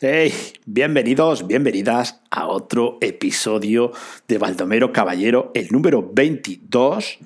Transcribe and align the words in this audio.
Hey, 0.00 0.32
bienvenidos, 0.64 1.48
bienvenidas 1.48 2.20
a 2.30 2.46
otro 2.46 2.98
episodio 3.00 3.90
de 4.28 4.38
Baldomero 4.38 4.92
Caballero, 4.92 5.50
el 5.54 5.70
número 5.72 6.08
22, 6.12 7.18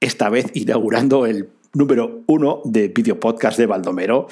esta 0.00 0.28
vez 0.28 0.46
inaugurando 0.54 1.24
el 1.24 1.50
número 1.72 2.24
1 2.26 2.62
de 2.64 2.88
video 2.88 3.20
podcast 3.20 3.56
de 3.58 3.66
Baldomero. 3.66 4.26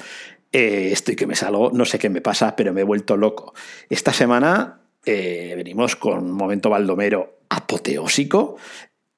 Eh, 0.51 0.89
estoy 0.91 1.15
que 1.15 1.25
me 1.25 1.35
salgo, 1.35 1.71
no 1.71 1.85
sé 1.85 1.99
qué 1.99 2.09
me 2.09 2.19
pasa, 2.19 2.53
pero 2.57 2.73
me 2.73 2.81
he 2.81 2.83
vuelto 2.83 3.15
loco. 3.15 3.53
Esta 3.87 4.11
semana 4.11 4.81
eh, 5.05 5.53
venimos 5.55 5.95
con 5.95 6.17
un 6.17 6.31
momento 6.33 6.69
Baldomero 6.69 7.43
apoteósico, 7.47 8.57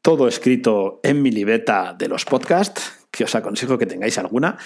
todo 0.04 0.28
escrito 0.28 1.00
en 1.02 1.24
mi 1.24 1.32
libreta 1.32 1.96
de 1.98 2.10
los 2.10 2.26
podcasts, 2.26 3.08
que 3.10 3.24
os 3.24 3.34
aconsejo 3.34 3.80
que 3.80 3.88
tengáis 3.88 4.20
alguna. 4.20 4.60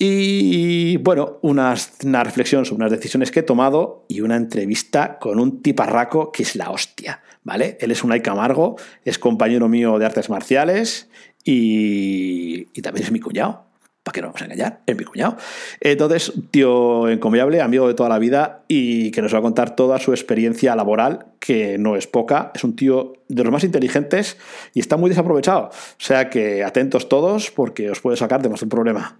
Y 0.00 0.96
bueno, 0.98 1.38
una 1.42 1.74
reflexión 2.22 2.64
sobre 2.64 2.76
unas 2.84 2.92
decisiones 2.92 3.32
que 3.32 3.40
he 3.40 3.42
tomado 3.42 4.04
y 4.08 4.20
una 4.20 4.36
entrevista 4.36 5.18
con 5.18 5.40
un 5.40 5.60
tiparraco 5.60 6.30
que 6.30 6.44
es 6.44 6.54
la 6.54 6.70
hostia, 6.70 7.20
¿vale? 7.42 7.76
Él 7.80 7.90
es 7.90 8.04
un 8.04 8.12
Aika 8.12 8.30
Amargo, 8.30 8.76
es 9.04 9.18
compañero 9.18 9.68
mío 9.68 9.98
de 9.98 10.06
artes 10.06 10.30
marciales 10.30 11.10
y, 11.42 12.68
y 12.72 12.82
también 12.82 13.06
es 13.06 13.10
mi 13.10 13.18
cuñado. 13.18 13.64
¿Para 14.04 14.14
qué 14.14 14.22
no 14.22 14.28
vamos 14.28 14.40
a 14.40 14.44
engañar? 14.44 14.80
Es 14.86 14.96
mi 14.96 15.04
cuñado. 15.04 15.36
Entonces, 15.80 16.32
tío 16.50 17.08
encomiable, 17.08 17.60
amigo 17.60 17.88
de 17.88 17.94
toda 17.94 18.08
la 18.08 18.18
vida 18.18 18.62
y 18.68 19.10
que 19.10 19.20
nos 19.20 19.34
va 19.34 19.38
a 19.40 19.42
contar 19.42 19.76
toda 19.76 19.98
su 19.98 20.12
experiencia 20.12 20.74
laboral, 20.76 21.26
que 21.40 21.76
no 21.76 21.96
es 21.96 22.06
poca. 22.06 22.52
Es 22.54 22.64
un 22.64 22.74
tío 22.74 23.14
de 23.28 23.44
los 23.44 23.52
más 23.52 23.64
inteligentes 23.64 24.38
y 24.72 24.80
está 24.80 24.96
muy 24.96 25.10
desaprovechado. 25.10 25.64
O 25.64 25.72
sea 25.98 26.30
que 26.30 26.64
atentos 26.64 27.08
todos 27.10 27.50
porque 27.50 27.90
os 27.90 28.00
puede 28.00 28.16
sacar 28.16 28.40
de 28.40 28.48
más 28.48 28.62
un 28.62 28.70
problema. 28.70 29.18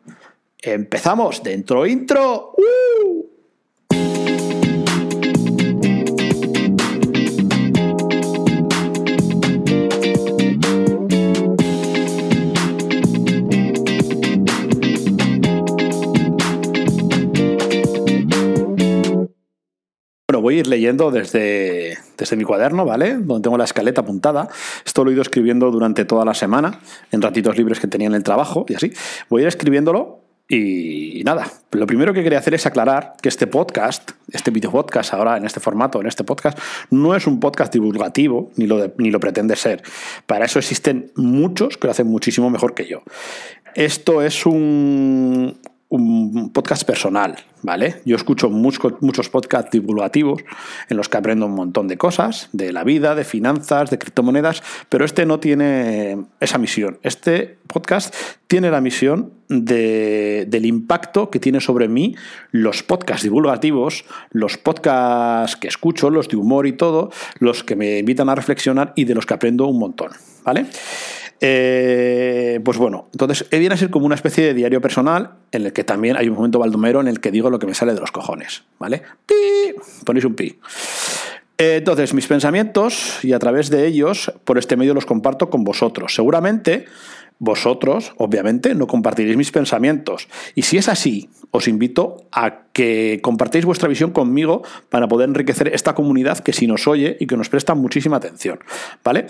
Empezamos 0.60 1.40
dentro 1.44 1.86
intro. 1.86 2.52
Bueno, 20.26 20.42
voy 20.42 20.56
a 20.56 20.58
ir 20.58 20.66
leyendo 20.66 21.12
desde, 21.12 21.98
desde 22.16 22.36
mi 22.36 22.42
cuaderno, 22.42 22.84
¿vale? 22.84 23.14
Donde 23.14 23.42
tengo 23.42 23.56
la 23.56 23.62
escaleta 23.62 24.00
apuntada. 24.00 24.48
Esto 24.84 25.04
lo 25.04 25.10
he 25.10 25.12
ido 25.12 25.22
escribiendo 25.22 25.70
durante 25.70 26.04
toda 26.04 26.24
la 26.24 26.34
semana, 26.34 26.80
en 27.12 27.22
ratitos 27.22 27.56
libres 27.56 27.78
que 27.78 27.86
tenía 27.86 28.08
en 28.08 28.14
el 28.14 28.24
trabajo 28.24 28.66
y 28.68 28.74
así. 28.74 28.92
Voy 29.30 29.42
a 29.42 29.44
ir 29.44 29.48
escribiéndolo 29.48 30.27
y, 30.48 31.22
nada, 31.24 31.52
lo 31.72 31.86
primero 31.86 32.14
que 32.14 32.22
quería 32.22 32.38
hacer 32.38 32.54
es 32.54 32.64
aclarar 32.64 33.14
que 33.20 33.28
este 33.28 33.46
podcast, 33.46 34.12
este 34.32 34.50
video 34.50 34.70
podcast 34.70 35.12
ahora 35.12 35.36
en 35.36 35.44
este 35.44 35.60
formato, 35.60 36.00
en 36.00 36.06
este 36.06 36.24
podcast, 36.24 36.58
no 36.90 37.14
es 37.14 37.26
un 37.26 37.38
podcast 37.38 37.70
divulgativo, 37.72 38.50
ni 38.56 38.66
lo, 38.66 38.94
ni 38.96 39.10
lo 39.10 39.20
pretende 39.20 39.56
ser. 39.56 39.82
Para 40.26 40.46
eso 40.46 40.58
existen 40.58 41.12
muchos 41.16 41.76
que 41.76 41.86
lo 41.86 41.90
hacen 41.90 42.06
muchísimo 42.06 42.48
mejor 42.48 42.74
que 42.74 42.86
yo. 42.86 43.02
Esto 43.74 44.22
es 44.22 44.46
un, 44.46 45.58
un 45.90 46.52
podcast 46.52 46.84
personal, 46.84 47.36
¿vale? 47.62 48.02
Yo 48.04 48.16
escucho 48.16 48.50
muchos, 48.50 49.00
muchos 49.00 49.30
podcasts 49.30 49.70
divulgativos 49.70 50.42
en 50.90 50.98
los 50.98 51.08
que 51.08 51.16
aprendo 51.16 51.46
un 51.46 51.54
montón 51.54 51.88
de 51.88 51.96
cosas, 51.96 52.50
de 52.52 52.72
la 52.72 52.84
vida, 52.84 53.14
de 53.14 53.24
finanzas, 53.24 53.88
de 53.88 53.98
criptomonedas, 53.98 54.62
pero 54.90 55.06
este 55.06 55.24
no 55.24 55.40
tiene 55.40 56.26
esa 56.40 56.58
misión. 56.58 56.98
Este 57.02 57.58
podcast 57.68 58.14
tiene 58.48 58.70
la 58.70 58.82
misión 58.82 59.32
de, 59.48 60.44
del 60.46 60.66
impacto 60.66 61.30
que 61.30 61.40
tiene 61.40 61.60
sobre 61.60 61.88
mí 61.88 62.14
los 62.50 62.82
podcasts 62.82 63.22
divulgativos, 63.22 64.04
los 64.30 64.58
podcasts 64.58 65.56
que 65.56 65.68
escucho, 65.68 66.10
los 66.10 66.28
de 66.28 66.36
humor 66.36 66.66
y 66.66 66.72
todo, 66.72 67.10
los 67.38 67.64
que 67.64 67.76
me 67.76 67.98
invitan 67.98 68.28
a 68.28 68.34
reflexionar 68.34 68.92
y 68.94 69.04
de 69.04 69.14
los 69.14 69.24
que 69.24 69.32
aprendo 69.32 69.66
un 69.66 69.78
montón, 69.78 70.10
¿vale? 70.44 70.66
Eh, 71.40 72.60
pues 72.64 72.78
bueno, 72.78 73.08
entonces 73.12 73.48
viene 73.50 73.74
a 73.74 73.76
ser 73.76 73.90
como 73.90 74.06
una 74.06 74.14
especie 74.14 74.44
de 74.44 74.54
diario 74.54 74.80
personal 74.80 75.34
en 75.52 75.66
el 75.66 75.72
que 75.72 75.84
también 75.84 76.16
hay 76.16 76.28
un 76.28 76.34
momento 76.34 76.58
baldomero 76.58 77.00
en 77.00 77.08
el 77.08 77.20
que 77.20 77.30
digo 77.30 77.48
lo 77.50 77.58
que 77.58 77.66
me 77.66 77.74
sale 77.74 77.94
de 77.94 78.00
los 78.00 78.10
cojones, 78.10 78.64
¿vale? 78.78 79.02
¡Pi! 79.26 79.74
Ponéis 80.04 80.24
un 80.24 80.34
pi. 80.34 80.58
Eh, 81.58 81.76
entonces, 81.78 82.14
mis 82.14 82.26
pensamientos 82.26 83.18
y 83.24 83.32
a 83.32 83.38
través 83.38 83.68
de 83.68 83.86
ellos, 83.86 84.32
por 84.44 84.58
este 84.58 84.76
medio 84.76 84.94
los 84.94 85.06
comparto 85.06 85.50
con 85.50 85.64
vosotros. 85.64 86.14
Seguramente 86.14 86.86
vosotros, 87.40 88.14
obviamente, 88.16 88.74
no 88.74 88.86
compartiréis 88.86 89.36
mis 89.36 89.50
pensamientos. 89.50 90.28
Y 90.54 90.62
si 90.62 90.76
es 90.76 90.88
así, 90.88 91.30
os 91.50 91.68
invito 91.68 92.28
a 92.32 92.66
que 92.72 93.20
compartáis 93.22 93.64
vuestra 93.64 93.88
visión 93.88 94.10
conmigo 94.10 94.62
para 94.88 95.08
poder 95.08 95.28
enriquecer 95.28 95.68
esta 95.74 95.94
comunidad 95.94 96.38
que 96.38 96.52
si 96.52 96.66
nos 96.66 96.86
oye 96.86 97.16
y 97.20 97.26
que 97.26 97.36
nos 97.36 97.48
presta 97.48 97.74
muchísima 97.74 98.16
atención. 98.16 98.60
¿Vale? 99.04 99.26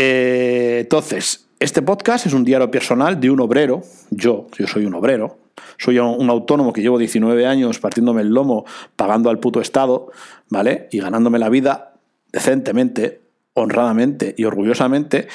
Eh, 0.00 0.78
entonces, 0.82 1.48
este 1.58 1.82
podcast 1.82 2.24
es 2.24 2.32
un 2.32 2.44
diario 2.44 2.70
personal 2.70 3.18
de 3.18 3.32
un 3.32 3.40
obrero. 3.40 3.82
Yo, 4.10 4.46
yo 4.56 4.68
soy 4.68 4.84
un 4.84 4.94
obrero. 4.94 5.38
Soy 5.76 5.98
un 5.98 6.30
autónomo 6.30 6.72
que 6.72 6.82
llevo 6.82 6.98
19 6.98 7.44
años 7.46 7.80
partiéndome 7.80 8.22
el 8.22 8.28
lomo, 8.28 8.64
pagando 8.94 9.28
al 9.28 9.40
puto 9.40 9.60
Estado, 9.60 10.12
¿vale? 10.50 10.88
Y 10.92 11.00
ganándome 11.00 11.40
la 11.40 11.48
vida 11.48 11.94
decentemente, 12.30 13.22
honradamente 13.54 14.36
y 14.38 14.44
orgullosamente. 14.44 15.26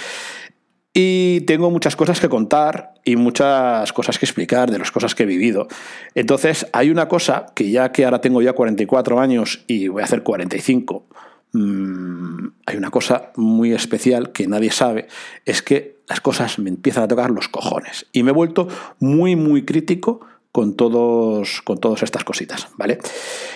Y 0.94 1.42
tengo 1.42 1.70
muchas 1.70 1.98
cosas 1.98 2.22
que 2.22 2.30
contar 2.30 2.94
y 3.04 3.18
muchas 3.18 3.92
cosas 3.92 4.18
que 4.18 4.26
explicar 4.26 4.72
de 4.72 4.80
las 4.80 4.92
cosas 4.92 5.14
que 5.14 5.24
he 5.24 5.26
vivido. 5.26 5.68
Entonces, 6.16 6.68
hay 6.72 6.90
una 6.90 7.10
cosa 7.10 7.48
que 7.54 7.70
ya 7.70 7.92
que 7.92 8.06
ahora 8.06 8.22
tengo 8.22 8.42
ya 8.42 8.54
44 8.54 9.20
años 9.20 9.66
y 9.68 9.90
voy 9.90 10.04
a 10.04 10.06
hacer 10.06 10.24
45, 10.24 11.06
mmm, 11.54 12.48
hay 12.66 12.78
una 12.78 12.92
cosa 12.92 13.32
muy 13.36 13.74
especial 13.74 14.32
que 14.32 14.48
nadie 14.48 14.72
sabe, 14.72 15.08
es 15.46 15.62
que 15.62 15.98
las 16.08 16.22
cosas 16.22 16.60
me 16.60 16.70
empiezan 16.70 17.04
a 17.04 17.08
tocar 17.08 17.32
los 17.32 17.48
cojones. 17.48 18.06
Y 18.12 18.24
me 18.24 18.32
he 18.32 18.34
vuelto 18.34 18.68
muy, 19.00 19.36
muy 19.36 19.64
crítico 19.64 20.22
con, 20.52 20.76
todos, 20.76 21.62
con 21.64 21.80
todas 21.80 22.04
estas 22.04 22.24
cositas, 22.24 22.68
¿vale? 22.78 23.00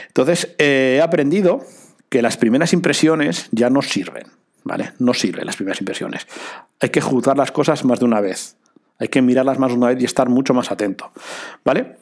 Entonces, 0.08 0.56
eh, 0.58 0.96
he 0.98 1.02
aprendido 1.02 1.62
que 2.10 2.22
las 2.22 2.38
primeras 2.38 2.74
impresiones 2.74 3.50
ya 3.52 3.70
no 3.70 3.82
sirven, 3.82 4.28
¿vale? 4.64 4.94
No 5.00 5.14
sirven 5.14 5.46
las 5.46 5.58
primeras 5.58 5.80
impresiones. 5.82 6.28
Hay 6.80 6.90
que 6.90 7.02
juzgar 7.02 7.38
las 7.38 7.52
cosas 7.52 7.84
más 7.86 8.00
de 8.00 8.06
una 8.06 8.22
vez. 8.22 8.56
Hay 9.00 9.10
que 9.10 9.22
mirarlas 9.22 9.60
más 9.60 9.72
de 9.72 9.78
una 9.78 9.88
vez 9.88 10.02
y 10.02 10.06
estar 10.06 10.30
mucho 10.30 10.54
más 10.54 10.72
atento, 10.72 11.12
¿vale? 11.64 11.98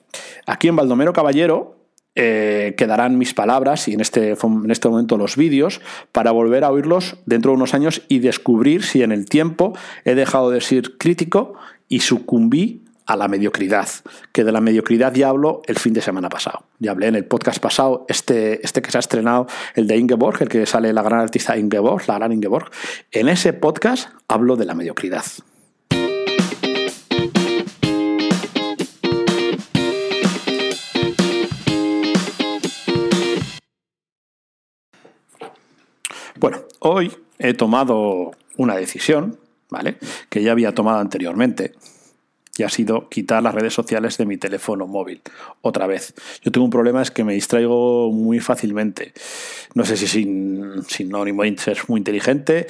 Aquí 0.45 0.67
en 0.67 0.75
Baldomero 0.75 1.11
Caballero 1.11 1.75
eh, 2.15 2.75
quedarán 2.77 3.17
mis 3.17 3.33
palabras 3.33 3.87
y 3.87 3.93
en 3.93 4.01
este, 4.01 4.31
en 4.31 4.71
este 4.71 4.87
momento 4.87 5.17
los 5.17 5.35
vídeos 5.35 5.81
para 6.11 6.31
volver 6.31 6.63
a 6.63 6.71
oírlos 6.71 7.17
dentro 7.25 7.51
de 7.51 7.57
unos 7.57 7.73
años 7.73 8.01
y 8.07 8.19
descubrir 8.19 8.83
si 8.83 9.03
en 9.03 9.11
el 9.11 9.25
tiempo 9.25 9.73
he 10.05 10.15
dejado 10.15 10.49
de 10.49 10.61
ser 10.61 10.97
crítico 10.97 11.55
y 11.89 11.99
sucumbí 11.99 12.85
a 13.05 13.15
la 13.15 13.27
mediocridad, 13.27 13.87
que 14.31 14.43
de 14.43 14.51
la 14.51 14.61
mediocridad 14.61 15.13
ya 15.13 15.29
hablo 15.29 15.61
el 15.67 15.77
fin 15.77 15.93
de 15.93 16.01
semana 16.01 16.29
pasado. 16.29 16.63
Ya 16.79 16.91
hablé 16.91 17.07
en 17.07 17.15
el 17.15 17.25
podcast 17.25 17.59
pasado, 17.59 18.05
este, 18.09 18.65
este 18.65 18.81
que 18.81 18.91
se 18.91 18.97
ha 18.97 18.99
estrenado, 18.99 19.47
el 19.75 19.87
de 19.87 19.97
Ingeborg, 19.97 20.41
el 20.41 20.49
que 20.49 20.65
sale 20.65 20.91
la 20.91 21.03
gran 21.03 21.19
artista 21.19 21.57
Ingeborg, 21.57 22.07
la 22.07 22.15
gran 22.15 22.31
Ingeborg. 22.31 22.71
En 23.11 23.29
ese 23.29 23.53
podcast 23.53 24.09
hablo 24.27 24.55
de 24.55 24.65
la 24.65 24.73
mediocridad. 24.73 25.25
Bueno, 36.45 36.59
hoy 36.77 37.11
he 37.39 37.55
tomado 37.55 38.29
una 38.55 38.75
decisión, 38.75 39.39
¿vale? 39.71 39.97
Que 40.29 40.43
ya 40.43 40.51
había 40.51 40.75
tomado 40.75 40.99
anteriormente, 40.99 41.73
y 42.57 42.63
ha 42.63 42.69
sido 42.69 43.09
quitar 43.09 43.43
las 43.43 43.53
redes 43.53 43.73
sociales 43.73 44.17
de 44.17 44.25
mi 44.25 44.37
teléfono 44.37 44.87
móvil 44.87 45.21
otra 45.61 45.87
vez. 45.87 46.13
Yo 46.41 46.51
tengo 46.51 46.65
un 46.65 46.71
problema, 46.71 47.01
es 47.01 47.11
que 47.11 47.23
me 47.23 47.33
distraigo 47.33 48.11
muy 48.11 48.39
fácilmente. 48.39 49.13
No 49.73 49.83
sé 49.83 49.97
si 49.97 50.07
sin 50.07 50.83
sinónimo 50.87 51.43
de 51.43 51.57
ser 51.57 51.77
muy 51.87 51.99
inteligente 51.99 52.67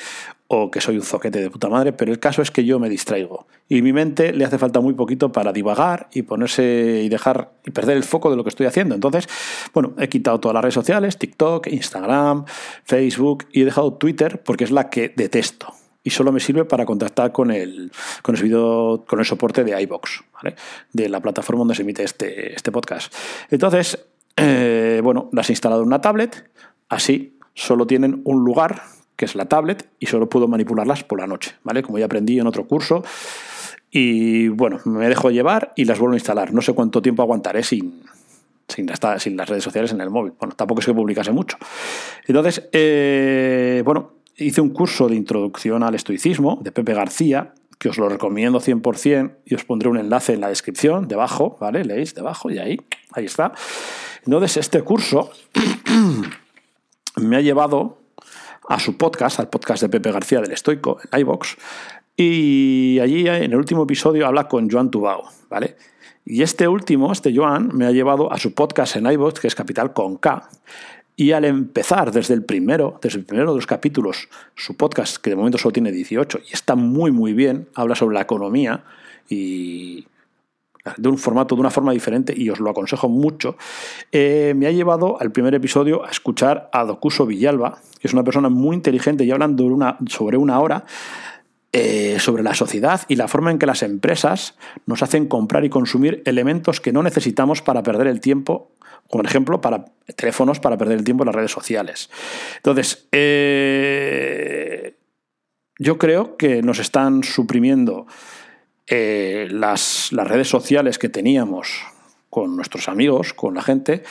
o 0.47 0.69
que 0.69 0.79
soy 0.79 0.97
un 0.97 1.03
zoquete 1.03 1.39
de 1.41 1.49
puta 1.49 1.69
madre, 1.69 1.91
pero 1.91 2.11
el 2.11 2.19
caso 2.19 2.41
es 2.41 2.51
que 2.51 2.65
yo 2.65 2.79
me 2.79 2.89
distraigo. 2.89 3.47
Y 3.67 3.81
mi 3.81 3.93
mente 3.93 4.31
le 4.31 4.45
hace 4.45 4.59
falta 4.59 4.79
muy 4.79 4.93
poquito 4.93 5.31
para 5.31 5.51
divagar 5.51 6.07
y 6.13 6.21
ponerse 6.21 7.01
y 7.03 7.09
dejar 7.09 7.51
y 7.65 7.71
perder 7.71 7.97
el 7.97 8.03
foco 8.03 8.29
de 8.29 8.37
lo 8.37 8.43
que 8.43 8.49
estoy 8.49 8.67
haciendo. 8.67 8.93
Entonces, 8.93 9.27
bueno, 9.73 9.93
he 9.97 10.07
quitado 10.07 10.39
todas 10.39 10.53
las 10.53 10.63
redes 10.63 10.75
sociales, 10.75 11.17
TikTok, 11.17 11.67
Instagram, 11.67 12.45
Facebook 12.83 13.47
y 13.51 13.61
he 13.61 13.65
dejado 13.65 13.93
Twitter 13.93 14.41
porque 14.43 14.65
es 14.65 14.71
la 14.71 14.89
que 14.89 15.09
detesto 15.15 15.73
y 16.05 16.11
solo 16.11 16.31
me 16.31 16.39
sirve 16.39 16.63
para 16.65 16.85
contactar 16.85 17.31
con 17.31 17.51
el, 17.51 17.91
con 18.21 18.35
el, 18.35 19.01
con 19.05 19.19
el 19.19 19.25
soporte 19.25 19.63
de 19.63 19.81
iBox, 19.81 20.23
¿vale? 20.35 20.55
de 20.93 21.09
la 21.09 21.19
plataforma 21.19 21.59
donde 21.59 21.73
se 21.73 21.81
emite 21.81 22.03
este, 22.03 22.53
este 22.53 22.71
podcast. 22.71 23.13
Entonces, 23.49 24.05
eh, 24.37 25.01
bueno, 25.03 25.29
las 25.33 25.49
he 25.49 25.53
instalado 25.53 25.81
en 25.81 25.87
una 25.87 26.01
tablet, 26.01 26.47
así 26.89 27.39
solo 27.55 27.87
tienen 27.87 28.21
un 28.23 28.45
lugar, 28.45 28.83
que 29.15 29.25
es 29.25 29.33
la 29.33 29.45
tablet, 29.45 29.89
y 29.99 30.05
solo 30.05 30.29
puedo 30.29 30.47
manipularlas 30.47 31.03
por 31.03 31.19
la 31.19 31.25
noche, 31.25 31.55
¿vale? 31.63 31.81
Como 31.81 31.97
ya 31.97 32.05
aprendí 32.05 32.39
en 32.39 32.45
otro 32.45 32.67
curso. 32.67 33.03
Y 33.89 34.49
bueno, 34.49 34.79
me 34.85 35.09
dejo 35.09 35.31
llevar 35.31 35.73
y 35.75 35.85
las 35.85 35.97
vuelvo 35.97 36.13
a 36.13 36.17
instalar. 36.17 36.53
No 36.53 36.61
sé 36.61 36.73
cuánto 36.73 37.01
tiempo 37.01 37.23
aguantaré 37.23 37.63
sin, 37.63 38.03
sin, 38.67 38.87
sin 39.17 39.37
las 39.37 39.49
redes 39.49 39.63
sociales 39.63 39.91
en 39.91 40.01
el 40.01 40.11
móvil. 40.11 40.33
Bueno, 40.37 40.53
tampoco 40.55 40.81
es 40.81 40.85
que 40.85 40.93
publicase 40.93 41.31
mucho. 41.31 41.57
Entonces, 42.27 42.67
eh, 42.73 43.81
bueno, 43.83 44.14
hice 44.37 44.61
un 44.61 44.69
curso 44.69 45.07
de 45.07 45.15
introducción 45.15 45.83
al 45.83 45.95
estoicismo 45.95 46.59
de 46.61 46.71
Pepe 46.71 46.93
García, 46.93 47.53
que 47.77 47.89
os 47.89 47.97
lo 47.97 48.09
recomiendo 48.09 48.59
100% 48.59 49.35
y 49.45 49.55
os 49.55 49.63
pondré 49.63 49.89
un 49.89 49.97
enlace 49.97 50.33
en 50.33 50.41
la 50.41 50.49
descripción, 50.49 51.07
debajo, 51.07 51.57
¿vale? 51.59 51.83
Leéis 51.83 52.15
debajo 52.15 52.49
y 52.49 52.57
ahí, 52.57 52.77
ahí 53.11 53.25
está. 53.25 53.53
Entonces, 54.25 54.57
este 54.57 54.81
curso 54.81 55.29
me 57.17 57.35
ha 57.35 57.41
llevado 57.41 57.99
a 58.67 58.79
su 58.79 58.97
podcast, 58.97 59.39
al 59.39 59.49
podcast 59.49 59.83
de 59.83 59.89
Pepe 59.89 60.11
García 60.11 60.41
del 60.41 60.51
Estoico, 60.51 60.97
en 61.11 61.19
iVox, 61.19 61.57
y 62.17 62.99
allí 62.99 63.27
en 63.27 63.51
el 63.51 63.55
último 63.55 63.83
episodio 63.83 64.25
habla 64.25 64.47
con 64.47 64.69
Joan 64.69 64.89
Tubao, 64.89 65.25
¿vale? 65.49 65.75
Y 66.25 66.41
este 66.41 66.67
último, 66.67 67.11
este 67.11 67.35
Joan, 67.35 67.69
me 67.73 67.85
ha 67.85 67.91
llevado 67.91 68.31
a 68.33 68.39
su 68.39 68.53
podcast 68.53 68.95
en 68.95 69.05
iVox, 69.05 69.39
que 69.39 69.47
es 69.47 69.53
Capital 69.53 69.93
con 69.93 70.17
K, 70.17 70.49
y 71.15 71.31
al 71.31 71.45
empezar 71.45 72.11
desde 72.11 72.33
el 72.33 72.43
primero, 72.43 72.99
desde 73.01 73.19
el 73.19 73.25
primero 73.25 73.51
de 73.51 73.57
los 73.57 73.67
capítulos, 73.67 74.27
su 74.55 74.75
podcast, 74.75 75.17
que 75.17 75.29
de 75.29 75.35
momento 75.35 75.57
solo 75.57 75.73
tiene 75.73 75.91
18 75.91 76.39
y 76.49 76.53
está 76.53 76.75
muy 76.75 77.11
muy 77.11 77.33
bien, 77.33 77.67
habla 77.75 77.95
sobre 77.95 78.15
la 78.15 78.21
economía 78.21 78.83
y 79.29 80.05
de 80.97 81.09
un 81.09 81.17
formato, 81.17 81.55
de 81.55 81.61
una 81.61 81.71
forma 81.71 81.91
diferente, 81.93 82.33
y 82.35 82.49
os 82.49 82.59
lo 82.59 82.69
aconsejo 82.69 83.09
mucho, 83.09 83.57
eh, 84.11 84.53
me 84.55 84.67
ha 84.67 84.71
llevado 84.71 85.19
al 85.19 85.31
primer 85.31 85.55
episodio 85.55 86.05
a 86.05 86.11
escuchar 86.11 86.69
a 86.71 86.85
Dokuso 86.85 87.25
Villalba, 87.25 87.79
que 87.99 88.07
es 88.07 88.13
una 88.13 88.23
persona 88.23 88.49
muy 88.49 88.75
inteligente 88.75 89.23
y 89.23 89.31
hablando 89.31 89.67
sobre 90.07 90.37
una 90.37 90.59
hora 90.59 90.85
eh, 91.77 92.21
sobre 92.21 92.41
la 92.41 92.53
sociedad 92.53 93.01
y 93.09 93.17
la 93.17 93.27
forma 93.27 93.51
en 93.51 93.59
que 93.59 93.65
las 93.65 93.83
empresas 93.83 94.55
nos 94.85 95.03
hacen 95.03 95.27
comprar 95.27 95.65
y 95.65 95.69
consumir 95.69 96.23
elementos 96.25 96.79
que 96.79 96.93
no 96.93 97.03
necesitamos 97.03 97.61
para 97.61 97.83
perder 97.83 98.07
el 98.07 98.21
tiempo, 98.21 98.71
como 99.09 99.25
ejemplo, 99.25 99.59
para 99.59 99.83
teléfonos 100.15 100.61
para 100.61 100.77
perder 100.77 100.99
el 100.99 101.03
tiempo 101.03 101.23
en 101.23 101.25
las 101.25 101.35
redes 101.35 101.51
sociales. 101.51 102.09
Entonces, 102.55 103.09
eh, 103.11 104.95
yo 105.77 105.97
creo 105.97 106.37
que 106.37 106.61
nos 106.61 106.79
están 106.79 107.23
suprimiendo 107.23 108.07
eh, 108.87 109.49
las, 109.51 110.13
las 110.13 110.29
redes 110.29 110.47
sociales 110.47 110.97
que 110.97 111.09
teníamos 111.09 111.83
con 112.29 112.55
nuestros 112.55 112.87
amigos, 112.87 113.33
con 113.33 113.53
la 113.53 113.61
gente, 113.61 114.03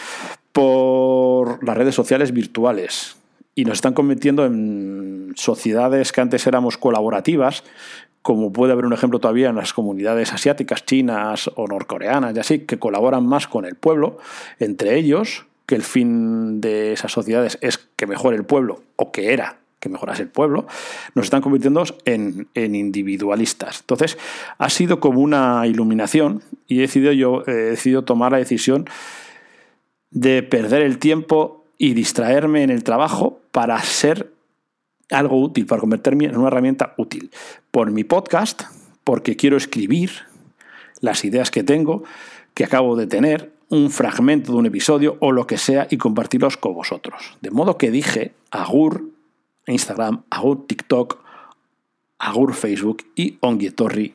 por 0.53 1.67
las 1.67 1.79
redes 1.79 1.95
sociales 1.95 2.33
virtuales. 2.33 3.17
Y 3.55 3.65
nos 3.65 3.75
están 3.75 3.95
convirtiendo 3.95 4.45
en 4.45 5.33
sociedades 5.37 6.13
que 6.13 6.21
antes 6.21 6.47
éramos 6.47 6.77
colaborativas, 6.77 7.63
como 8.23 8.53
puede 8.53 8.73
haber 8.73 8.87
un 8.87 8.93
ejemplo 8.93 9.19
todavía 9.19 9.51
en 9.51 9.57
las 9.57 9.73
comunidades 9.73 10.33
asiáticas, 10.33 10.85
chinas 10.87 11.51
o 11.57 11.67
norcoreanas 11.69 12.35
y 12.35 12.41
así, 12.41 12.61
que 12.61 12.79
colaboran 12.79 13.27
más 13.27 13.47
con 13.47 13.65
el 13.67 13.75
pueblo, 13.75 14.19
entre 14.59 14.97
ellos, 14.97 15.45
que 15.67 15.75
el 15.75 15.83
fin 15.83 16.61
de 16.61 16.93
esas 16.93 17.13
sociedades 17.13 17.59
es 17.61 17.79
que 17.97 18.07
mejore 18.07 18.37
el 18.37 18.45
pueblo, 18.45 18.83
o 18.97 19.13
que 19.13 19.33
era 19.33 19.59
que 19.85 19.91
mejorase 19.91 20.23
el 20.23 20.29
pueblo, 20.29 20.67
nos 21.15 21.27
están 21.27 21.43
convirtiendo 21.43 21.85
en, 22.07 22.49
individualistas. 22.55 23.81
Entonces, 23.81 24.17
ha 24.57 24.71
sido 24.71 24.99
como 24.99 25.21
una 25.21 25.67
iluminación 25.67 26.43
y 26.67 26.79
he 26.79 26.81
decidido, 26.83 27.13
yo, 27.13 27.45
he 27.47 27.53
decidido 27.53 28.03
tomar 28.03 28.33
la 28.33 28.39
decisión 28.39 28.87
de 30.11 30.43
perder 30.43 30.81
el 30.81 30.97
tiempo 30.97 31.67
y 31.77 31.93
distraerme 31.93 32.63
en 32.63 32.71
el 32.71 32.83
trabajo 32.83 33.43
para 33.55 33.81
ser 33.85 34.35
algo 35.13 35.41
útil, 35.41 35.65
para 35.65 35.81
convertirme 35.81 36.25
en 36.25 36.37
una 36.37 36.49
herramienta 36.49 36.93
útil. 36.99 37.31
Por 37.71 37.93
mi 37.93 38.03
podcast, 38.03 38.63
porque 39.05 39.37
quiero 39.37 39.57
escribir 39.57 40.11
las 41.01 41.25
ideas 41.25 41.53
que 41.53 41.63
tengo, 41.63 42.03
que 42.55 42.65
acabo 42.65 42.97
de 42.97 43.07
tener, 43.07 43.53
un 43.69 43.93
fragmento 43.93 44.51
de 44.51 44.59
un 44.59 44.67
episodio 44.67 45.17
o 45.21 45.31
lo 45.31 45.47
que 45.47 45.57
sea 45.57 45.87
y 45.89 45.99
compartirlos 45.99 46.57
con 46.57 46.75
vosotros. 46.75 47.37
De 47.43 47.53
modo 47.53 47.79
que 47.79 47.93
dije, 47.93 48.35
agur, 48.51 49.09
Instagram, 49.69 50.25
Agur 50.31 50.67
TikTok, 50.67 51.23
Agur 52.19 52.55
Facebook 52.55 53.05
y 53.15 53.39
Onguietorri 53.41 54.15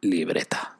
Libreta. 0.00 0.79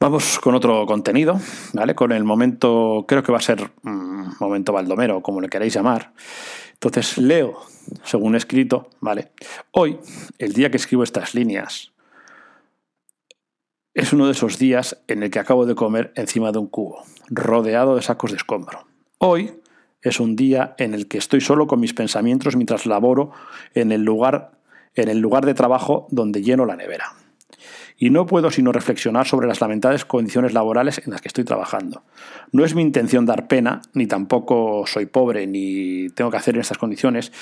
Vamos 0.00 0.38
con 0.38 0.54
otro 0.54 0.86
contenido, 0.86 1.40
¿vale? 1.72 1.96
Con 1.96 2.12
el 2.12 2.22
momento, 2.22 3.04
creo 3.08 3.24
que 3.24 3.32
va 3.32 3.38
a 3.38 3.42
ser 3.42 3.72
un 3.82 4.32
momento 4.38 4.72
baldomero, 4.72 5.22
como 5.22 5.40
le 5.40 5.48
queréis 5.48 5.74
llamar. 5.74 6.12
Entonces 6.74 7.18
leo, 7.18 7.58
según 8.04 8.36
escrito, 8.36 8.90
¿vale? 9.00 9.32
Hoy, 9.72 9.98
el 10.38 10.52
día 10.52 10.70
que 10.70 10.76
escribo 10.76 11.02
estas 11.02 11.34
líneas, 11.34 11.90
es 13.92 14.12
uno 14.12 14.26
de 14.26 14.32
esos 14.32 14.56
días 14.56 15.02
en 15.08 15.24
el 15.24 15.30
que 15.32 15.40
acabo 15.40 15.66
de 15.66 15.74
comer 15.74 16.12
encima 16.14 16.52
de 16.52 16.60
un 16.60 16.68
cubo, 16.68 17.02
rodeado 17.28 17.96
de 17.96 18.02
sacos 18.02 18.30
de 18.30 18.36
escombro. 18.36 18.86
Hoy 19.18 19.60
es 20.00 20.20
un 20.20 20.36
día 20.36 20.76
en 20.78 20.94
el 20.94 21.08
que 21.08 21.18
estoy 21.18 21.40
solo 21.40 21.66
con 21.66 21.80
mis 21.80 21.92
pensamientos 21.92 22.54
mientras 22.54 22.86
laboro 22.86 23.32
en 23.74 23.90
el 23.90 24.02
lugar, 24.02 24.60
en 24.94 25.08
el 25.08 25.18
lugar 25.18 25.44
de 25.44 25.54
trabajo 25.54 26.06
donde 26.10 26.42
lleno 26.42 26.66
la 26.66 26.76
nevera. 26.76 27.14
Y 27.98 28.10
no 28.10 28.26
puedo 28.26 28.50
sino 28.50 28.72
reflexionar 28.72 29.26
sobre 29.26 29.48
las 29.48 29.60
lamentables 29.60 30.04
condiciones 30.04 30.54
laborales 30.54 31.02
en 31.04 31.10
las 31.10 31.20
que 31.20 31.28
estoy 31.28 31.44
trabajando. 31.44 32.04
No 32.52 32.64
es 32.64 32.74
mi 32.74 32.82
intención 32.82 33.26
dar 33.26 33.48
pena, 33.48 33.82
ni 33.92 34.06
tampoco 34.06 34.84
soy 34.86 35.06
pobre, 35.06 35.46
ni 35.46 36.08
tengo 36.10 36.30
que 36.30 36.36
hacer 36.36 36.54
en 36.54 36.60
estas 36.60 36.78
condiciones, 36.78 37.32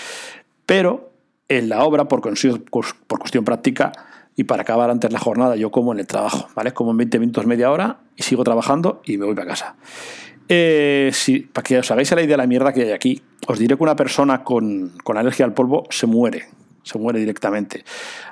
pero 0.64 1.12
en 1.48 1.68
la 1.68 1.84
obra, 1.84 2.08
por, 2.08 2.22
por 2.22 3.18
cuestión 3.18 3.44
práctica, 3.44 3.92
y 4.36 4.44
para 4.44 4.62
acabar 4.62 4.90
antes 4.90 5.10
la 5.12 5.18
jornada 5.18 5.56
yo 5.56 5.70
como 5.70 5.92
en 5.92 5.98
el 5.98 6.06
trabajo, 6.06 6.48
¿vale? 6.54 6.72
Como 6.72 6.90
en 6.90 6.98
20 6.98 7.18
minutos, 7.18 7.46
media 7.46 7.70
hora 7.70 7.98
y 8.16 8.22
sigo 8.22 8.44
trabajando 8.44 9.00
y 9.04 9.16
me 9.16 9.24
voy 9.24 9.34
para 9.34 9.48
casa. 9.48 9.76
Eh, 10.48 11.10
si, 11.12 11.40
para 11.40 11.64
que 11.64 11.78
os 11.78 11.90
hagáis 11.90 12.12
la 12.12 12.22
idea 12.22 12.34
de 12.34 12.36
la 12.36 12.46
mierda 12.46 12.72
que 12.72 12.82
hay 12.82 12.92
aquí, 12.92 13.22
os 13.48 13.58
diré 13.58 13.76
que 13.76 13.82
una 13.82 13.96
persona 13.96 14.44
con, 14.44 14.92
con 15.02 15.16
alergia 15.16 15.44
al 15.44 15.54
polvo 15.54 15.84
se 15.90 16.06
muere, 16.06 16.44
se 16.86 16.98
muere 16.98 17.18
directamente. 17.18 17.84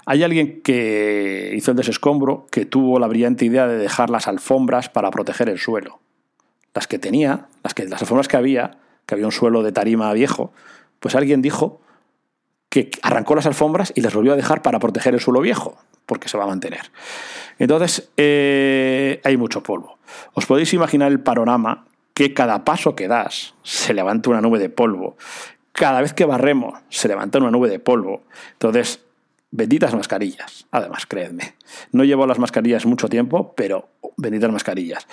Hay 0.06 0.22
alguien 0.22 0.62
que 0.62 1.52
hizo 1.56 1.72
el 1.72 1.76
desescombro 1.76 2.46
que 2.52 2.64
tuvo 2.64 3.00
la 3.00 3.08
brillante 3.08 3.44
idea 3.44 3.66
de 3.66 3.76
dejar 3.76 4.10
las 4.10 4.28
alfombras 4.28 4.88
para 4.88 5.10
proteger 5.10 5.48
el 5.48 5.58
suelo. 5.58 5.98
Las 6.72 6.86
que 6.86 7.00
tenía, 7.00 7.48
las, 7.64 7.74
que, 7.74 7.84
las 7.86 8.00
alfombras 8.00 8.28
que 8.28 8.36
había, 8.36 8.78
que 9.06 9.14
había 9.14 9.26
un 9.26 9.32
suelo 9.32 9.64
de 9.64 9.72
tarima 9.72 10.12
viejo, 10.12 10.52
pues 11.00 11.16
alguien 11.16 11.42
dijo 11.42 11.80
que 12.68 12.90
arrancó 13.02 13.34
las 13.34 13.46
alfombras 13.46 13.92
y 13.96 14.02
las 14.02 14.14
volvió 14.14 14.34
a 14.34 14.36
dejar 14.36 14.62
para 14.62 14.78
proteger 14.78 15.14
el 15.14 15.20
suelo 15.20 15.40
viejo 15.40 15.76
porque 16.06 16.28
se 16.28 16.38
va 16.38 16.44
a 16.44 16.48
mantener. 16.48 16.92
Entonces, 17.58 18.10
eh, 18.16 19.20
hay 19.24 19.36
mucho 19.36 19.62
polvo. 19.64 19.98
Os 20.34 20.46
podéis 20.46 20.72
imaginar 20.74 21.10
el 21.10 21.20
panorama 21.20 21.86
que 22.14 22.32
cada 22.34 22.64
paso 22.64 22.94
que 22.94 23.08
das 23.08 23.54
se 23.64 23.94
levanta 23.94 24.30
una 24.30 24.40
nube 24.40 24.60
de 24.60 24.68
polvo. 24.68 25.16
Cada 25.74 26.00
vez 26.00 26.12
que 26.12 26.24
barremos 26.24 26.80
se 26.88 27.08
levanta 27.08 27.38
una 27.38 27.50
nube 27.50 27.68
de 27.68 27.80
polvo. 27.80 28.22
Entonces, 28.52 29.04
benditas 29.50 29.92
mascarillas. 29.92 30.66
Además, 30.70 31.04
creedme. 31.06 31.56
No 31.90 32.04
llevo 32.04 32.26
las 32.28 32.38
mascarillas 32.38 32.86
mucho 32.86 33.08
tiempo, 33.08 33.54
pero 33.56 33.88
benditas 34.16 34.52
mascarillas. 34.52 35.06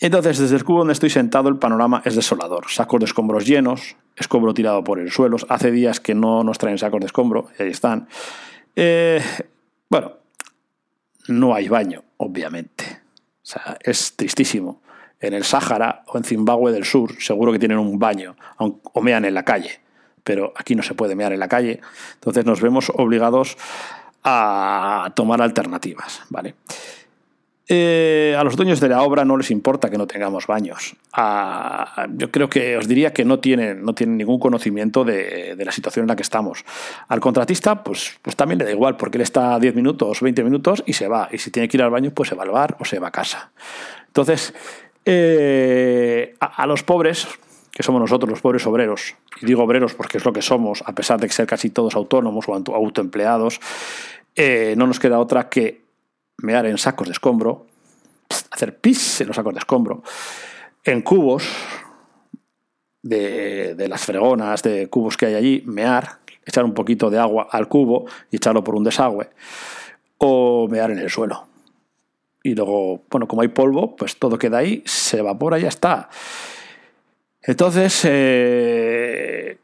Entonces, 0.00 0.38
desde 0.38 0.56
el 0.56 0.64
cubo 0.64 0.78
donde 0.78 0.94
estoy 0.94 1.10
sentado, 1.10 1.48
el 1.48 1.58
panorama 1.58 2.02
es 2.04 2.16
desolador. 2.16 2.66
Sacos 2.68 2.98
de 2.98 3.06
escombros 3.06 3.46
llenos, 3.46 3.96
escombro 4.16 4.52
tirado 4.52 4.82
por 4.82 4.98
el 4.98 5.12
suelo. 5.12 5.36
Hace 5.48 5.70
días 5.70 6.00
que 6.00 6.14
no 6.14 6.42
nos 6.42 6.58
traen 6.58 6.78
sacos 6.78 6.98
de 6.98 7.06
escombro, 7.06 7.48
y 7.56 7.62
ahí 7.62 7.70
están. 7.70 8.08
Eh, 8.74 9.22
bueno, 9.88 10.14
no 11.28 11.54
hay 11.54 11.68
baño, 11.68 12.02
obviamente. 12.16 12.84
O 13.42 13.46
sea, 13.46 13.78
es 13.80 14.16
tristísimo. 14.16 14.82
En 15.20 15.34
el 15.34 15.44
Sáhara 15.44 16.04
o 16.06 16.18
en 16.18 16.24
Zimbabue 16.24 16.72
del 16.72 16.84
Sur 16.84 17.20
seguro 17.20 17.52
que 17.52 17.58
tienen 17.58 17.78
un 17.78 17.98
baño 17.98 18.36
o 18.58 19.00
mean 19.00 19.24
en 19.24 19.34
la 19.34 19.44
calle, 19.44 19.80
pero 20.22 20.52
aquí 20.56 20.74
no 20.74 20.82
se 20.82 20.94
puede 20.94 21.14
mear 21.14 21.32
en 21.32 21.40
la 21.40 21.48
calle. 21.48 21.80
Entonces 22.14 22.44
nos 22.44 22.60
vemos 22.60 22.92
obligados 22.94 23.56
a 24.24 25.12
tomar 25.14 25.40
alternativas, 25.42 26.22
¿vale? 26.28 26.54
Eh, 27.70 28.34
a 28.38 28.42
los 28.44 28.56
dueños 28.56 28.80
de 28.80 28.88
la 28.88 29.02
obra 29.02 29.26
no 29.26 29.36
les 29.36 29.50
importa 29.50 29.90
que 29.90 29.98
no 29.98 30.06
tengamos 30.06 30.46
baños. 30.46 30.96
yo 32.14 32.30
creo 32.30 32.48
que 32.48 32.78
os 32.78 32.88
diría 32.88 33.12
que 33.12 33.26
no 33.26 33.40
tienen, 33.40 33.82
no 33.82 33.94
tienen 33.94 34.16
ningún 34.16 34.38
conocimiento 34.38 35.04
de, 35.04 35.54
la 35.58 35.70
situación 35.70 36.04
en 36.04 36.08
la 36.08 36.16
que 36.16 36.22
estamos. 36.22 36.64
Al 37.08 37.20
contratista, 37.20 37.84
pues, 37.84 38.18
pues 38.22 38.36
también 38.36 38.58
le 38.58 38.64
da 38.64 38.70
igual, 38.70 38.96
porque 38.96 39.18
él 39.18 39.22
está 39.22 39.58
10 39.58 39.74
minutos, 39.74 40.22
20 40.22 40.44
minutos 40.44 40.82
y 40.86 40.94
se 40.94 41.08
va. 41.08 41.28
Y 41.30 41.36
si 41.36 41.50
tiene 41.50 41.68
que 41.68 41.76
ir 41.76 41.82
al 41.82 41.90
baño, 41.90 42.10
pues 42.14 42.30
se 42.30 42.34
va 42.34 42.44
al 42.44 42.50
bar 42.50 42.76
o 42.80 42.86
se 42.86 42.98
va 42.98 43.08
a 43.08 43.12
casa. 43.12 43.50
Entonces, 44.06 44.54
eh, 45.04 46.34
a, 46.40 46.66
los 46.66 46.82
pobres, 46.82 47.26
que 47.70 47.82
somos 47.82 48.00
nosotros, 48.00 48.30
los 48.30 48.40
pobres 48.40 48.66
obreros, 48.66 49.14
y 49.40 49.46
digo 49.46 49.62
obreros 49.62 49.94
porque 49.94 50.18
es 50.18 50.24
lo 50.24 50.32
que 50.32 50.42
somos, 50.42 50.82
a 50.86 50.94
pesar 50.94 51.20
de 51.20 51.28
ser 51.28 51.46
casi 51.46 51.70
todos 51.70 51.94
autónomos 51.94 52.46
o 52.48 52.54
autoempleados, 52.54 53.60
eh, 54.34 54.74
no 54.76 54.86
nos 54.86 55.00
queda 55.00 55.18
otra 55.18 55.48
que 55.48 55.84
mear 56.38 56.66
en 56.66 56.78
sacos 56.78 57.08
de 57.08 57.12
escombro, 57.12 57.66
hacer 58.50 58.78
pis 58.78 59.20
en 59.20 59.28
los 59.28 59.36
sacos 59.36 59.54
de 59.54 59.58
escombro, 59.58 60.02
en 60.84 61.02
cubos, 61.02 61.48
de, 63.02 63.74
de 63.74 63.88
las 63.88 64.04
fregonas, 64.04 64.62
de 64.62 64.88
cubos 64.88 65.16
que 65.16 65.26
hay 65.26 65.34
allí, 65.34 65.62
mear, 65.66 66.18
echar 66.44 66.64
un 66.64 66.74
poquito 66.74 67.10
de 67.10 67.18
agua 67.18 67.48
al 67.50 67.68
cubo 67.68 68.06
y 68.30 68.36
echarlo 68.36 68.64
por 68.64 68.74
un 68.74 68.84
desagüe, 68.84 69.30
o 70.18 70.68
mear 70.68 70.90
en 70.90 70.98
el 70.98 71.10
suelo. 71.10 71.47
Y 72.42 72.54
luego, 72.54 73.02
bueno, 73.10 73.26
como 73.26 73.42
hay 73.42 73.48
polvo, 73.48 73.96
pues 73.96 74.16
todo 74.16 74.38
queda 74.38 74.58
ahí, 74.58 74.82
se 74.86 75.18
evapora 75.18 75.58
y 75.58 75.62
ya 75.62 75.68
está. 75.68 76.08
Entonces, 77.42 78.00
eh, 78.04 79.58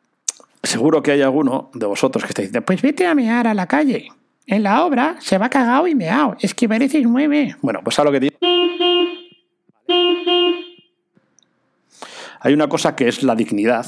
seguro 0.63 1.03
que 1.03 1.13
hay 1.13 1.23
alguno 1.23 1.71
de 1.75 1.87
vosotros 1.87 2.25
que 2.25 2.29
está 2.29 2.43
diciendo, 2.43 2.65
pues 2.65 2.83
vete 2.83 3.07
a 3.07 3.15
mear 3.15 3.47
a 3.47 3.55
la 3.55 3.67
calle. 3.67 4.09
En 4.47 4.63
la 4.63 4.85
obra 4.85 5.17
se 5.21 5.39
va 5.39 5.49
cagado 5.49 5.87
y 5.87 5.95
meado. 5.95 6.37
Es 6.41 6.55
que 6.55 6.69
mereces 6.69 7.03
nueve. 7.05 7.57
Bueno, 7.63 7.81
pues 7.83 7.99
a 7.99 8.05
lo 8.05 8.13
que 8.13 8.21
digo. 8.21 8.37
Hay 12.41 12.53
una 12.53 12.69
cosa 12.69 12.95
que 12.95 13.09
es 13.09 13.23
la 13.23 13.35
dignidad 13.35 13.87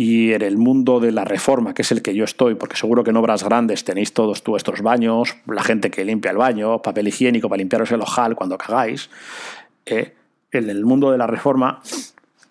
y 0.00 0.32
en 0.32 0.42
el 0.42 0.58
mundo 0.58 1.00
de 1.00 1.10
la 1.10 1.24
reforma, 1.24 1.74
que 1.74 1.82
es 1.82 1.90
el 1.90 2.02
que 2.02 2.14
yo 2.14 2.22
estoy, 2.22 2.54
porque 2.54 2.76
seguro 2.76 3.02
que 3.02 3.10
en 3.10 3.16
obras 3.16 3.42
grandes 3.42 3.82
tenéis 3.82 4.12
todos 4.12 4.44
vuestros 4.44 4.80
baños, 4.80 5.34
la 5.48 5.64
gente 5.64 5.90
que 5.90 6.04
limpia 6.04 6.30
el 6.30 6.36
baño, 6.36 6.80
papel 6.80 7.08
higiénico 7.08 7.48
para 7.48 7.58
limpiaros 7.58 7.90
el 7.90 8.00
ojal 8.00 8.36
cuando 8.36 8.56
cagáis. 8.56 9.10
Eh, 9.84 10.14
en 10.52 10.70
el 10.70 10.84
mundo 10.84 11.10
de 11.10 11.18
la 11.18 11.26
reforma 11.26 11.82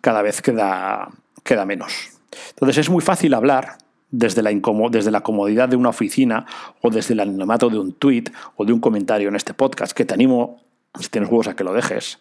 cada 0.01 0.21
vez 0.23 0.41
queda, 0.41 1.07
queda 1.41 1.65
menos. 1.65 2.09
Entonces 2.49 2.79
es 2.79 2.89
muy 2.89 3.01
fácil 3.01 3.33
hablar 3.33 3.77
desde 4.11 4.41
la, 4.41 4.51
desde 4.91 5.11
la 5.11 5.21
comodidad 5.21 5.69
de 5.69 5.77
una 5.77 5.87
oficina 5.87 6.45
o 6.81 6.89
desde 6.89 7.13
el 7.13 7.21
anonimato 7.21 7.69
de 7.69 7.79
un 7.79 7.93
tweet 7.93 8.25
o 8.57 8.65
de 8.65 8.73
un 8.73 8.81
comentario 8.81 9.29
en 9.29 9.37
este 9.37 9.53
podcast, 9.53 9.93
que 9.93 10.03
te 10.03 10.13
animo, 10.13 10.65
si 10.99 11.07
tienes 11.07 11.29
juegos, 11.29 11.47
a 11.47 11.55
que 11.55 11.63
lo 11.63 11.71
dejes. 11.71 12.19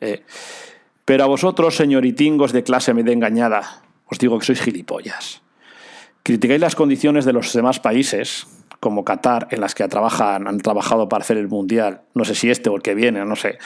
Eh, 0.00 0.24
pero 1.04 1.24
a 1.24 1.26
vosotros, 1.26 1.76
señoritingos 1.76 2.52
de 2.52 2.62
clase 2.62 2.94
media 2.94 3.12
engañada, 3.12 3.82
os 4.12 4.18
digo 4.20 4.38
que 4.38 4.44
sois 4.44 4.60
gilipollas. 4.60 5.40
Criticáis 6.22 6.60
las 6.60 6.76
condiciones 6.76 7.24
de 7.24 7.32
los 7.32 7.52
demás 7.52 7.80
países, 7.80 8.46
como 8.78 9.04
Qatar, 9.04 9.48
en 9.50 9.60
las 9.60 9.74
que 9.74 9.88
trabajan, 9.88 10.46
han 10.46 10.58
trabajado 10.58 11.08
para 11.08 11.22
hacer 11.22 11.36
el 11.36 11.48
Mundial, 11.48 12.02
no 12.14 12.24
sé 12.24 12.34
si 12.34 12.50
este 12.50 12.68
o 12.68 12.76
el 12.76 12.82
que 12.82 12.94
viene, 12.94 13.24
no 13.24 13.36
sé, 13.36 13.58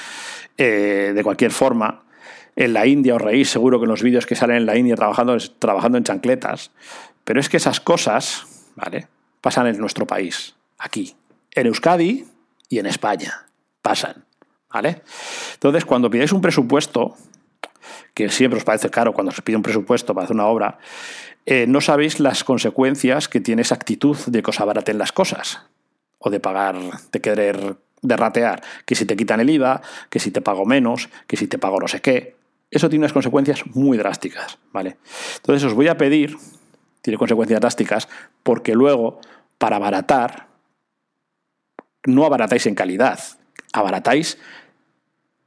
eh, 0.57 1.13
de 1.15 1.23
cualquier 1.23 1.51
forma. 1.51 2.05
En 2.55 2.73
la 2.73 2.87
India 2.87 3.17
os 3.17 3.21
reís 3.21 3.51
seguro 3.51 3.79
que 3.79 3.85
en 3.85 3.91
los 3.91 4.03
vídeos 4.03 4.25
que 4.25 4.37
salen 4.37 4.59
en 4.59 4.67
la 4.67 4.77
India 4.77 4.95
trabajando, 4.95 5.37
trabajando 5.59 5.99
en 5.99 6.05
chancletas. 6.05 6.71
Pero 7.25 7.41
es 7.41 7.49
que 7.49 7.59
esas 7.59 7.81
cosas, 7.81 8.47
¿vale? 8.77 9.09
Pasan 9.41 9.67
en 9.67 9.79
nuestro 9.79 10.07
país, 10.07 10.55
aquí, 10.79 11.15
en 11.53 11.67
Euskadi 11.67 12.25
y 12.69 12.79
en 12.79 12.87
España. 12.87 13.47
Pasan, 13.83 14.25
¿vale? 14.73 15.03
Entonces, 15.55 15.85
cuando 15.85 16.09
pidáis 16.09 16.33
un 16.33 16.41
presupuesto, 16.41 17.17
que 18.15 18.29
siempre 18.31 18.59
os 18.59 18.65
parece 18.65 18.91
caro 18.91 19.13
cuando 19.13 19.33
se 19.33 19.43
pide 19.43 19.57
un 19.57 19.63
presupuesto 19.63 20.15
para 20.15 20.25
hacer 20.25 20.35
una 20.35 20.47
obra, 20.47 20.79
eh, 21.45 21.67
no 21.67 21.81
sabéis 21.81 22.21
las 22.21 22.45
consecuencias 22.45 23.29
que 23.29 23.41
tiene 23.41 23.63
esa 23.63 23.75
actitud 23.75 24.17
de 24.27 24.43
que 24.43 24.51
os 24.51 24.61
abaraten 24.61 24.99
las 24.99 25.13
cosas, 25.13 25.63
o 26.19 26.31
de 26.31 26.41
pagar, 26.41 26.77
de 27.13 27.21
querer 27.21 27.77
derratear, 28.03 28.63
que 28.85 28.95
si 28.95 29.07
te 29.07 29.17
quitan 29.17 29.41
el 29.41 29.51
IVA, 29.51 29.81
que 30.11 30.19
si 30.19 30.31
te 30.31 30.41
pago 30.41 30.65
menos, 30.65 31.09
que 31.27 31.37
si 31.37 31.47
te 31.47 31.59
pago 31.59 31.81
no 31.81 31.89
sé 31.89 32.01
qué. 32.01 32.37
Eso 32.71 32.89
tiene 32.89 33.05
unas 33.05 33.13
consecuencias 33.13 33.65
muy 33.75 33.97
drásticas, 33.97 34.59
¿vale? 34.73 34.97
Entonces 35.37 35.65
os 35.65 35.75
voy 35.75 35.89
a 35.89 35.97
pedir 35.97 36.37
tiene 37.07 37.19
consecuencias 37.19 37.61
drásticas, 37.61 38.09
porque 38.43 38.75
luego, 38.75 39.21
para 39.59 39.77
abaratar, 39.77 40.49
no 42.05 42.27
abaratáis 42.27 42.67
en 42.67 42.75
calidad, 42.75 43.21
abaratáis 43.73 44.39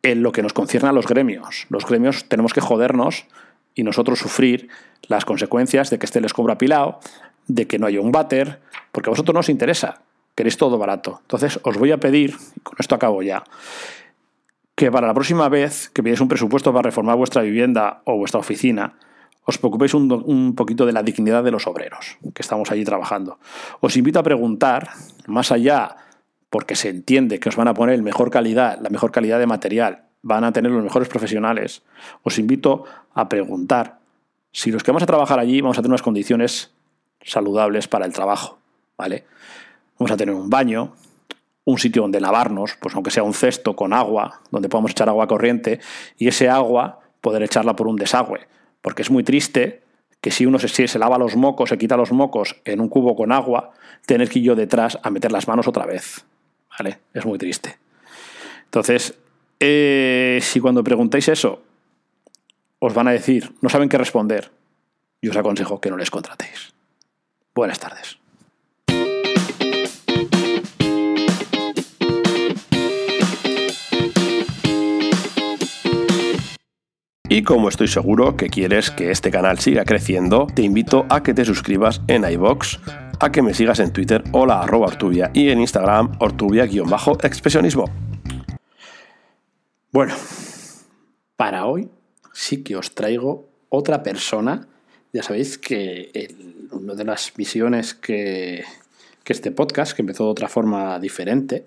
en 0.04 0.24
lo 0.24 0.32
que 0.32 0.42
nos 0.42 0.54
concierne 0.54 0.90
a 0.90 0.94
los 0.94 1.08
gremios. 1.08 1.66
Los 1.70 1.86
gremios 1.86 2.26
tenemos 2.30 2.54
que 2.54 2.62
jodernos 2.62 3.26
y 3.76 3.84
nosotros 3.84 4.20
sufrir 4.20 4.70
las 5.08 5.26
consecuencias 5.26 5.90
de 5.90 6.00
que 6.00 6.06
esté 6.06 6.20
el 6.20 6.26
escombro 6.26 6.54
apilado, 6.54 7.00
de 7.48 7.68
que 7.68 7.80
no 7.80 7.88
haya 7.88 8.02
un 8.02 8.12
váter, 8.12 8.60
porque 8.92 9.10
a 9.10 9.12
vosotros 9.12 9.34
no 9.34 9.40
os 9.40 9.50
interesa, 9.50 10.02
queréis 10.36 10.58
todo 10.58 10.78
barato. 10.78 11.20
Entonces 11.22 11.60
os 11.64 11.78
voy 11.78 11.92
a 11.92 12.00
pedir, 12.00 12.36
y 12.56 12.60
con 12.62 12.76
esto 12.80 12.96
acabo 12.96 13.22
ya, 13.22 13.44
que 14.76 14.92
para 14.92 15.08
la 15.08 15.14
próxima 15.14 15.50
vez 15.50 15.90
que 15.90 16.02
pidáis 16.02 16.22
un 16.22 16.30
presupuesto 16.30 16.72
para 16.72 16.84
reformar 16.84 17.18
vuestra 17.18 17.42
vivienda 17.42 18.02
o 18.06 18.16
vuestra 18.16 18.40
oficina, 18.40 18.96
os 19.44 19.58
preocupéis 19.58 19.94
un, 19.94 20.54
poquito 20.56 20.86
de 20.86 20.94
la 20.94 21.04
dignidad 21.04 21.44
de 21.44 21.52
los 21.52 21.66
obreros 21.66 22.18
que 22.34 22.42
estamos 22.42 22.72
allí 22.72 22.86
trabajando. 22.86 23.40
Os 23.82 23.98
invito 23.98 24.20
a 24.20 24.24
preguntar, 24.24 24.90
más 25.28 25.52
allá, 25.52 25.98
porque 26.50 26.76
se 26.76 26.90
entiende 26.90 27.40
que 27.40 27.50
os 27.50 27.56
van 27.56 27.68
a 27.68 27.74
poner 27.74 28.02
mejor 28.02 28.32
calidad, 28.32 28.80
la 28.82 28.90
mejor 28.90 29.12
calidad 29.12 29.40
de 29.40 29.48
material, 29.48 30.04
van 30.22 30.44
a 30.44 30.52
tener 30.52 30.72
los 30.72 30.84
mejores 30.84 31.08
profesionales, 31.08 31.84
os 32.24 32.40
invito 32.40 32.86
a 33.14 33.30
preguntar 33.30 34.00
si 34.52 34.72
los 34.72 34.84
que 34.84 34.92
vamos 34.92 35.04
a 35.04 35.08
trabajar 35.08 35.40
allí 35.40 35.62
vamos 35.62 35.78
a 35.78 35.82
tener 35.82 35.92
unas 35.92 36.02
condiciones 36.02 36.72
saludables 37.24 37.88
para 37.88 38.06
el 38.06 38.14
trabajo, 38.14 38.60
¿vale? 38.98 39.26
Vamos 39.98 40.12
a 40.12 40.18
tener 40.18 40.34
un 40.34 40.50
baño, 40.50 40.94
un 41.66 41.78
sitio 41.78 42.02
donde 42.02 42.20
lavarnos, 42.20 42.78
pues 42.82 42.96
aunque 42.96 43.12
sea 43.12 43.24
un 43.24 43.34
cesto 43.34 43.76
con 43.76 43.94
agua, 43.94 44.42
donde 44.50 44.70
podamos 44.70 44.92
echar 44.92 45.08
agua 45.10 45.28
corriente, 45.28 45.80
y 46.18 46.28
ese 46.28 46.50
agua 46.50 47.00
poder 47.22 47.44
echarla 47.44 47.76
por 47.76 47.88
un 47.88 47.96
desagüe 47.96 48.48
porque 48.82 49.02
es 49.02 49.12
muy 49.12 49.24
triste 49.24 49.84
que 50.22 50.32
si 50.32 50.46
uno 50.46 50.60
se, 50.60 50.88
se 50.88 51.00
lava 51.00 51.18
los 51.18 51.36
mocos, 51.36 51.70
se 51.70 51.78
quita 51.78 51.96
los 51.96 52.12
mocos 52.12 52.58
en 52.66 52.82
un 52.82 52.90
cubo 52.90 53.16
con 53.16 53.32
agua, 53.32 53.72
tener 54.06 54.30
que 54.30 54.40
ir 54.40 54.46
yo 54.46 54.56
detrás 54.56 55.00
a 55.02 55.10
meter 55.10 55.32
las 55.32 55.48
manos 55.48 55.68
otra 55.68 55.86
vez. 55.86 56.26
Es 57.14 57.26
muy 57.26 57.38
triste. 57.38 57.78
Entonces, 58.66 59.16
eh, 59.60 60.40
si 60.42 60.60
cuando 60.60 60.84
preguntáis 60.84 61.28
eso, 61.28 61.62
os 62.80 62.94
van 62.94 63.08
a 63.08 63.12
decir, 63.12 63.52
no 63.62 63.70
saben 63.70 63.90
qué 63.90 63.98
responder, 63.98 64.52
yo 65.22 65.32
os 65.32 65.38
aconsejo 65.38 65.82
que 65.82 65.90
no 65.90 65.98
les 65.98 66.10
contratéis. 66.10 66.74
Buenas 67.54 67.80
tardes. 67.80 68.18
Y 77.32 77.44
como 77.44 77.70
estoy 77.70 77.88
seguro 77.88 78.36
que 78.38 78.50
quieres 78.50 78.90
que 78.90 79.12
este 79.12 79.30
canal 79.30 79.60
siga 79.60 79.86
creciendo, 79.86 80.48
te 80.48 80.64
invito 80.64 81.06
a 81.10 81.22
que 81.22 81.36
te 81.36 81.46
suscribas 81.46 82.02
en 82.08 82.24
iBox, 82.24 82.80
a 83.20 83.32
que 83.32 83.42
me 83.42 83.54
sigas 83.54 83.80
en 83.80 83.92
Twitter, 83.92 84.24
hola 84.32 84.62
arroba 84.62 84.88
Ortubia, 84.88 85.30
y 85.34 85.50
en 85.50 85.60
Instagram, 85.60 86.18
Ortubia-expresionismo. 86.20 87.86
Bueno, 89.92 90.16
para 91.36 91.66
hoy 91.66 91.90
sí 92.34 92.64
que 92.64 92.76
os 92.76 92.96
traigo 92.96 93.50
otra 93.70 94.04
persona. 94.04 94.68
Ya 95.12 95.24
sabéis 95.24 95.58
que 95.58 96.30
una 96.72 96.94
de 96.94 97.04
las 97.04 97.34
visiones 97.36 97.94
que, 97.94 98.64
que 99.24 99.34
este 99.34 99.52
podcast, 99.52 99.94
que 99.94 100.02
empezó 100.02 100.26
de 100.26 100.32
otra 100.32 100.48
forma 100.48 101.00
diferente, 101.00 101.66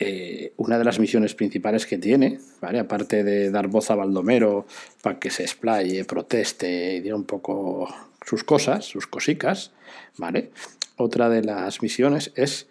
eh, 0.00 0.52
una 0.56 0.76
de 0.76 0.84
las 0.84 0.98
misiones 0.98 1.34
principales 1.34 1.86
que 1.86 1.98
tiene, 1.98 2.40
¿vale? 2.60 2.80
aparte 2.80 3.22
de 3.22 3.50
dar 3.50 3.68
voz 3.68 3.90
a 3.90 3.94
Baldomero 3.94 4.66
para 5.02 5.20
que 5.20 5.30
se 5.30 5.44
explaye, 5.44 6.04
proteste 6.04 6.96
y 6.96 7.00
diga 7.00 7.14
un 7.14 7.24
poco 7.24 7.88
sus 8.26 8.42
cosas, 8.42 8.84
sus 8.84 9.06
cosicas, 9.06 9.70
¿vale? 10.18 10.50
otra 10.96 11.28
de 11.28 11.44
las 11.44 11.80
misiones 11.80 12.32
es 12.34 12.66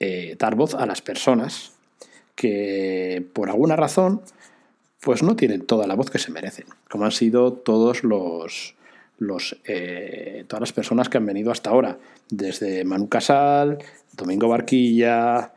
eh, 0.00 0.34
dar 0.38 0.56
voz 0.56 0.74
a 0.74 0.84
las 0.86 1.00
personas 1.00 1.72
que 2.34 3.24
por 3.32 3.50
alguna 3.50 3.76
razón 3.76 4.22
pues 5.00 5.22
no 5.22 5.36
tienen 5.36 5.66
toda 5.66 5.86
la 5.86 5.94
voz 5.94 6.10
que 6.10 6.18
se 6.18 6.32
merecen, 6.32 6.66
como 6.90 7.04
han 7.04 7.12
sido 7.12 7.52
todos 7.52 8.02
los, 8.02 8.74
los 9.18 9.56
eh, 9.64 10.44
todas 10.48 10.60
las 10.60 10.72
personas 10.72 11.08
que 11.08 11.18
han 11.18 11.26
venido 11.26 11.52
hasta 11.52 11.70
ahora, 11.70 11.98
desde 12.30 12.84
Manu 12.84 13.08
Casal, 13.08 13.78
Domingo 14.12 14.48
Barquilla, 14.48 15.53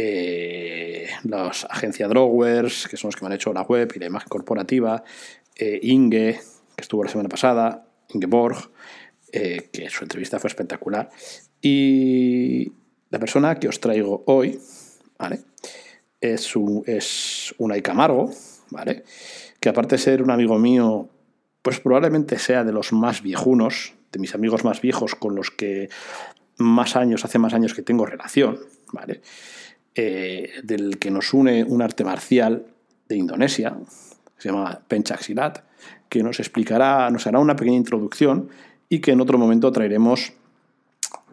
eh, 0.00 1.08
las 1.24 1.64
agencias 1.64 2.08
Drawers, 2.08 2.86
que 2.86 2.96
son 2.96 3.08
los 3.08 3.16
que 3.16 3.22
me 3.22 3.26
han 3.26 3.32
hecho 3.32 3.52
la 3.52 3.62
web 3.62 3.90
y 3.96 3.98
la 3.98 4.06
imagen 4.06 4.28
corporativa, 4.28 5.02
eh, 5.56 5.80
Inge, 5.82 6.38
que 6.76 6.82
estuvo 6.82 7.02
la 7.02 7.10
semana 7.10 7.28
pasada, 7.28 7.84
Ingeborg, 8.14 8.70
eh, 9.32 9.68
que 9.72 9.90
su 9.90 10.04
entrevista 10.04 10.38
fue 10.38 10.48
espectacular. 10.48 11.10
Y 11.60 12.72
la 13.10 13.18
persona 13.18 13.56
que 13.56 13.66
os 13.66 13.80
traigo 13.80 14.22
hoy, 14.26 14.60
¿vale? 15.18 15.40
Es, 16.20 16.54
un, 16.54 16.84
es 16.86 17.52
Camargo, 17.82 18.30
¿vale? 18.70 19.02
Que 19.58 19.68
aparte 19.68 19.96
de 19.96 20.02
ser 20.02 20.22
un 20.22 20.30
amigo 20.30 20.60
mío, 20.60 21.08
pues 21.60 21.80
probablemente 21.80 22.38
sea 22.38 22.62
de 22.62 22.70
los 22.70 22.92
más 22.92 23.20
viejunos, 23.20 23.94
de 24.12 24.20
mis 24.20 24.36
amigos 24.36 24.62
más 24.62 24.80
viejos 24.80 25.16
con 25.16 25.34
los 25.34 25.50
que 25.50 25.88
más 26.56 26.94
años, 26.94 27.24
hace 27.24 27.40
más 27.40 27.52
años 27.52 27.74
que 27.74 27.82
tengo 27.82 28.06
relación, 28.06 28.60
¿vale? 28.92 29.22
Eh, 29.94 30.60
del 30.62 30.98
que 30.98 31.10
nos 31.10 31.34
une 31.34 31.64
un 31.64 31.82
arte 31.82 32.04
marcial 32.04 32.66
de 33.08 33.16
Indonesia, 33.16 33.76
se 34.36 34.48
llama 34.48 34.80
Penchaxilat, 34.86 35.64
que 36.08 36.22
nos 36.22 36.38
explicará, 36.40 37.10
nos 37.10 37.26
hará 37.26 37.38
una 37.38 37.56
pequeña 37.56 37.76
introducción 37.76 38.48
y 38.88 39.00
que 39.00 39.12
en 39.12 39.20
otro 39.20 39.38
momento 39.38 39.72
traeremos 39.72 40.32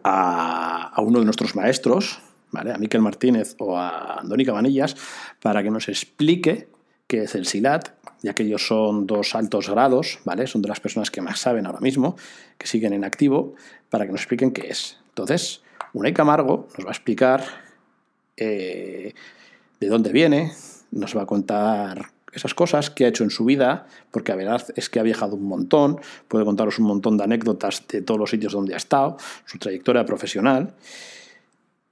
a, 0.02 0.92
uno 0.98 1.18
de 1.18 1.24
nuestros 1.24 1.56
maestros, 1.56 2.20
¿vale? 2.50 2.72
a 2.72 2.78
Miquel 2.78 3.02
Martínez 3.02 3.54
o 3.58 3.76
a 3.76 4.20
Andónica 4.20 4.52
Vanillas, 4.52 4.96
para 5.40 5.62
que 5.62 5.70
nos 5.70 5.88
explique 5.88 6.68
que 7.06 7.22
es 7.22 7.34
el 7.34 7.46
SILAT, 7.46 7.90
ya 8.22 8.34
que 8.34 8.42
ellos 8.42 8.66
son 8.66 9.06
dos 9.06 9.34
altos 9.34 9.70
grados, 9.70 10.18
¿vale? 10.24 10.46
Son 10.46 10.60
de 10.62 10.68
las 10.68 10.80
personas 10.80 11.10
que 11.10 11.20
más 11.20 11.38
saben 11.38 11.66
ahora 11.66 11.80
mismo, 11.80 12.16
que 12.58 12.66
siguen 12.66 12.92
en 12.92 13.04
activo, 13.04 13.54
para 13.90 14.06
que 14.06 14.12
nos 14.12 14.22
expliquen 14.22 14.50
qué 14.50 14.68
es. 14.68 14.98
Entonces, 15.10 15.62
Unai 15.92 16.12
Camargo 16.12 16.68
nos 16.76 16.84
va 16.84 16.90
a 16.90 16.92
explicar 16.92 17.44
eh, 18.36 19.14
de 19.80 19.88
dónde 19.88 20.12
viene, 20.12 20.52
nos 20.90 21.16
va 21.16 21.22
a 21.22 21.26
contar 21.26 22.10
esas 22.32 22.54
cosas 22.54 22.90
que 22.90 23.06
ha 23.06 23.08
hecho 23.08 23.24
en 23.24 23.30
su 23.30 23.44
vida, 23.44 23.86
porque 24.10 24.32
la 24.32 24.36
verdad 24.36 24.64
es 24.76 24.90
que 24.90 25.00
ha 25.00 25.02
viajado 25.02 25.36
un 25.36 25.44
montón, 25.44 26.00
puede 26.28 26.44
contaros 26.44 26.78
un 26.78 26.86
montón 26.86 27.16
de 27.16 27.24
anécdotas 27.24 27.82
de 27.88 28.02
todos 28.02 28.20
los 28.20 28.30
sitios 28.30 28.52
donde 28.52 28.74
ha 28.74 28.76
estado, 28.76 29.16
su 29.46 29.58
trayectoria 29.58 30.04
profesional, 30.04 30.74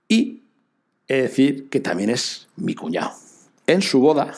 y 0.07 0.43
he 1.09 1.15
de 1.15 1.23
decir 1.23 1.69
que 1.71 1.81
también 1.81 2.11
es 2.11 2.47
mi 2.57 2.75
cuñado. 2.75 3.13
En 3.67 3.81
su 3.81 4.01
boda 4.01 4.35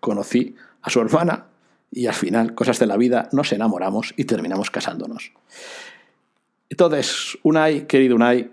conocí 0.00 0.54
a 0.82 0.90
su 0.90 1.00
hermana 1.00 1.46
y 1.90 2.06
al 2.06 2.14
final, 2.14 2.54
cosas 2.54 2.78
de 2.78 2.86
la 2.86 2.98
vida, 2.98 3.28
nos 3.32 3.52
enamoramos 3.52 4.12
y 4.16 4.24
terminamos 4.24 4.70
casándonos. 4.70 5.32
Entonces, 6.68 7.38
Unai, 7.42 7.86
querido 7.86 8.16
Unai, 8.16 8.50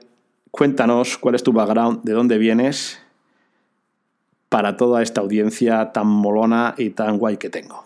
cuéntanos 0.53 1.17
cuál 1.17 1.33
es 1.33 1.41
tu 1.41 1.51
background, 1.51 2.03
de 2.03 2.13
dónde 2.13 2.37
vienes 2.37 2.99
para 4.49 4.77
toda 4.77 5.01
esta 5.01 5.19
audiencia 5.19 5.91
tan 5.91 6.05
molona 6.05 6.75
y 6.77 6.91
tan 6.91 7.17
guay 7.17 7.37
que 7.37 7.49
tengo. 7.49 7.83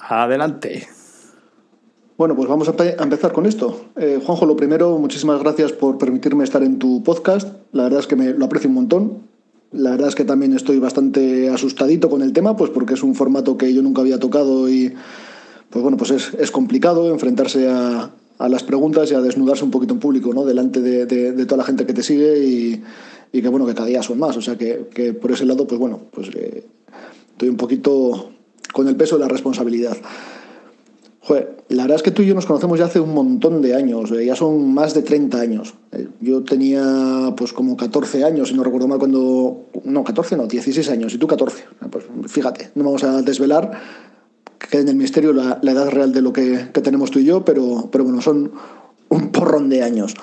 Adelante. 0.00 0.88
Bueno, 2.18 2.34
pues 2.34 2.48
vamos 2.48 2.68
a, 2.68 2.74
empezar 3.02 3.32
con 3.32 3.46
esto. 3.46 3.86
Eh, 3.94 4.20
Juanjo, 4.24 4.46
lo 4.46 4.56
primero, 4.56 4.98
muchísimas 4.98 5.38
gracias 5.38 5.70
por 5.70 5.96
permitirme 5.96 6.42
estar 6.42 6.64
en 6.64 6.80
tu 6.80 7.04
podcast. 7.04 7.48
La 7.70 7.84
verdad 7.84 8.00
es 8.00 8.08
que 8.08 8.16
me 8.16 8.30
lo 8.32 8.46
aprecio 8.46 8.68
un 8.68 8.74
montón. 8.74 9.18
La 9.70 9.92
verdad 9.92 10.08
es 10.08 10.16
que 10.16 10.24
también 10.24 10.54
estoy 10.54 10.80
bastante 10.80 11.50
asustadito 11.50 12.10
con 12.10 12.20
el 12.20 12.32
tema, 12.32 12.56
pues 12.56 12.70
porque 12.70 12.94
es 12.94 13.04
un 13.04 13.14
formato 13.14 13.56
que 13.56 13.72
yo 13.72 13.80
nunca 13.80 14.00
había 14.00 14.18
tocado 14.18 14.68
y, 14.68 14.92
pues 15.70 15.82
bueno, 15.84 15.96
pues 15.96 16.10
es, 16.10 16.50
complicado 16.50 17.12
enfrentarse 17.12 17.70
a, 17.70 18.10
las 18.48 18.62
preguntas 18.64 19.10
y 19.10 19.14
a 19.14 19.20
desnudarse 19.20 19.64
un 19.64 19.70
poquito 19.70 19.94
en 19.94 20.00
público, 20.00 20.32
¿no? 20.34 20.44
Delante 20.44 20.80
de 20.80 21.46
toda 21.46 21.58
la 21.58 21.64
gente 21.64 21.86
que 21.86 21.94
te 21.94 22.02
sigue 22.02 22.38
y, 22.44 22.82
y 23.32 23.40
que 23.40 23.48
bueno, 23.48 23.66
que 23.66 23.74
cada 23.74 23.86
día 23.86 24.02
son 24.02 24.18
más. 24.18 24.36
O 24.36 24.42
sea 24.42 24.56
que, 24.56 24.88
que 24.94 25.14
por 25.14 25.32
ese 25.32 25.46
lado, 25.46 25.66
pues 25.66 25.80
bueno, 25.80 26.00
pues 26.10 26.28
eh, 26.34 26.64
estoy 27.32 27.48
un 27.48 27.56
poquito 27.56 28.30
con 28.72 28.86
el 28.88 28.96
peso 28.96 29.16
de 29.16 29.22
la 29.22 29.28
responsabilidad. 29.28 29.96
Joder, 31.20 31.56
la 31.68 31.84
verdad 31.84 31.96
es 31.96 32.02
que 32.02 32.10
tú 32.10 32.22
y 32.22 32.26
yo 32.26 32.34
nos 32.34 32.46
conocemos 32.46 32.78
ya 32.78 32.86
hace 32.86 32.98
un 32.98 33.14
montón 33.14 33.62
de 33.62 33.76
años, 33.76 34.10
eh, 34.10 34.26
ya 34.26 34.34
son 34.34 34.74
más 34.74 34.92
de 34.92 35.02
30 35.02 35.40
años. 35.40 35.74
Eh, 35.92 36.08
yo 36.20 36.42
tenía 36.42 37.32
pues 37.36 37.52
como 37.52 37.76
14 37.76 38.24
años, 38.24 38.48
si 38.48 38.54
no 38.54 38.64
recuerdo 38.64 38.88
mal, 38.88 38.98
cuando... 38.98 39.66
No, 39.84 40.02
14 40.04 40.36
no, 40.36 40.46
16 40.46 40.90
años, 40.90 41.14
y 41.14 41.18
tú 41.18 41.26
14. 41.26 41.64
Pues 41.90 42.04
fíjate, 42.26 42.70
no 42.74 42.84
vamos 42.84 43.04
a 43.04 43.22
desvelar 43.22 43.70
que 44.70 44.78
en 44.78 44.88
el 44.88 44.96
misterio 44.96 45.32
la, 45.32 45.58
la 45.62 45.72
edad 45.72 45.90
real 45.90 46.12
de 46.12 46.22
lo 46.22 46.32
que, 46.32 46.68
que, 46.72 46.80
tenemos 46.80 47.10
tú 47.10 47.18
y 47.18 47.24
yo, 47.24 47.44
pero, 47.44 47.88
pero 47.90 48.04
bueno, 48.04 48.20
son 48.20 48.52
un 49.08 49.28
porrón 49.30 49.68
de 49.68 49.82
años. 49.82 50.14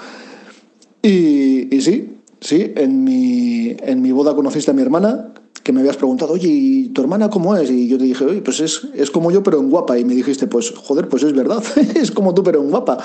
Y, 1.02 1.74
y 1.76 1.82
sí, 1.82 2.20
Sí, 2.42 2.72
en 2.76 3.04
mi, 3.04 3.76
en 3.82 4.02
mi 4.02 4.12
boda 4.12 4.34
conociste 4.34 4.72
a 4.72 4.74
mi 4.74 4.82
hermana, 4.82 5.34
que 5.64 5.74
me 5.74 5.82
habías 5.82 5.98
preguntado, 5.98 6.34
oye, 6.34 6.48
¿y 6.48 6.88
tu 6.90 7.02
hermana 7.02 7.30
cómo 7.30 7.56
es? 7.56 7.70
Y 7.70 7.88
yo 7.88 7.98
te 7.98 8.06
dije, 8.06 8.24
oye, 8.24 8.42
pues 8.42 8.62
es, 8.62 8.88
es 8.96 9.12
como 9.12 9.30
yo, 9.30 9.44
pero 9.44 9.60
en 9.60 9.70
guapa. 9.70 10.00
Y 10.00 10.06
me 10.06 10.16
dijiste, 10.16 10.48
pues 10.48 10.72
joder, 10.72 11.10
pues 11.10 11.24
es 11.24 11.34
verdad, 11.34 11.62
es 11.96 12.12
como 12.12 12.34
tú, 12.34 12.44
pero 12.44 12.62
en 12.62 12.70
guapa. 12.70 12.98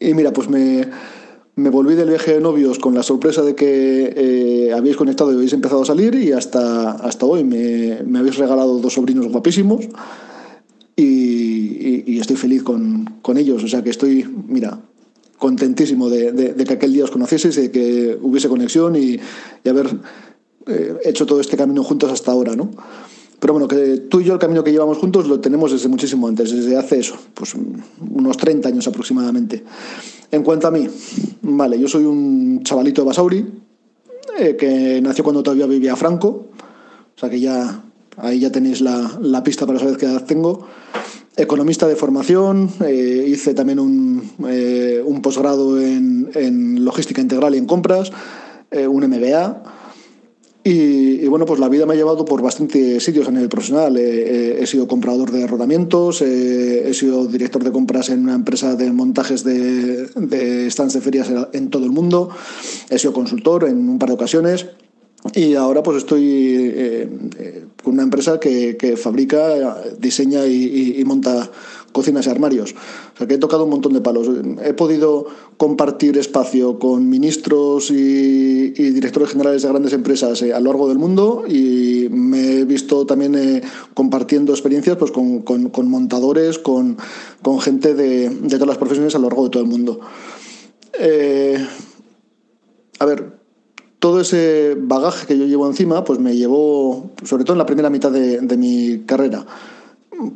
Y 0.00 0.14
mira, 0.14 0.32
pues 0.32 0.48
me, 0.48 0.88
me 1.54 1.70
volví 1.70 1.94
del 1.94 2.08
viaje 2.08 2.34
de 2.34 2.40
novios 2.40 2.80
con 2.80 2.94
la 2.94 3.04
sorpresa 3.04 3.42
de 3.42 3.54
que 3.54 4.12
eh, 4.16 4.72
habéis 4.72 4.96
conectado 4.96 5.30
y 5.30 5.36
habéis 5.36 5.52
empezado 5.52 5.82
a 5.82 5.86
salir 5.86 6.16
y 6.16 6.32
hasta, 6.32 6.90
hasta 6.92 7.24
hoy 7.24 7.44
me, 7.44 8.02
me 8.04 8.18
habéis 8.18 8.36
regalado 8.36 8.78
dos 8.78 8.94
sobrinos 8.94 9.28
guapísimos 9.28 9.86
y, 10.96 12.10
y, 12.10 12.18
estoy 12.18 12.36
feliz 12.36 12.62
con, 12.62 13.18
con, 13.20 13.36
ellos. 13.36 13.62
O 13.62 13.68
sea 13.68 13.84
que 13.84 13.90
estoy, 13.90 14.26
mira, 14.48 14.80
contentísimo 15.38 16.08
de, 16.08 16.54
que 16.54 16.72
aquel 16.72 16.92
día 16.92 17.04
os 17.04 17.10
conocieseis, 17.10 17.56
de 17.56 17.70
que 17.70 18.18
hubiese 18.20 18.48
conexión 18.48 18.96
y, 18.96 19.18
haber 19.68 19.88
eh, 20.66 20.96
hecho 21.04 21.26
todo 21.26 21.40
este 21.40 21.56
camino 21.56 21.84
juntos 21.84 22.10
hasta 22.10 22.32
ahora, 22.32 22.56
¿no? 22.56 22.70
Pero 23.38 23.52
bueno, 23.52 23.68
que 23.68 23.98
tú 24.08 24.20
y 24.20 24.24
yo 24.24 24.32
el 24.32 24.38
camino 24.38 24.64
que 24.64 24.72
llevamos 24.72 24.96
juntos 24.96 25.28
lo 25.28 25.40
tenemos 25.40 25.70
desde 25.70 25.88
muchísimo 25.88 26.26
antes, 26.26 26.50
desde 26.50 26.76
hace 26.76 26.98
eso, 27.00 27.16
pues 27.34 27.54
unos 27.54 28.36
30 28.38 28.68
años 28.68 28.86
aproximadamente. 28.88 29.62
En 30.30 30.42
cuanto 30.42 30.68
a 30.68 30.70
mí, 30.70 30.88
vale, 31.42 31.78
yo 31.78 31.86
soy 31.86 32.04
un 32.04 32.62
chavalito 32.62 33.02
de 33.02 33.06
Basauri, 33.06 33.46
eh, 34.38 34.56
que 34.58 35.00
nació 35.02 35.22
cuando 35.22 35.42
todavía 35.42 35.66
vivía 35.66 35.94
Franco, 35.96 36.28
o 36.28 37.18
sea 37.18 37.28
que 37.28 37.38
ya 37.38 37.84
ahí 38.16 38.40
ya 38.40 38.50
tenéis 38.50 38.80
la, 38.80 39.18
la 39.20 39.42
pista 39.42 39.66
para 39.66 39.78
saber 39.78 39.96
qué 39.96 40.06
edad 40.06 40.24
tengo 40.24 40.66
economista 41.36 41.86
de 41.86 41.96
formación, 41.96 42.70
eh, 42.84 43.26
hice 43.28 43.52
también 43.52 43.78
un, 43.78 44.30
eh, 44.48 45.02
un 45.04 45.20
posgrado 45.20 45.80
en, 45.80 46.30
en, 46.34 46.84
logística 46.84 47.20
integral 47.20 47.54
y 47.54 47.58
en 47.58 47.66
compras, 47.66 48.10
eh, 48.70 48.86
un 48.86 49.06
MBA. 49.06 49.62
Y, 50.64 51.24
bueno, 51.28 51.46
pues 51.46 51.60
la 51.60 51.68
vida 51.68 51.86
me 51.86 51.92
ha 51.92 51.96
llevado 51.96 52.24
por 52.24 52.42
bastantes 52.42 53.04
sitios 53.04 53.28
a 53.28 53.30
nivel 53.30 53.48
profesional. 53.48 53.96
he 53.96 54.66
sido 54.66 54.88
comprador 54.88 55.30
de 55.30 55.46
rodamientos, 55.46 56.22
he 56.22 56.92
sido 56.92 57.24
director 57.28 57.62
de 57.62 57.70
compras 57.70 58.08
en 58.08 58.24
una 58.24 58.34
empresa 58.34 58.74
de 58.74 58.90
montajes 58.90 59.44
de, 59.44 60.06
de 60.06 60.68
stands 60.68 60.94
de 60.94 61.00
ferias 61.00 61.30
en 61.52 61.70
todo 61.70 61.84
el 61.84 61.92
mundo, 61.92 62.30
he 62.90 62.98
sido 62.98 63.12
consultor 63.12 63.68
en 63.68 63.88
un 63.88 64.00
par 64.00 64.08
de 64.08 64.14
ocasiones. 64.16 64.66
Y 65.34 65.54
ahora 65.54 65.82
pues 65.82 65.98
estoy 65.98 66.24
eh, 66.24 67.08
eh, 67.38 67.64
con 67.86 67.94
una 67.94 68.02
empresa 68.02 68.40
que, 68.40 68.96
fabrica, 69.00 69.80
diseña 69.96 70.44
y, 70.44 71.00
monta 71.06 71.48
cocinas 71.92 72.26
y 72.26 72.30
armarios. 72.30 72.74
O 73.14 73.16
sea 73.16 73.28
que 73.28 73.34
he 73.34 73.38
tocado 73.38 73.62
un 73.62 73.70
montón 73.70 73.92
de 73.92 74.00
palos. 74.00 74.26
He 74.64 74.74
podido 74.74 75.26
compartir 75.56 76.18
espacio 76.18 76.80
con 76.80 77.08
ministros 77.08 77.92
y, 77.92 78.70
directores 78.72 79.30
generales 79.30 79.62
de 79.62 79.68
grandes 79.68 79.92
empresas 79.92 80.42
eh, 80.42 80.52
a 80.52 80.58
lo 80.58 80.72
largo 80.72 80.88
del 80.88 80.98
mundo 80.98 81.44
y 81.48 82.08
me 82.10 82.58
he 82.58 82.64
visto 82.64 83.06
también 83.06 83.62
compartiendo 83.94 84.52
experiencias 84.52 84.96
pues, 84.96 85.12
con, 85.12 85.88
montadores, 85.88 86.58
con, 86.58 86.96
gente 87.60 87.94
de, 87.94 88.30
de, 88.30 88.48
todas 88.48 88.66
las 88.66 88.78
profesiones 88.78 89.14
a 89.14 89.18
lo 89.18 89.28
largo 89.28 89.44
de 89.44 89.50
todo 89.50 89.62
el 89.62 89.68
mundo. 89.68 90.00
a 92.98 93.04
ver, 93.04 93.35
todo 94.06 94.20
ese 94.20 94.76
bagaje 94.78 95.26
que 95.26 95.36
yo 95.36 95.46
llevo 95.46 95.66
encima, 95.66 96.04
pues 96.04 96.20
me 96.20 96.36
llevó, 96.36 97.10
sobre 97.24 97.42
todo 97.42 97.54
en 97.54 97.58
la 97.58 97.66
primera 97.66 97.90
mitad 97.90 98.12
de, 98.12 98.56
mi 98.56 99.00
carrera, 99.04 99.44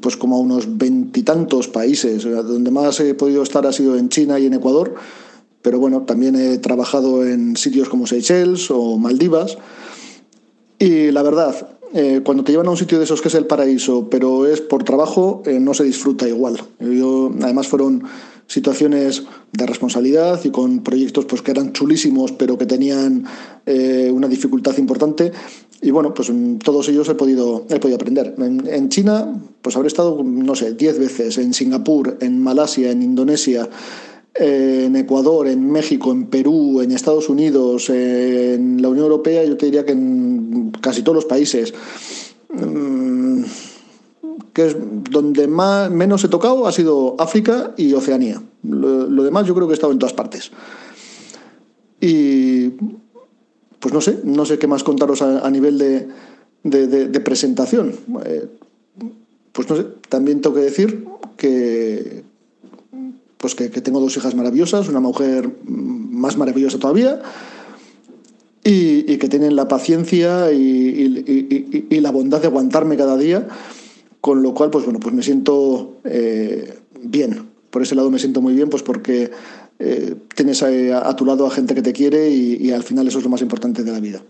pues 0.01 0.17
como 0.17 0.35
a 0.35 0.41
unos 0.41 0.77
veintitantos 0.77 1.69
países. 1.69 2.25
Donde 2.25 2.73
más 2.73 2.99
he 2.99 3.15
podido 3.15 3.45
estar 3.45 3.65
ha 3.69 3.73
sido 3.73 3.97
en 3.97 4.09
China 4.09 4.41
y 4.41 4.47
en 4.47 4.55
Ecuador, 4.55 4.97
pero 5.63 5.79
bueno, 5.79 6.03
también 6.03 6.35
he 6.35 6.59
trabajado 6.59 7.25
en 7.25 7.57
sitios 7.57 7.89
como 7.89 8.09
Seychelles 8.09 8.73
o 8.73 8.99
Maldivas. 8.99 9.57
Y 10.81 11.13
la 11.13 11.23
verdad, 11.23 11.69
eh, 11.95 12.23
cuando 12.25 12.43
te 12.43 12.51
llevan 12.51 12.67
a 12.67 12.71
un 12.71 12.77
sitio 12.77 12.99
de 12.99 13.05
esos 13.05 13.23
que 13.23 13.29
es 13.29 13.37
el 13.37 13.47
paraíso, 13.47 14.09
pero 14.11 14.49
es 14.49 14.61
por 14.61 14.83
trabajo, 14.83 15.45
eh, 15.47 15.61
no 15.61 15.75
se 15.75 15.85
disfruta 15.85 16.27
igual. 16.27 16.61
Yo, 16.81 17.31
además 17.41 17.69
fueron 17.69 18.03
situaciones 18.51 19.23
de 19.53 19.65
responsabilidad 19.65 20.41
y 20.43 20.51
con 20.51 20.83
proyectos 20.83 21.25
pues, 21.25 21.41
que 21.41 21.53
eran 21.53 21.73
chulísimos, 21.73 22.33
pero 22.33 22.59
que 22.59 22.67
tenían 22.67 23.25
eh, 23.65 24.11
una 24.13 24.27
dificultad 24.27 24.77
importante. 24.79 25.31
Y 25.81 25.93
bueno, 25.93 26.13
pues 26.13 26.33
todos 26.65 26.89
ellos 26.89 27.09
he 27.09 27.15
podido, 27.15 27.65
he 27.71 27.79
podido 27.79 27.95
aprender. 27.95 28.35
En, 28.39 28.89
China, 28.89 29.41
pues 29.63 29.77
habré 29.77 29.87
estado, 29.87 30.25
no 30.25 30.57
sé, 30.57 30.75
10 30.75 30.99
veces, 30.99 31.39
en 31.39 31.55
Singapur, 31.55 32.19
en 32.21 32.43
Malasia, 32.43 32.91
en 32.91 33.05
Indonesia, 33.05 33.69
en 34.35 34.97
Ecuador, 34.97 35.47
en 35.47 35.71
México, 35.71 36.11
en 36.11 36.27
Perú, 36.27 36.81
en 36.81 36.91
Estados 36.91 37.29
Unidos, 37.29 37.89
en 37.89 38.83
la 38.83 38.89
Unión 38.89 39.05
Europea, 39.05 39.45
yo 39.45 39.57
te 39.57 39.67
diría 39.67 39.87
que 39.87 39.93
en 39.93 40.73
casi 40.81 41.03
todos 41.03 41.15
los 41.15 41.25
países. 41.25 41.73
Mm, 42.49 43.45
que 44.53 44.67
es 44.67 44.77
donde 44.79 45.47
más, 45.47 45.91
menos 45.91 46.25
he 46.25 46.29
tocado 46.29 46.67
ha 46.67 46.73
sido 46.73 47.17
África 47.19 47.73
y 47.77 47.93
Oceanía. 47.93 48.43
Lo, 48.63 49.23
demás 49.23 49.47
yo 49.47 49.55
creo 49.55 49.67
que 49.67 49.73
he 49.73 49.75
estado 49.75 49.93
en 49.93 49.99
todas 49.99 50.13
partes. 50.13 50.51
Y 52.01 52.71
pues 53.79 53.95
no 53.95 54.01
sé, 54.01 54.21
no 54.25 54.45
sé 54.45 54.59
qué 54.59 54.67
más 54.67 54.85
contaros 54.85 55.23
a, 55.23 55.51
nivel 55.51 55.79
de, 56.63 57.21
presentación. 57.21 57.95
Eh, 58.25 58.49
pues 59.53 59.69
no 59.69 59.77
sé, 59.77 59.87
también 60.09 60.41
tengo 60.41 60.57
que 60.57 60.63
decir 60.63 61.05
que, 61.37 62.25
pues 63.39 63.55
que, 63.55 63.69
tengo 63.69 64.01
dos 64.01 64.17
hijas 64.17 64.35
maravillosas, 64.35 64.89
una 64.89 65.01
mujer 65.01 65.51
más 65.67 66.37
maravillosa 66.37 66.79
todavía, 66.79 67.23
y, 68.63 69.17
que 69.17 69.29
tienen 69.29 69.57
la 69.57 69.69
paciencia 69.69 70.53
y, 70.53 71.87
y, 71.91 72.01
la 72.01 72.11
bondad 72.11 72.41
de 72.41 72.49
aguantarme 72.49 72.97
cada 72.97 73.17
día 73.17 73.49
con 74.21 74.43
lo 74.43 74.55
cual, 74.55 74.71
pues 74.71 74.85
bueno, 74.85 75.01
pues 75.01 75.15
me 75.15 75.23
siento 75.23 75.97
eh, 76.05 76.79
bien. 77.01 77.51
Por 77.71 77.83
ese 77.83 77.95
lado 77.95 78.11
me 78.11 78.19
siento 78.19 78.41
muy 78.41 78.55
bien, 78.55 78.69
pues 78.69 78.83
porque 78.83 79.31
eh, 79.79 80.15
tienes 80.35 80.63
a, 80.63 81.17
tu 81.17 81.25
lado 81.25 81.47
a 81.47 81.51
gente 81.51 81.75
que 81.75 81.83
te 81.83 81.93
quiere 81.93 82.29
y, 82.29 82.71
al 82.73 82.83
final 82.83 83.09
eso 83.09 83.19
es 83.19 83.25
lo 83.25 83.31
más 83.31 83.43
importante 83.43 83.83
de 83.83 83.93
la 83.93 84.01
vida. 84.01 84.21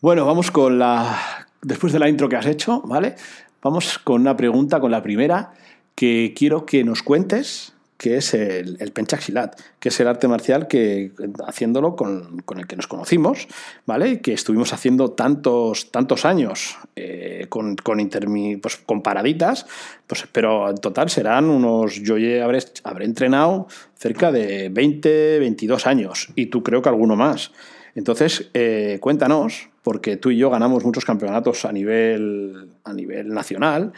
Bueno, 0.00 0.26
vamos 0.26 0.50
con 0.50 0.78
la, 0.78 1.48
después 1.62 1.92
de 1.92 1.98
la 1.98 2.08
intro 2.08 2.28
que 2.28 2.36
has 2.36 2.46
hecho, 2.46 2.82
¿vale? 2.82 3.16
Vamos 3.62 3.98
con 3.98 4.20
una 4.20 4.36
pregunta, 4.36 4.78
con 4.78 4.90
la 4.90 5.02
primera, 5.02 5.52
que 5.94 6.34
quiero 6.36 6.66
que 6.66 6.84
nos 6.84 7.02
cuentes 7.02 7.72
que 7.96 8.18
es 8.18 8.34
el, 8.34 8.76
el 8.80 8.92
Penchaxilat, 8.92 9.58
que 9.80 9.88
es 9.88 10.00
el 10.00 10.08
arte 10.08 10.28
marcial 10.28 10.68
que 10.68 11.12
haciéndolo 11.46 11.96
con, 11.96 12.40
con, 12.44 12.58
el 12.58 12.66
que 12.66 12.76
nos 12.76 12.86
conocimos, 12.86 13.48
¿vale? 13.86 14.20
Que 14.20 14.34
estuvimos 14.34 14.72
haciendo 14.72 15.12
tantos, 15.12 15.90
tantos 15.90 16.24
años 16.24 16.76
eh, 16.94 17.46
con, 17.48 17.76
con, 17.76 18.00
intermi, 18.00 18.56
pues, 18.56 18.76
con 18.76 19.02
paraditas, 19.02 19.66
pues, 20.06 20.26
pero 20.30 20.68
en 20.68 20.76
total 20.76 21.08
serán 21.08 21.46
unos. 21.46 22.02
Yo 22.02 22.16
habré, 22.44 22.58
habré 22.84 23.04
entrenado 23.06 23.66
cerca 23.94 24.30
de 24.30 24.68
20, 24.68 25.38
22 25.38 25.86
años, 25.86 26.28
y 26.34 26.46
tú 26.46 26.62
creo 26.62 26.82
que 26.82 26.90
alguno 26.90 27.16
más. 27.16 27.52
Entonces, 27.94 28.50
eh, 28.52 28.98
cuéntanos, 29.00 29.70
porque 29.82 30.18
tú 30.18 30.30
y 30.30 30.36
yo 30.36 30.50
ganamos 30.50 30.84
muchos 30.84 31.06
campeonatos 31.06 31.64
a 31.64 31.72
nivel, 31.72 32.72
a 32.84 32.92
nivel 32.92 33.28
nacional 33.28 33.92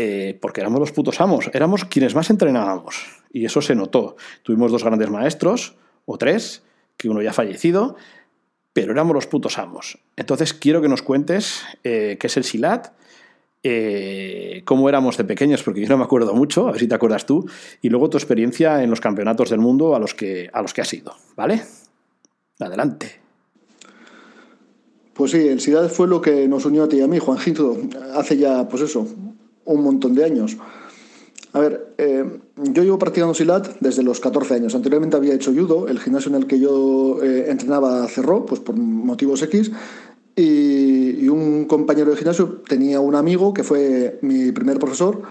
eh, 0.00 0.38
porque 0.40 0.60
éramos 0.60 0.78
los 0.78 0.92
putos 0.92 1.20
amos, 1.20 1.50
éramos 1.52 1.84
quienes 1.84 2.14
más 2.14 2.30
entrenábamos. 2.30 3.04
Y 3.32 3.44
eso 3.44 3.60
se 3.60 3.74
notó. 3.74 4.14
Tuvimos 4.44 4.70
dos 4.70 4.84
grandes 4.84 5.10
maestros, 5.10 5.74
o 6.04 6.16
tres, 6.16 6.62
que 6.96 7.08
uno 7.08 7.20
ya 7.20 7.30
ha 7.30 7.32
fallecido, 7.32 7.96
pero 8.72 8.92
éramos 8.92 9.12
los 9.12 9.26
putos 9.26 9.58
amos. 9.58 9.98
Entonces 10.14 10.54
quiero 10.54 10.80
que 10.80 10.88
nos 10.88 11.02
cuentes 11.02 11.64
eh, 11.82 12.16
qué 12.20 12.28
es 12.28 12.36
el 12.36 12.44
SILAT, 12.44 12.92
eh, 13.64 14.62
cómo 14.64 14.88
éramos 14.88 15.16
de 15.16 15.24
pequeños, 15.24 15.64
porque 15.64 15.80
yo 15.80 15.88
no 15.88 15.98
me 15.98 16.04
acuerdo 16.04 16.32
mucho, 16.32 16.68
a 16.68 16.70
ver 16.70 16.80
si 16.80 16.86
te 16.86 16.94
acuerdas 16.94 17.26
tú, 17.26 17.50
y 17.82 17.88
luego 17.88 18.08
tu 18.08 18.18
experiencia 18.18 18.84
en 18.84 18.90
los 18.90 19.00
campeonatos 19.00 19.50
del 19.50 19.58
mundo 19.58 19.96
a 19.96 19.98
los 19.98 20.14
que, 20.14 20.48
a 20.52 20.62
los 20.62 20.72
que 20.74 20.80
has 20.80 20.94
ido, 20.94 21.12
¿vale? 21.34 21.60
Adelante. 22.60 23.20
Pues 25.12 25.32
sí, 25.32 25.48
el 25.48 25.60
SILAT 25.60 25.90
fue 25.90 26.06
lo 26.06 26.20
que 26.20 26.46
nos 26.46 26.64
unió 26.66 26.84
a 26.84 26.88
ti 26.88 26.98
y 26.98 27.00
a 27.00 27.08
mí, 27.08 27.18
Juanjito, 27.18 27.76
hace 28.14 28.36
ya, 28.36 28.68
pues 28.68 28.82
eso, 28.82 29.04
un 29.74 29.82
montón 29.82 30.14
de 30.14 30.24
años. 30.24 30.56
A 31.52 31.60
ver, 31.60 31.94
eh, 31.96 32.24
yo 32.56 32.82
llevo 32.82 32.98
practicando 32.98 33.34
silat 33.34 33.78
desde 33.80 34.02
los 34.02 34.20
14 34.20 34.54
años. 34.54 34.74
Anteriormente 34.74 35.16
había 35.16 35.34
hecho 35.34 35.52
judo, 35.52 35.88
el 35.88 35.98
gimnasio 35.98 36.28
en 36.30 36.36
el 36.36 36.46
que 36.46 36.60
yo 36.60 37.22
eh, 37.22 37.46
entrenaba 37.48 38.06
cerró, 38.08 38.44
pues 38.44 38.60
por 38.60 38.76
motivos 38.76 39.42
X, 39.42 39.70
y, 40.36 41.24
y, 41.24 41.28
un 41.28 41.64
compañero 41.64 42.10
de 42.10 42.16
gimnasio 42.16 42.62
tenía 42.68 43.00
un 43.00 43.16
amigo 43.16 43.52
que 43.52 43.64
fue 43.64 44.18
mi 44.22 44.52
primer 44.52 44.78
profesor 44.78 45.22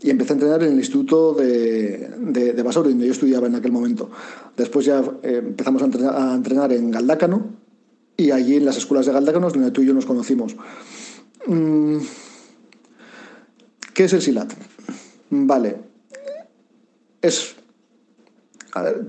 y 0.00 0.10
empecé 0.10 0.32
a 0.32 0.34
entrenar 0.34 0.62
en 0.62 0.72
el 0.72 0.78
instituto 0.78 1.32
de, 1.32 2.10
de, 2.18 2.52
de 2.52 2.62
Basauri, 2.62 2.90
donde 2.90 3.06
yo 3.06 3.12
estudiaba 3.12 3.46
en 3.46 3.54
aquel 3.54 3.72
momento. 3.72 4.10
Después 4.56 4.86
ya 4.86 5.02
eh, 5.22 5.40
empezamos 5.44 5.82
a 5.82 5.86
entrenar, 5.86 6.14
a 6.14 6.34
entrenar, 6.34 6.72
en 6.72 6.90
Galdácano 6.90 7.46
y 8.16 8.30
allí 8.30 8.56
en 8.56 8.66
las 8.66 8.76
escuelas 8.76 9.06
de 9.06 9.12
Galdácano 9.12 9.50
donde 9.50 9.70
tú 9.70 9.82
y 9.82 9.86
yo 9.86 9.94
nos 9.94 10.06
conocimos. 10.06 10.54
Mm, 11.46 11.98
¿Qué 13.94 14.04
es 14.04 14.12
el 14.12 14.22
SILAT? 14.22 14.52
Vale. 15.30 15.76
Es. 17.22 17.56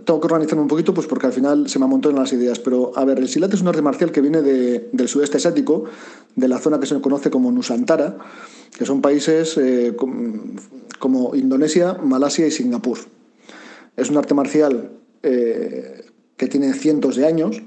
Tengo 0.06 0.22
que 0.22 0.28
organizarme 0.28 0.62
un 0.62 0.68
poquito, 0.68 0.94
pues 0.94 1.08
porque 1.08 1.26
al 1.26 1.34
final 1.34 1.68
se 1.68 1.80
me 1.80 1.86
amontonan 1.86 2.22
las 2.22 2.32
ideas. 2.34 2.60
Pero, 2.60 2.92
a 2.96 3.04
ver, 3.04 3.18
el 3.18 3.28
Silat 3.28 3.52
es 3.52 3.62
un 3.62 3.68
arte 3.68 3.82
marcial 3.82 4.12
que 4.12 4.22
viene 4.22 4.44
de, 4.44 4.90
del 4.92 5.08
sudeste 5.08 5.38
asiático, 5.38 5.86
de 6.36 6.48
la 6.48 6.60
zona 6.60 6.80
que 6.80 6.86
se 6.86 7.02
conoce 7.02 7.32
como 7.32 7.52
Nusantara, 7.52 8.16
que 8.78 8.86
son 8.86 9.02
países 9.02 9.58
eh, 9.58 9.96
como 11.00 11.36
Indonesia, 11.36 11.94
Malasia 11.96 12.46
y 12.46 12.52
Singapur. 12.52 13.00
Es 13.98 14.12
un 14.12 14.18
arte 14.18 14.36
marcial 14.36 14.92
eh, 15.24 16.06
que 16.38 16.48
tiene 16.48 16.72
cientos 16.74 17.16
de 17.16 17.26
años 17.26 17.64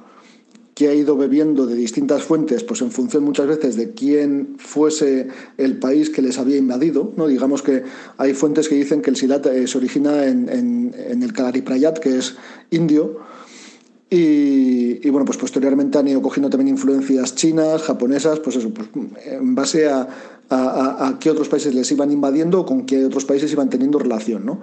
que 0.78 0.86
ha 0.86 0.94
ido 0.94 1.16
bebiendo 1.16 1.66
de 1.66 1.74
distintas 1.74 2.22
fuentes, 2.22 2.62
pues 2.62 2.82
en 2.82 2.92
función 2.92 3.24
muchas 3.24 3.48
veces 3.48 3.74
de 3.74 3.94
quién 3.94 4.54
fuese 4.58 5.26
el 5.56 5.76
país 5.80 6.08
que 6.08 6.22
les 6.22 6.38
había 6.38 6.56
invadido. 6.56 7.12
¿no? 7.16 7.26
Digamos 7.26 7.62
que 7.62 7.82
hay 8.16 8.32
fuentes 8.32 8.68
que 8.68 8.76
dicen 8.76 9.02
que 9.02 9.10
el 9.10 9.16
Silat 9.16 9.44
eh, 9.46 9.66
se 9.66 9.76
origina 9.76 10.24
en, 10.26 10.48
en, 10.48 10.94
en 10.96 11.24
el 11.24 11.32
Kalariprayat, 11.32 11.98
que 11.98 12.18
es 12.18 12.36
indio, 12.70 13.18
y, 14.08 15.04
y, 15.04 15.10
bueno, 15.10 15.24
pues 15.24 15.36
posteriormente 15.36 15.98
han 15.98 16.06
ido 16.06 16.22
cogiendo 16.22 16.48
también 16.48 16.68
influencias 16.68 17.34
chinas, 17.34 17.82
japonesas, 17.82 18.38
pues 18.38 18.54
eso, 18.54 18.72
pues 18.72 18.88
en 19.26 19.56
base 19.56 19.88
a, 19.88 20.06
a, 20.48 21.08
a 21.08 21.18
qué 21.18 21.28
otros 21.28 21.48
países 21.48 21.74
les 21.74 21.90
iban 21.90 22.12
invadiendo 22.12 22.60
o 22.60 22.66
con 22.66 22.86
qué 22.86 23.04
otros 23.04 23.24
países 23.24 23.50
iban 23.50 23.68
teniendo 23.68 23.98
relación. 23.98 24.46
¿no? 24.46 24.60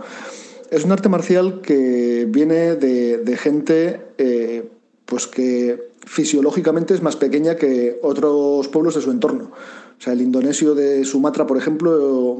Es 0.71 0.85
un 0.85 0.93
arte 0.93 1.09
marcial 1.09 1.59
que 1.61 2.25
viene 2.29 2.75
de, 2.75 3.17
de 3.17 3.37
gente 3.37 4.01
eh, 4.17 4.69
pues 5.05 5.27
que 5.27 5.89
fisiológicamente 6.05 6.93
es 6.93 7.01
más 7.01 7.15
pequeña 7.15 7.55
que 7.55 7.99
otros 8.01 8.67
pueblos 8.67 8.95
de 8.95 9.01
su 9.01 9.11
entorno. 9.11 9.51
O 9.97 10.01
sea, 10.01 10.13
el 10.13 10.21
indonesio 10.21 10.75
de 10.75 11.05
Sumatra, 11.05 11.47
por 11.47 11.57
ejemplo, 11.57 12.37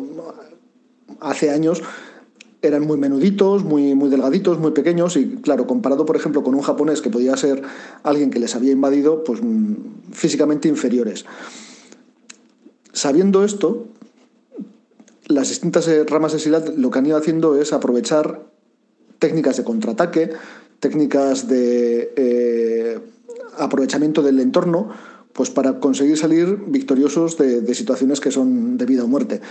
hace 1.19 1.49
años 1.51 1.81
eran 2.61 2.85
muy 2.85 2.97
menuditos, 2.97 3.63
muy, 3.63 3.95
muy 3.95 4.09
delgaditos, 4.09 4.59
muy 4.59 4.71
pequeños 4.71 5.17
y 5.17 5.35
claro, 5.37 5.67
comparado 5.67 6.05
por 6.05 6.15
ejemplo 6.15 6.43
con 6.43 6.55
un 6.55 6.61
japonés 6.61 7.01
que 7.01 7.09
podía 7.09 7.37
ser 7.37 7.61
alguien 8.03 8.31
que 8.31 8.39
les 8.39 8.55
había 8.55 8.71
invadido, 8.71 9.23
pues 9.23 9.41
mm, 9.41 10.11
físicamente 10.11 10.67
inferiores. 10.67 11.25
Sabiendo 12.91 13.43
esto, 13.43 13.87
las 15.27 15.49
distintas 15.49 15.89
ramas 16.07 16.33
de 16.33 16.39
Silat 16.39 16.69
lo 16.69 16.89
que 16.91 16.99
han 16.99 17.05
ido 17.05 17.17
haciendo 17.17 17.55
es 17.55 17.73
aprovechar 17.73 18.41
técnicas 19.19 19.57
de 19.57 19.63
contraataque, 19.63 20.31
técnicas 20.79 21.47
de 21.47 22.13
eh, 22.15 22.99
aprovechamiento 23.57 24.21
del 24.21 24.39
entorno, 24.39 24.89
pues 25.33 25.49
para 25.49 25.79
conseguir 25.79 26.17
salir 26.17 26.57
victoriosos 26.67 27.37
de, 27.37 27.75
situaciones 27.75 28.21
que 28.21 28.31
son 28.31 28.77
de 28.77 28.85
vida 28.85 29.03
o 29.03 29.07
muerte. 29.07 29.41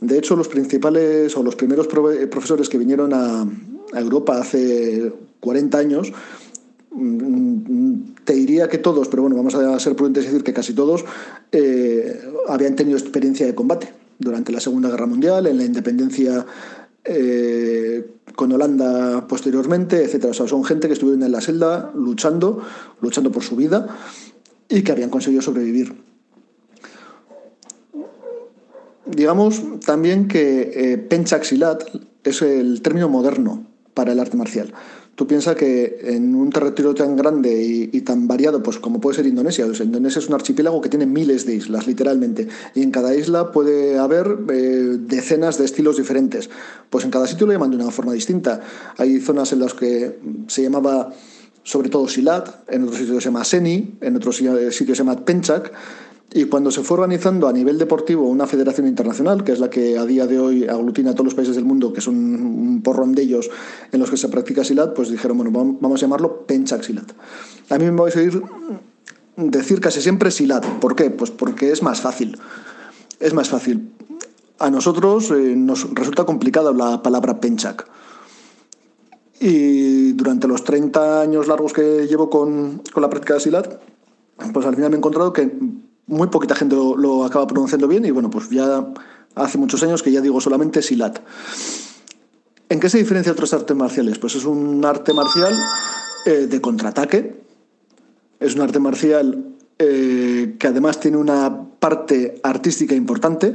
De 0.00 0.18
hecho, 0.18 0.34
los 0.34 0.48
principales 0.48 1.36
o 1.36 1.42
los 1.42 1.56
primeros 1.56 1.86
profesores 1.88 2.68
que 2.68 2.78
vinieron 2.78 3.12
a, 3.12 3.46
Europa 3.94 4.38
hace 4.38 5.12
40 5.40 5.78
años, 5.78 6.12
mm, 6.90 8.14
te 8.24 8.34
diría 8.34 8.68
que 8.68 8.78
todos, 8.78 9.08
pero 9.08 9.22
bueno, 9.22 9.36
vamos 9.36 9.54
a 9.54 9.78
ser 9.78 9.94
prudentes 9.94 10.24
y 10.24 10.26
decir 10.26 10.42
que 10.42 10.52
casi 10.52 10.72
todos 10.72 11.04
eh, 11.52 12.20
habían 12.48 12.74
tenido 12.74 12.98
experiencia 12.98 13.46
de 13.46 13.54
combate 13.54 13.92
durante 14.18 14.52
la 14.52 14.60
Segunda 14.60 14.90
Guerra 14.90 15.06
Mundial, 15.06 15.46
en 15.46 15.58
la 15.58 15.64
independencia 15.64 16.46
eh, 17.06 18.06
con 18.34 18.52
Holanda 18.52 19.26
posteriormente, 19.26 20.04
etcétera. 20.04 20.34
Son 20.34 20.64
gente 20.64 20.88
que 20.88 20.94
estuvieron 20.94 21.22
en 21.22 21.32
la 21.32 21.40
celda 21.40 21.90
luchando, 21.94 22.62
luchando 23.00 23.32
por 23.32 23.42
su 23.42 23.56
vida 23.56 23.86
y 24.68 24.82
que 24.82 24.92
habían 24.92 25.10
conseguido 25.10 25.42
sobrevivir. 25.42 25.94
Digamos 29.06 29.62
también 29.80 30.26
que 30.26 30.72
eh, 30.74 30.98
penchaxilat 30.98 31.84
es 32.24 32.42
el 32.42 32.82
término 32.82 33.08
moderno 33.08 33.64
para 33.94 34.12
el 34.12 34.20
arte 34.20 34.36
marcial. 34.36 34.74
Tú 35.16 35.26
piensas 35.26 35.56
que 35.56 35.98
en 36.02 36.34
un 36.34 36.50
territorio 36.50 36.94
tan 36.94 37.16
grande 37.16 37.62
y, 37.62 37.88
y, 37.90 38.02
tan 38.02 38.28
variado 38.28 38.62
pues 38.62 38.78
como 38.78 39.00
puede 39.00 39.16
ser 39.16 39.26
Indonesia, 39.26 39.64
o 39.64 39.74
sea, 39.74 39.86
Indonesia 39.86 40.18
es 40.18 40.28
un 40.28 40.34
archipiélago 40.34 40.82
que 40.82 40.90
tiene 40.90 41.06
miles 41.06 41.46
de 41.46 41.54
islas, 41.54 41.86
literalmente, 41.86 42.48
y 42.74 42.82
en 42.82 42.90
cada 42.90 43.14
isla 43.14 43.50
puede 43.50 43.98
haber 43.98 44.36
eh, 44.50 44.98
decenas 45.00 45.56
de 45.56 45.64
estilos 45.64 45.96
diferentes. 45.96 46.50
Pues 46.90 47.04
en 47.06 47.10
cada 47.10 47.26
sitio 47.26 47.46
lo 47.46 47.54
llaman 47.54 47.70
de 47.70 47.76
una 47.76 47.90
forma 47.90 48.12
distinta. 48.12 48.60
Hay 48.98 49.18
zonas 49.20 49.52
en 49.52 49.60
las 49.60 49.72
que 49.72 50.18
se 50.48 50.62
llamaba 50.62 51.12
sobre 51.62 51.88
todo 51.88 52.06
Silat, 52.06 52.70
en 52.70 52.84
otros 52.84 52.98
sitios 52.98 53.22
se 53.24 53.28
llama 53.28 53.42
Seni, 53.42 53.96
en 54.00 54.14
otros 54.14 54.36
sitios 54.36 54.76
se 54.76 54.94
llama 54.94 55.24
Penchak, 55.24 55.72
y 56.32 56.44
cuando 56.46 56.70
se 56.70 56.82
fue 56.82 56.96
organizando 56.96 57.48
a 57.48 57.52
nivel 57.52 57.78
deportivo 57.78 58.28
una 58.28 58.46
federación 58.46 58.86
internacional, 58.86 59.44
que 59.44 59.52
es 59.52 59.60
la 59.60 59.70
que 59.70 59.96
a 59.96 60.04
día 60.04 60.26
de 60.26 60.38
hoy 60.38 60.66
aglutina 60.66 61.10
a 61.10 61.14
todos 61.14 61.26
los 61.26 61.34
países 61.34 61.54
del 61.54 61.64
mundo, 61.64 61.92
que 61.92 62.00
son 62.00 62.16
un 62.16 62.82
porrón 62.82 63.14
de 63.14 63.22
ellos 63.22 63.48
en 63.92 64.00
los 64.00 64.10
que 64.10 64.16
se 64.16 64.28
practica 64.28 64.64
Silat, 64.64 64.92
pues 64.92 65.08
dijeron, 65.08 65.38
bueno, 65.38 65.78
vamos 65.80 66.00
a 66.00 66.02
llamarlo 66.02 66.44
Penchak 66.46 66.82
Silat. 66.82 67.12
A 67.70 67.78
mí 67.78 67.84
me 67.84 67.92
vais 67.92 68.16
a 68.16 68.20
oír 68.20 68.42
decir 69.36 69.80
casi 69.80 70.00
siempre 70.00 70.30
Silat. 70.30 70.66
¿Por 70.80 70.96
qué? 70.96 71.10
Pues 71.10 71.30
porque 71.30 71.70
es 71.70 71.82
más 71.82 72.00
fácil. 72.00 72.38
Es 73.20 73.32
más 73.32 73.48
fácil. 73.48 73.92
A 74.58 74.68
nosotros 74.68 75.30
eh, 75.30 75.54
nos 75.56 75.88
resulta 75.94 76.24
complicada 76.24 76.72
la 76.72 77.02
palabra 77.02 77.40
Penchak. 77.40 77.86
Y 79.38 80.12
durante 80.12 80.48
los 80.48 80.64
30 80.64 81.20
años 81.20 81.46
largos 81.46 81.72
que 81.72 82.06
llevo 82.08 82.28
con, 82.28 82.82
con 82.92 83.02
la 83.02 83.08
práctica 83.08 83.34
de 83.34 83.40
Silat, 83.40 83.80
pues 84.52 84.66
al 84.66 84.74
final 84.74 84.90
me 84.90 84.96
he 84.96 84.98
encontrado 84.98 85.32
que 85.32 85.50
muy 86.06 86.28
poquita 86.28 86.54
gente 86.54 86.76
lo, 86.76 87.24
acaba 87.24 87.46
pronunciando 87.46 87.88
bien 87.88 88.04
y 88.04 88.10
bueno, 88.10 88.30
pues 88.30 88.48
ya 88.50 88.86
hace 89.34 89.58
muchos 89.58 89.82
años 89.82 90.02
que 90.02 90.12
ya 90.12 90.20
digo 90.20 90.40
solamente 90.40 90.82
Silat. 90.82 91.20
¿En 92.68 92.80
qué 92.80 92.88
se 92.88 92.98
diferencia 92.98 93.32
otros 93.32 93.52
artes 93.52 93.76
marciales? 93.76 94.18
Pues 94.18 94.34
es 94.34 94.44
un 94.44 94.84
arte 94.84 95.12
marcial 95.12 95.54
eh, 96.26 96.46
de 96.48 96.60
contraataque, 96.60 97.44
es 98.40 98.54
un 98.54 98.60
arte 98.60 98.78
marcial 98.78 99.54
eh, 99.78 100.56
que 100.58 100.66
además 100.66 100.98
tiene 100.98 101.16
una 101.16 101.64
parte 101.78 102.40
artística 102.42 102.94
importante, 102.94 103.54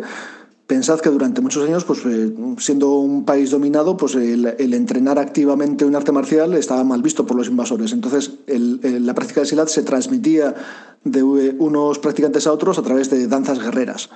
pensad 0.72 1.02
que 1.02 1.10
durante 1.10 1.42
muchos 1.42 1.68
años, 1.68 1.84
pues 1.84 2.00
eh, 2.06 2.34
siendo 2.58 2.92
un 2.92 3.26
país 3.26 3.52
dominado, 3.52 3.98
pues 3.98 4.16
el, 4.16 4.46
entrenar 4.74 5.20
activamente 5.20 5.84
un 5.84 5.98
arte 5.98 6.14
marcial 6.14 6.54
estaba 6.54 6.82
mal 6.86 7.02
visto 7.02 7.26
por 7.26 7.36
los 7.36 7.50
invasores. 7.50 7.92
Entonces, 7.92 8.36
la 8.48 9.14
práctica 9.14 9.42
de 9.42 9.48
Silat 9.48 9.68
se 9.68 9.84
transmitía 9.84 10.56
de 11.04 11.24
unos 11.24 12.00
practicantes 12.00 12.48
a 12.48 12.54
otros 12.54 12.80
a 12.80 12.84
través 12.84 13.10
de 13.10 13.28
danzas 13.28 13.60
guerreras. 13.60 14.10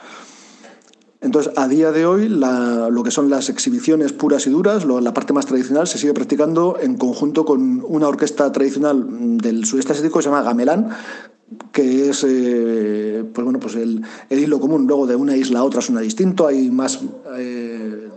Entonces, 1.19 1.51
a 1.57 1.67
día 1.67 1.91
de 1.91 2.05
hoy, 2.05 2.29
lo 2.29 3.03
que 3.03 3.11
son 3.11 3.29
las 3.29 3.49
exhibiciones 3.49 4.13
puras 4.13 4.47
y 4.47 4.49
duras, 4.49 4.85
la 4.85 5.13
parte 5.13 5.33
más 5.33 5.45
tradicional, 5.45 5.87
se 5.87 5.97
sigue 5.97 6.13
practicando 6.13 6.77
en 6.79 6.95
conjunto 6.95 7.43
con 7.43 7.83
una 7.85 8.07
orquesta 8.07 8.49
tradicional 8.53 9.37
del 9.39 9.65
sudeste 9.65 9.91
asiático 9.91 10.19
que 10.19 10.23
se 10.23 10.29
llama 10.29 10.43
Gamelán, 10.43 10.89
que 11.71 12.09
es 12.09 12.25
eh, 12.27 13.23
pues 13.33 13.43
bueno, 13.43 13.59
pues 13.59 13.75
el, 13.75 14.03
hilo 14.29 14.59
común. 14.59 14.87
Luego, 14.87 15.07
de 15.07 15.15
una 15.15 15.35
isla 15.35 15.59
a 15.59 15.63
otra 15.63 15.81
suena 15.81 16.01
distinto, 16.01 16.47
hay 16.47 16.69
más, 16.69 16.99
eh, 17.37 18.09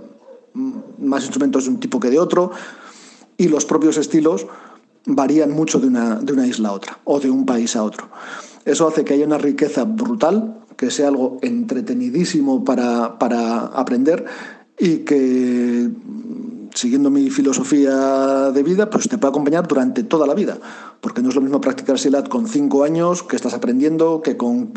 más 0.99 1.23
instrumentos 1.23 1.65
de 1.65 1.71
un 1.71 1.81
tipo 1.81 2.01
que 2.01 2.11
de 2.11 2.19
otro, 2.19 2.53
y 3.37 3.49
los 3.49 3.65
propios 3.65 3.97
estilos 3.99 4.47
varían 5.07 5.53
mucho 5.53 5.79
de 5.79 5.87
una, 5.87 6.17
de 6.17 6.33
una 6.33 6.47
isla 6.47 6.71
a 6.71 6.73
otra 6.73 6.99
o 7.05 7.21
de 7.21 7.31
un 7.31 7.47
país 7.47 7.77
a 7.77 7.83
otro. 7.83 8.09
Eso 8.65 8.87
hace 8.87 9.05
que 9.05 9.15
haya 9.15 9.27
una 9.27 9.39
riqueza 9.39 9.85
brutal 9.85 10.59
que 10.77 10.91
sea 10.91 11.09
algo 11.09 11.39
entretenidísimo 11.43 12.65
para, 12.65 13.07
aprender 13.75 14.25
y 14.79 14.99
que 14.99 15.91
siguiendo 16.75 17.11
mi 17.11 17.31
filosofía 17.31 18.51
de 18.53 18.63
vida, 18.63 18.91
pues 18.91 19.09
te 19.09 19.19
puede 19.19 19.31
acompañar 19.31 19.67
durante 19.67 20.03
toda 20.03 20.27
la 20.27 20.35
vida. 20.35 20.59
Porque 21.01 21.23
no 21.23 21.29
es 21.29 21.35
lo 21.35 21.41
mismo 21.41 21.61
practicar 21.61 21.99
SILAT 21.99 22.29
con 22.29 22.49
5 22.49 22.85
años 22.85 23.23
que 23.23 23.37
estás 23.37 23.55
aprendiendo, 23.55 24.23
que 24.23 24.37
con 24.37 24.71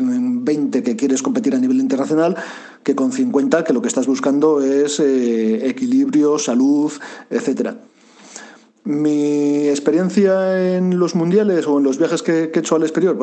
20 0.44 0.82
que 0.82 0.96
quieres 0.96 1.22
competir 1.22 1.54
a 1.54 1.58
nivel 1.58 1.78
internacional, 1.78 2.36
que 2.82 2.94
con 2.94 3.12
50 3.12 3.64
que 3.64 3.72
lo 3.72 3.82
que 3.82 3.88
estás 3.88 4.06
buscando 4.06 4.60
es 4.60 5.00
eh, 5.00 5.68
equilibrio, 5.68 6.38
salud, 6.38 6.92
etcétera. 7.30 7.76
Mi 8.84 9.68
experiencia 9.68 10.76
en 10.76 10.98
los 10.98 11.14
mundiales 11.14 11.68
o 11.68 11.78
en 11.78 11.84
los 11.84 11.98
viajes 11.98 12.20
que, 12.20 12.50
he 12.52 12.58
hecho 12.58 12.74
al 12.74 12.82
exterior, 12.82 13.16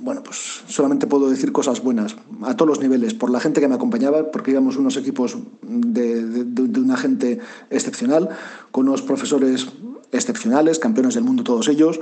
bueno, 0.00 0.22
pues 0.24 0.64
solamente 0.66 1.06
puedo 1.06 1.30
decir 1.30 1.52
cosas 1.52 1.80
buenas 1.80 2.16
a 2.42 2.56
todos 2.56 2.68
los 2.70 2.80
niveles, 2.80 3.14
por 3.14 3.30
la 3.30 3.38
gente 3.38 3.60
que 3.60 3.68
me 3.68 3.76
acompañaba, 3.76 4.32
porque 4.32 4.50
íbamos 4.50 4.76
unos 4.76 4.96
equipos 4.96 5.36
de, 5.62 6.80
una 6.80 6.96
gente 6.96 7.38
excepcional, 7.70 8.30
con 8.72 8.88
unos 8.88 9.02
profesores 9.02 9.68
excepcionales, 10.10 10.80
campeones 10.80 11.14
del 11.14 11.22
mundo 11.22 11.44
todos 11.44 11.68
ellos, 11.68 12.00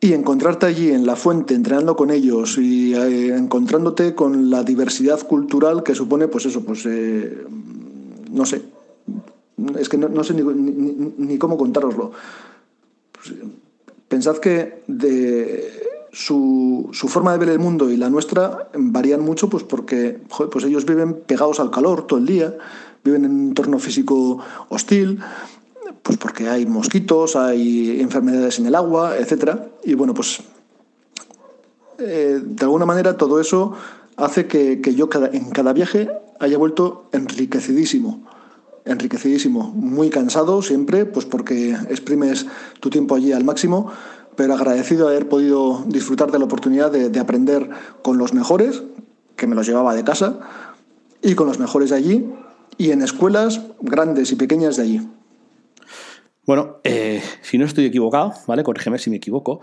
y 0.00 0.12
encontrarte 0.12 0.66
allí 0.66 0.92
en 0.92 1.06
la 1.06 1.16
fuente, 1.16 1.54
entrenando 1.54 1.96
con 1.96 2.12
ellos 2.12 2.56
y 2.56 2.94
eh, 2.94 3.36
encontrándote 3.36 4.14
con 4.14 4.48
la 4.48 4.62
diversidad 4.62 5.20
cultural 5.26 5.82
que 5.82 5.96
supone, 5.96 6.28
pues 6.28 6.46
eso, 6.46 6.64
pues 6.64 6.86
eh, 6.86 7.44
no 8.30 8.46
sé, 8.46 8.62
es 9.78 9.88
que 9.88 9.98
no, 9.98 10.24
sé 10.24 10.34
ni, 10.34 11.38
cómo 11.38 11.56
contároslo. 11.56 12.12
Pues, 13.12 13.34
pensad 14.08 14.38
que 14.38 14.82
su, 16.12 16.90
forma 16.92 17.32
de 17.32 17.38
ver 17.38 17.48
el 17.50 17.58
mundo 17.58 17.90
y 17.90 17.96
la 17.96 18.10
nuestra 18.10 18.68
varían 18.74 19.20
mucho, 19.20 19.48
pues 19.48 19.64
porque 19.64 20.20
pues 20.52 20.64
ellos 20.64 20.84
viven 20.84 21.14
pegados 21.14 21.60
al 21.60 21.70
calor 21.70 22.06
todo 22.06 22.18
el 22.18 22.26
día, 22.26 22.56
viven 23.04 23.24
en 23.24 23.30
un 23.32 23.48
entorno 23.48 23.78
físico 23.78 24.38
hostil, 24.68 25.20
pues 26.02 26.18
porque 26.18 26.48
hay 26.48 26.66
mosquitos, 26.66 27.36
hay 27.36 28.00
enfermedades 28.00 28.58
en 28.58 28.66
el 28.66 28.74
agua, 28.74 29.16
etc. 29.18 29.56
Y 29.84 29.94
bueno, 29.94 30.14
pues 30.14 30.40
eh, 31.98 32.40
de 32.42 32.64
alguna 32.64 32.86
manera 32.86 33.16
todo 33.16 33.40
eso 33.40 33.74
hace 34.16 34.46
que, 34.46 34.80
yo 34.94 35.08
en 35.32 35.50
cada 35.50 35.72
viaje 35.72 36.10
haya 36.40 36.58
vuelto 36.58 37.08
enriquecidísimo 37.12 38.26
enriquecidísimo, 38.84 39.72
muy 39.74 40.10
cansado 40.10 40.62
siempre, 40.62 41.06
pues 41.06 41.26
porque 41.26 41.72
exprimes 41.88 42.46
tu 42.80 42.90
tiempo 42.90 43.14
allí 43.14 43.32
al 43.32 43.44
máximo, 43.44 43.92
pero 44.36 44.54
agradecido 44.54 45.08
de 45.08 45.16
haber 45.16 45.28
podido 45.28 45.84
disfrutar 45.86 46.30
de 46.30 46.38
la 46.38 46.46
oportunidad 46.46 46.90
de, 46.90 47.20
aprender 47.20 47.68
con 48.02 48.18
los 48.18 48.32
mejores, 48.32 48.82
que 49.36 49.46
me 49.46 49.54
los 49.54 49.66
llevaba 49.66 49.94
de 49.94 50.04
casa, 50.04 50.38
y 51.22 51.34
con 51.34 51.46
los 51.46 51.58
mejores 51.58 51.90
de 51.90 51.96
allí, 51.96 52.32
y 52.78 52.90
en 52.90 53.02
escuelas 53.02 53.60
grandes 53.80 54.32
y 54.32 54.36
pequeñas 54.36 54.76
de 54.76 54.82
allí. 54.82 55.08
Bueno, 56.46 56.78
eh, 56.84 57.22
si 57.42 57.58
no 57.58 57.66
estoy 57.66 57.84
equivocado, 57.84 58.32
¿vale? 58.46 58.64
Corrígeme 58.64 58.98
si 58.98 59.10
me 59.10 59.16
equivoco. 59.16 59.60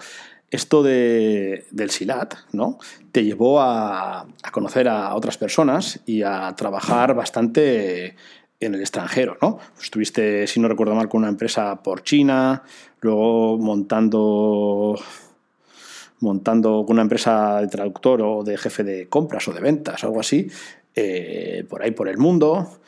Esto 0.50 0.84
de, 0.84 1.66
del 1.72 1.90
SILAT, 1.90 2.36
¿no? 2.54 2.78
Te 3.12 3.26
llevó 3.26 3.60
a, 3.60 4.22
a, 4.22 4.52
conocer 4.52 4.88
a 4.88 5.16
otras 5.16 5.38
personas 5.38 6.00
y 6.06 6.22
a 6.22 6.54
trabajar 6.56 7.16
bastante 7.16 8.16
en 8.60 8.74
el 8.74 8.82
extranjero, 8.82 9.38
¿no? 9.42 9.60
Estuviste, 9.82 10.48
si 10.48 10.60
no 10.60 10.68
recuerdo 10.68 10.96
mal, 10.96 11.10
con 11.10 11.20
una 11.20 11.30
empresa 11.30 11.82
por 11.84 12.04
China, 12.04 12.64
luego 13.02 13.58
montando 13.58 15.00
montando 16.20 16.84
con 16.86 16.96
una 16.96 17.04
empresa 17.04 17.62
de 17.62 17.68
traductor 17.68 18.22
o 18.24 18.44
de 18.44 18.58
jefe 18.58 18.84
de 18.84 19.08
compras 19.08 19.48
o 19.48 19.54
de 19.54 19.62
ventas, 19.62 20.04
algo 20.04 20.20
así, 20.20 20.50
eh, 20.96 21.64
por 21.70 21.84
ahí 21.84 21.92
por 21.92 22.10
el 22.10 22.18
mundo. 22.18 22.80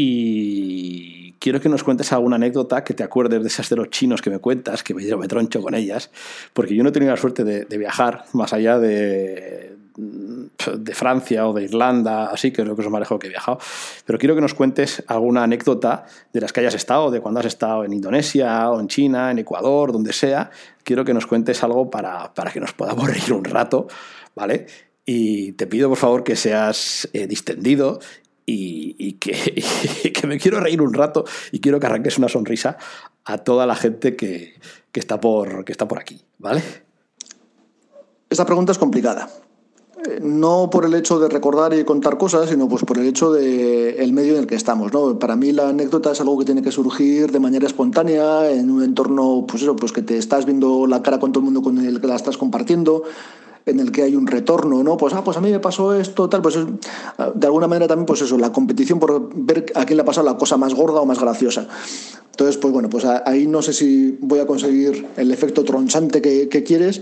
Y 0.00 1.32
quiero 1.40 1.60
que 1.60 1.68
nos 1.68 1.82
cuentes 1.82 2.12
alguna 2.12 2.36
anécdota 2.36 2.84
que 2.84 2.94
te 2.94 3.02
acuerdes 3.02 3.42
de 3.42 3.48
esas 3.48 3.68
de 3.68 3.76
los 3.76 3.90
chinos 3.90 4.22
que 4.22 4.30
me 4.30 4.38
cuentas, 4.38 4.82
que 4.82 4.94
me, 4.94 5.28
troncho 5.28 5.60
con 5.60 5.74
ellas, 5.74 6.10
porque 6.52 6.74
yo 6.74 6.82
no 6.82 6.90
he 6.90 6.92
tenido 6.92 7.12
la 7.12 7.16
suerte 7.16 7.44
de 7.44 7.78
viajar 7.78 8.24
más 8.32 8.52
allá 8.52 8.78
de, 8.78 9.78
de 9.98 10.94
Francia 10.94 11.48
o 11.48 11.52
de 11.52 11.64
Irlanda, 11.64 12.26
así 12.26 12.52
que 12.52 12.62
es 12.62 12.68
lo 12.68 12.76
que 12.76 12.82
es 12.82 12.90
más 12.90 13.00
lejos 13.00 13.18
que 13.18 13.26
he 13.26 13.30
viajado. 13.30 13.58
Pero 14.06 14.18
quiero 14.18 14.34
que 14.34 14.40
nos 14.40 14.54
cuentes 14.54 15.02
alguna 15.08 15.42
anécdota 15.42 16.06
de 16.32 16.40
las 16.40 16.52
que 16.52 16.60
hayas 16.60 16.74
estado, 16.74 17.10
de 17.10 17.20
cuando 17.20 17.40
has 17.40 17.46
estado 17.46 17.84
en 17.84 17.92
Indonesia 17.92 18.70
o 18.70 18.80
en 18.80 18.86
China, 18.86 19.30
en 19.30 19.40
Ecuador, 19.40 19.92
donde 19.92 20.12
sea. 20.12 20.50
Quiero 20.84 21.04
que 21.04 21.14
nos 21.14 21.26
cuentes 21.26 21.62
algo 21.64 21.90
para, 21.90 22.32
que 22.52 22.60
nos 22.60 22.72
podamos 22.72 23.08
reír 23.10 23.32
un 23.32 23.44
rato, 23.44 23.88
¿vale? 24.34 24.66
Y 25.04 25.52
te 25.52 25.66
pido 25.66 25.88
por 25.88 25.98
favor 25.98 26.22
que 26.22 26.36
seas 26.36 27.08
eh, 27.12 27.26
distendido 27.26 27.98
y, 28.50 29.12
que, 29.14 29.62
que, 30.12 30.26
me 30.26 30.38
quiero 30.38 30.60
reír 30.60 30.80
un 30.80 30.94
rato 30.94 31.24
y 31.52 31.60
quiero 31.60 31.78
que 31.78 31.86
arranques 31.86 32.18
una 32.18 32.28
sonrisa 32.28 32.78
a 33.24 33.38
toda 33.38 33.66
la 33.66 33.76
gente 33.76 34.16
que, 34.16 34.54
está, 34.94 35.20
por, 35.20 35.64
que 35.64 35.72
está 35.72 35.86
por 35.86 35.98
aquí, 35.98 36.20
¿vale? 36.38 36.62
Esta 38.30 38.44
pregunta 38.46 38.72
es 38.72 38.78
complicada 38.78 39.28
no 40.22 40.70
por 40.70 40.84
el 40.84 40.94
hecho 40.94 41.18
de 41.18 41.28
recordar 41.28 41.74
y 41.74 41.84
contar 41.84 42.18
cosas, 42.18 42.48
sino 42.48 42.68
pues 42.68 42.84
por 42.84 42.98
el 42.98 43.06
hecho 43.06 43.32
del 43.32 43.96
el 43.98 44.12
medio 44.12 44.34
en 44.34 44.40
el 44.40 44.46
que 44.46 44.54
estamos. 44.54 44.92
¿no? 44.92 45.18
Para 45.18 45.36
mí 45.36 45.52
la 45.52 45.70
anécdota 45.70 46.12
es 46.12 46.20
algo 46.20 46.38
que 46.38 46.44
tiene 46.44 46.62
que 46.62 46.70
surgir 46.70 47.30
de 47.32 47.40
manera 47.40 47.66
espontánea, 47.66 48.50
en 48.50 48.70
un 48.70 48.82
entorno, 48.82 49.44
pues 49.46 49.62
eso, 49.62 49.74
pues 49.76 49.92
que 49.92 50.02
te 50.02 50.16
estás 50.16 50.46
viendo 50.46 50.86
la 50.86 51.02
cara 51.02 51.18
con 51.18 51.32
todo 51.32 51.40
el 51.40 51.46
mundo 51.46 51.62
con 51.62 51.78
el 51.84 52.00
que 52.00 52.06
la 52.06 52.16
estás 52.16 52.38
compartiendo 52.38 53.02
en 53.68 53.80
el 53.80 53.92
que 53.92 54.02
hay 54.02 54.16
un 54.16 54.26
retorno, 54.26 54.82
¿no? 54.82 54.96
Pues, 54.96 55.14
ah, 55.14 55.22
pues 55.22 55.36
a 55.36 55.40
mí 55.40 55.50
me 55.50 55.60
pasó 55.60 55.94
esto, 55.94 56.28
tal, 56.28 56.42
pues 56.42 56.56
de 56.56 57.46
alguna 57.46 57.68
manera 57.68 57.88
también, 57.88 58.06
pues 58.06 58.22
eso, 58.22 58.38
la 58.38 58.52
competición 58.52 58.98
por 58.98 59.30
ver 59.34 59.66
a 59.74 59.84
quién 59.84 59.96
le 59.96 60.02
ha 60.02 60.06
pasado 60.06 60.26
la 60.26 60.36
cosa 60.36 60.56
más 60.56 60.74
gorda 60.74 61.00
o 61.00 61.06
más 61.06 61.20
graciosa. 61.20 61.68
Entonces, 62.30 62.56
pues 62.56 62.72
bueno, 62.72 62.88
pues 62.88 63.04
ahí 63.04 63.46
no 63.46 63.62
sé 63.62 63.72
si 63.72 64.16
voy 64.20 64.38
a 64.38 64.46
conseguir 64.46 65.06
el 65.16 65.32
efecto 65.32 65.64
tronchante 65.64 66.22
que, 66.22 66.62
quieres, 66.62 67.00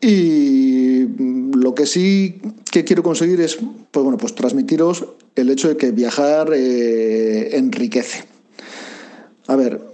y 0.00 1.06
lo 1.54 1.74
que 1.74 1.84
sí 1.84 2.40
que 2.70 2.84
quiero 2.84 3.02
conseguir 3.02 3.40
es, 3.40 3.58
pues 3.90 4.02
bueno, 4.02 4.16
pues 4.16 4.34
transmitiros 4.34 5.04
el 5.34 5.50
hecho 5.50 5.68
de 5.68 5.76
que 5.76 5.90
viajar 5.90 6.52
eh, 6.54 7.56
enriquece. 7.56 8.24
A 9.46 9.56
ver, 9.56 9.89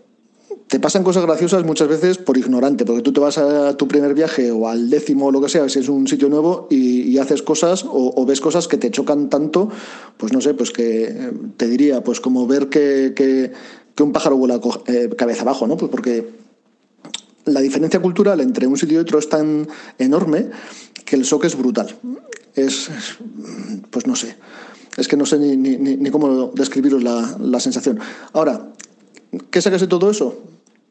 te 0.68 0.80
pasan 0.80 1.04
cosas 1.04 1.24
graciosas 1.24 1.64
muchas 1.64 1.88
veces 1.88 2.18
por 2.18 2.36
ignorante, 2.36 2.84
porque 2.84 3.02
tú 3.02 3.12
te 3.12 3.20
vas 3.20 3.38
a 3.38 3.76
tu 3.76 3.86
primer 3.86 4.14
viaje 4.14 4.50
o 4.50 4.68
al 4.68 4.90
décimo 4.90 5.26
o 5.26 5.30
lo 5.30 5.40
que 5.40 5.48
sea, 5.48 5.68
si 5.68 5.78
es 5.78 5.88
un 5.88 6.08
sitio 6.08 6.28
nuevo 6.28 6.66
y, 6.70 7.18
haces 7.18 7.42
cosas 7.42 7.84
o, 7.88 8.26
ves 8.26 8.40
cosas 8.40 8.68
que 8.68 8.76
te 8.76 8.90
chocan 8.90 9.30
tanto, 9.30 9.70
pues 10.16 10.32
no 10.32 10.40
sé, 10.40 10.54
pues 10.54 10.70
que 10.70 11.04
eh, 11.04 11.32
te 11.56 11.66
diría, 11.66 12.04
pues 12.04 12.20
como 12.20 12.46
ver 12.46 12.68
que, 12.68 13.12
que, 13.16 13.52
un 14.02 14.12
pájaro 14.12 14.36
vuela 14.36 14.60
eh, 14.86 15.08
cabeza 15.16 15.42
abajo, 15.42 15.66
¿no? 15.66 15.78
Pues 15.78 15.90
porque 15.90 16.28
la 17.46 17.60
diferencia 17.60 18.00
cultural 18.00 18.40
entre 18.40 18.66
un 18.66 18.76
sitio 18.76 18.98
y 18.98 19.00
otro 19.00 19.18
es 19.18 19.28
tan 19.28 19.66
enorme 19.98 20.50
que 21.06 21.16
el 21.16 21.22
shock 21.22 21.44
es 21.44 21.56
brutal. 21.56 21.96
Es, 22.54 22.90
pues 23.90 24.06
no 24.06 24.16
sé, 24.16 24.36
es 24.96 25.08
que 25.08 25.16
no 25.16 25.24
sé 25.24 25.38
ni, 25.38 26.10
cómo 26.10 26.52
describiros 26.54 27.02
la, 27.02 27.60
sensación. 27.60 27.98
Ahora, 28.32 28.72
¿qué 29.50 29.62
sacas 29.62 29.80
de 29.80 29.86
todo 29.86 30.10
eso? 30.10 30.36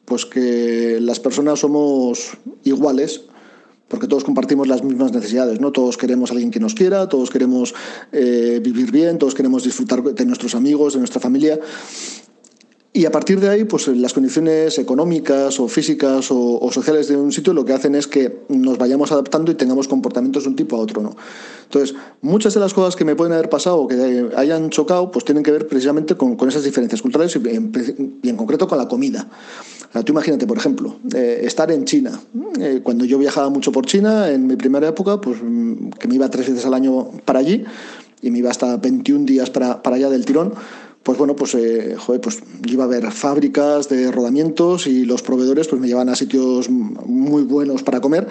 Pues 0.06 0.24
que 0.24 0.98
las 1.00 1.20
personas 1.20 1.60
somos 1.60 2.38
iguales, 2.64 3.22
porque 3.88 4.08
todos 4.08 4.24
compartimos 4.24 4.66
las 4.66 4.82
mismas 4.82 5.12
necesidades, 5.12 5.60
¿no? 5.60 5.70
Todos 5.72 5.96
queremos 5.96 6.30
a 6.30 6.34
alguien 6.34 6.50
que 6.50 6.60
nos 6.60 6.74
quiera, 6.74 7.08
todos 7.08 7.30
queremos 7.30 7.74
eh, 8.12 8.60
vivir 8.62 8.90
bien, 8.90 9.18
todos 9.18 9.34
queremos 9.34 9.62
disfrutar 9.62 10.02
de 10.02 10.24
nuestros 10.24 10.54
amigos, 10.54 10.94
de 10.94 11.00
nuestra 11.00 11.20
familia. 11.20 11.60
Y 12.96 13.04
a 13.04 13.12
partir 13.12 13.38
de 13.40 13.50
ahí, 13.50 13.64
pues 13.64 13.88
las 13.88 14.14
condiciones 14.14 14.78
económicas 14.78 15.60
o 15.60 15.68
físicas 15.68 16.28
o, 16.30 16.70
sociales 16.72 17.08
de 17.08 17.16
un 17.18 17.30
sitio 17.30 17.52
lo 17.52 17.62
que 17.62 17.74
hacen 17.74 17.94
es 17.94 18.06
que 18.06 18.38
nos 18.48 18.78
vayamos 18.78 19.12
adaptando 19.12 19.52
y 19.52 19.54
tengamos 19.54 19.86
comportamientos 19.86 20.44
de 20.44 20.48
un 20.48 20.56
tipo 20.56 20.76
a 20.76 20.78
otro, 20.78 21.02
¿no? 21.02 21.14
Entonces, 21.64 21.94
muchas 22.22 22.54
de 22.54 22.60
las 22.60 22.72
cosas 22.72 22.96
que 22.96 23.04
me 23.04 23.14
pueden 23.14 23.34
haber 23.34 23.50
pasado 23.50 23.80
o 23.80 23.86
que 23.86 24.30
hayan 24.34 24.70
chocado, 24.70 25.10
pues 25.10 25.26
tienen 25.26 25.44
que 25.44 25.50
ver 25.50 25.66
precisamente 25.66 26.14
con, 26.14 26.38
esas 26.48 26.64
diferencias 26.64 27.02
culturales 27.02 27.36
y 27.36 28.28
en, 28.30 28.36
concreto 28.38 28.66
con 28.66 28.78
la 28.78 28.88
comida. 28.88 29.28
tú 30.02 30.12
imagínate, 30.12 30.46
por 30.46 30.56
ejemplo, 30.56 30.96
eh, 31.14 31.40
estar 31.42 31.70
en 31.70 31.84
China. 31.84 32.18
Eh, 32.58 32.80
cuando 32.82 33.04
yo 33.04 33.18
viajaba 33.18 33.50
mucho 33.50 33.72
por 33.72 33.84
China, 33.84 34.30
en 34.30 34.46
mi 34.46 34.56
primera 34.56 34.88
época, 34.88 35.20
pues 35.20 35.36
mm, 35.42 35.90
que 35.98 36.08
me 36.08 36.14
iba 36.14 36.30
tres 36.30 36.48
veces 36.48 36.64
al 36.64 36.72
año 36.72 37.10
para 37.26 37.40
allí 37.40 37.62
y 38.22 38.30
me 38.30 38.38
iba 38.38 38.50
hasta 38.50 38.78
21 38.78 39.26
días 39.26 39.50
para, 39.50 39.82
para 39.82 39.96
allá 39.96 40.08
del 40.08 40.24
tirón, 40.24 40.54
pues 41.06 41.18
bueno, 41.18 41.36
pues, 41.36 41.54
eh, 41.54 41.96
pues 42.20 42.42
iba 42.66 42.82
a 42.82 42.88
ver 42.88 43.12
fábricas 43.12 43.88
de 43.88 44.10
rodamientos 44.10 44.88
y 44.88 45.04
los 45.04 45.22
proveedores 45.22 45.68
pues 45.68 45.80
me 45.80 45.86
llevaban 45.86 46.08
a 46.08 46.16
sitios 46.16 46.68
muy 46.68 47.44
buenos 47.44 47.84
para 47.84 48.00
comer. 48.00 48.26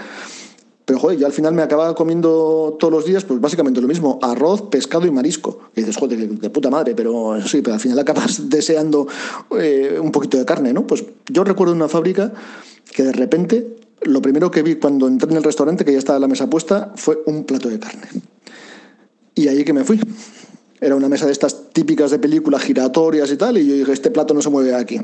Pero 0.83 0.99
joder, 0.99 1.17
yo 1.17 1.25
al 1.25 1.31
final 1.31 1.53
me 1.53 1.61
acababa 1.61 1.95
comiendo 1.95 2.75
todos 2.77 2.91
los 2.91 3.05
días, 3.05 3.23
pues 3.23 3.39
básicamente 3.39 3.79
lo 3.79 3.87
mismo, 3.87 4.19
arroz, 4.21 4.63
pescado 4.63 5.07
y 5.07 5.11
marisco. 5.11 5.69
Y 5.73 5.79
dices, 5.79 5.95
joder, 5.95 6.27
de, 6.27 6.49
puta 6.49 6.69
madre, 6.69 6.93
pero 6.95 7.41
sí, 7.47 7.61
pero 7.61 7.75
al 7.75 7.79
final 7.79 7.97
acabas 7.97 8.49
deseando 8.49 9.07
eh, 9.57 9.97
un 9.97 10.11
poquito 10.11 10.37
de 10.37 10.43
carne, 10.43 10.73
¿no? 10.73 10.85
Pues 10.85 11.05
yo 11.29 11.45
recuerdo 11.45 11.73
una 11.73 11.87
fábrica 11.87 12.33
que 12.93 13.03
de 13.03 13.13
repente, 13.13 13.77
lo 14.01 14.21
primero 14.21 14.51
que 14.51 14.63
vi 14.63 14.75
cuando 14.75 15.07
entré 15.07 15.31
en 15.31 15.37
el 15.37 15.43
restaurante, 15.43 15.85
que 15.85 15.93
ya 15.93 15.99
estaba 15.99 16.19
la 16.19 16.27
mesa 16.27 16.49
puesta, 16.49 16.91
fue 16.97 17.23
un 17.25 17.45
plato 17.45 17.69
de 17.69 17.79
carne. 17.79 18.07
Y 19.33 19.47
ahí 19.47 19.63
que 19.63 19.71
me 19.71 19.85
fui. 19.85 19.97
Era 20.81 20.95
una 20.95 21.09
mesa 21.09 21.25
de 21.25 21.31
estas 21.31 21.69
típicas 21.71 22.11
de 22.11 22.19
películas 22.19 22.61
giratorias 22.61 23.31
y 23.31 23.37
tal, 23.37 23.57
y 23.57 23.67
yo 23.67 23.75
dije, 23.75 23.91
este 23.91 24.11
plato 24.11 24.33
no 24.33 24.41
se 24.41 24.49
mueve 24.49 24.75
aquí. 24.75 24.99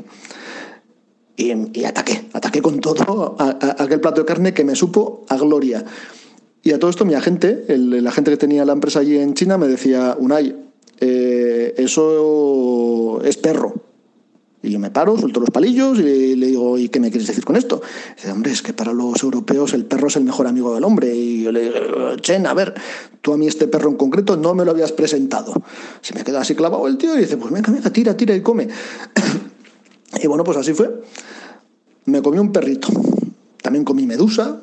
Y, 1.36 1.84
ataqué, 1.84 2.28
ataqué 2.32 2.60
con 2.60 2.80
todo 2.80 3.36
aquel 3.38 4.00
plato 4.00 4.20
de 4.20 4.26
carne 4.26 4.54
que 4.54 4.64
me 4.64 4.76
supo 4.76 5.24
a 5.28 5.36
gloria. 5.36 5.84
Y 6.62 6.72
a 6.72 6.78
todo 6.78 6.90
esto 6.90 7.04
mi 7.04 7.14
agente, 7.14 7.64
el, 7.68 8.06
agente 8.06 8.30
que 8.30 8.36
tenía 8.36 8.64
la 8.64 8.74
empresa 8.74 9.00
allí 9.00 9.18
en 9.18 9.34
China, 9.34 9.58
me 9.58 9.66
decía, 9.66 10.16
Unai, 10.18 10.54
eh, 11.00 11.74
eso 11.78 13.20
es 13.24 13.36
perro. 13.38 13.91
Y 14.62 14.70
yo 14.70 14.78
me 14.78 14.90
paro, 14.90 15.18
suelto 15.18 15.40
los 15.40 15.50
palillos 15.50 15.98
y 15.98 16.36
le 16.36 16.46
digo, 16.46 16.78
¿y 16.78 16.88
qué 16.88 17.00
me 17.00 17.10
quieres 17.10 17.26
decir 17.26 17.44
con 17.44 17.56
esto? 17.56 17.82
dice, 18.14 18.30
hombre, 18.30 18.52
es 18.52 18.62
que 18.62 18.72
para 18.72 18.92
los 18.92 19.20
europeos 19.22 19.74
el 19.74 19.86
perro 19.86 20.06
es 20.06 20.16
el 20.16 20.22
mejor 20.22 20.46
amigo 20.46 20.72
del 20.74 20.84
hombre. 20.84 21.12
Y 21.12 21.42
yo 21.42 21.50
le 21.50 21.64
digo, 21.64 22.16
Chen, 22.16 22.46
a 22.46 22.54
ver, 22.54 22.72
tú 23.20 23.32
a 23.32 23.36
mí 23.36 23.48
este 23.48 23.66
perro 23.66 23.90
en 23.90 23.96
concreto 23.96 24.36
no 24.36 24.54
me 24.54 24.64
lo 24.64 24.70
habías 24.70 24.92
presentado. 24.92 25.52
Se 26.00 26.14
me 26.14 26.22
queda 26.22 26.40
así 26.40 26.54
clavado 26.54 26.86
el 26.86 26.96
tío 26.96 27.16
y 27.16 27.20
dice, 27.20 27.36
pues 27.36 27.52
venga, 27.52 27.72
venga, 27.72 27.90
tira, 27.90 28.16
tira 28.16 28.36
y 28.36 28.40
come. 28.40 28.68
y 30.22 30.26
bueno, 30.28 30.44
pues 30.44 30.56
así 30.56 30.74
fue. 30.74 31.02
Me 32.04 32.22
comí 32.22 32.38
un 32.38 32.52
perrito. 32.52 32.88
También 33.62 33.84
comí 33.84 34.06
medusa, 34.06 34.60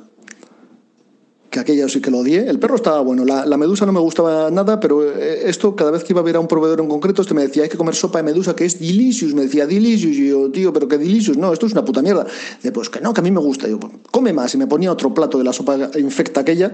que 1.50 1.60
aquella 1.60 1.90
sí 1.90 2.02
que 2.02 2.12
lo 2.12 2.20
odié. 2.20 2.48
El 2.48 2.60
perro 2.60 2.76
estaba 2.76 3.02
bueno, 3.02 3.26
la, 3.26 3.58
medusa 3.58 3.86
no 3.86 3.92
me 3.92 4.00
gustaba 4.00 4.52
nada, 4.52 4.80
pero 4.80 5.04
eh, 5.04 5.50
esto 5.50 5.76
cada 5.76 5.92
vez 5.92 6.04
que 6.04 6.14
iba 6.14 6.22
a 6.22 6.24
ver 6.24 6.36
a 6.36 6.40
un 6.40 6.48
proveedor 6.48 6.80
en 6.80 6.88
concreto, 6.88 7.22
este 7.22 7.34
me 7.34 7.42
decía, 7.42 7.64
hay 7.64 7.70
que 7.70 7.78
comer 7.78 7.96
sopa 7.96 8.20
de 8.20 8.24
medusa 8.24 8.56
que 8.56 8.66
es 8.66 8.80
delicious. 8.80 9.34
Me 9.34 9.44
decía, 9.44 9.66
delicious. 9.66 10.16
Y 10.16 10.30
yo, 10.30 10.52
tío, 10.52 10.72
pero 10.72 10.88
qué 10.88 10.98
delicious. 10.98 11.38
No, 11.38 11.52
esto 11.52 11.66
es 11.66 11.72
una 11.74 11.84
puta 11.84 12.02
mierda. 12.02 12.26
De, 12.62 12.72
pues 12.72 12.90
que 12.90 13.02
no, 13.02 13.14
que 13.14 13.22
a 13.22 13.24
mí 13.24 13.32
me 13.32 13.40
gusta. 13.40 13.68
Y 13.68 13.72
yo, 13.72 13.80
come 14.12 14.34
más. 14.34 14.54
Y 14.54 14.58
me 14.58 14.68
ponía 14.68 14.92
otro 14.92 15.14
plato 15.14 15.38
de 15.38 15.44
la 15.44 15.54
sopa 15.54 15.78
infecta 15.98 16.42
aquella, 16.42 16.72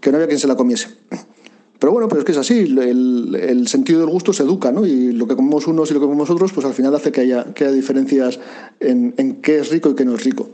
que 0.00 0.10
no 0.10 0.16
había 0.16 0.28
quien 0.28 0.40
se 0.40 0.46
la 0.46 0.56
comiese. 0.56 0.88
Pero 1.78 1.92
bueno, 1.92 2.08
pues 2.08 2.20
es 2.20 2.24
que 2.24 2.32
es 2.32 2.38
así, 2.38 2.60
el, 2.60 3.68
sentido 3.68 4.00
del 4.00 4.08
gusto 4.08 4.32
se 4.32 4.42
educa, 4.42 4.72
¿no? 4.72 4.86
Y 4.86 5.12
lo 5.12 5.26
que 5.26 5.36
comemos 5.36 5.66
unos 5.66 5.90
y 5.90 5.94
lo 5.94 6.00
que 6.00 6.06
comemos 6.06 6.30
otros, 6.30 6.52
pues 6.52 6.66
al 6.66 6.72
final 6.72 6.94
hace 6.94 7.12
que 7.12 7.20
haya, 7.20 7.52
que 7.52 7.64
haya 7.64 7.72
diferencias 7.72 8.40
en, 8.80 9.14
en 9.18 9.42
qué 9.42 9.58
es 9.58 9.68
rico 9.68 9.90
y 9.90 9.94
qué 9.94 10.04
no 10.06 10.14
es 10.14 10.24
rico. 10.24 10.48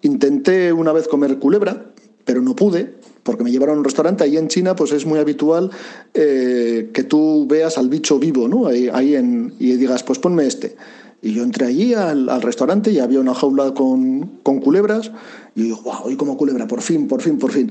Intenté 0.00 0.72
una 0.72 0.92
vez 0.92 1.06
comer 1.06 1.38
culebra, 1.38 1.92
pero 2.28 2.42
no 2.42 2.54
pude 2.54 2.92
porque 3.22 3.42
me 3.42 3.50
llevaron 3.50 3.76
a 3.76 3.78
un 3.78 3.84
restaurante. 3.84 4.22
Ahí 4.22 4.36
en 4.36 4.48
China 4.48 4.76
pues 4.76 4.92
es 4.92 5.06
muy 5.06 5.18
habitual 5.18 5.70
eh, 6.12 6.90
que 6.92 7.04
tú 7.04 7.46
veas 7.48 7.78
al 7.78 7.88
bicho 7.88 8.18
vivo, 8.18 8.48
¿no? 8.48 8.66
Ahí, 8.66 9.14
en, 9.14 9.54
y 9.58 9.72
digas, 9.76 10.02
pues 10.02 10.18
ponme 10.18 10.46
este. 10.46 10.76
Y 11.22 11.32
yo 11.32 11.42
entré 11.42 11.64
allí 11.64 11.94
al, 11.94 12.42
restaurante 12.42 12.90
y 12.90 12.98
había 12.98 13.18
una 13.18 13.32
jaula 13.32 13.72
con, 13.72 14.40
con 14.42 14.60
culebras 14.60 15.10
y 15.56 15.62
digo, 15.62 15.80
wow, 15.82 16.02
hoy 16.04 16.16
como 16.16 16.36
culebra, 16.36 16.68
por 16.68 16.82
fin, 16.82 17.08
por 17.08 17.22
fin, 17.22 17.38
por 17.38 17.50
fin. 17.50 17.70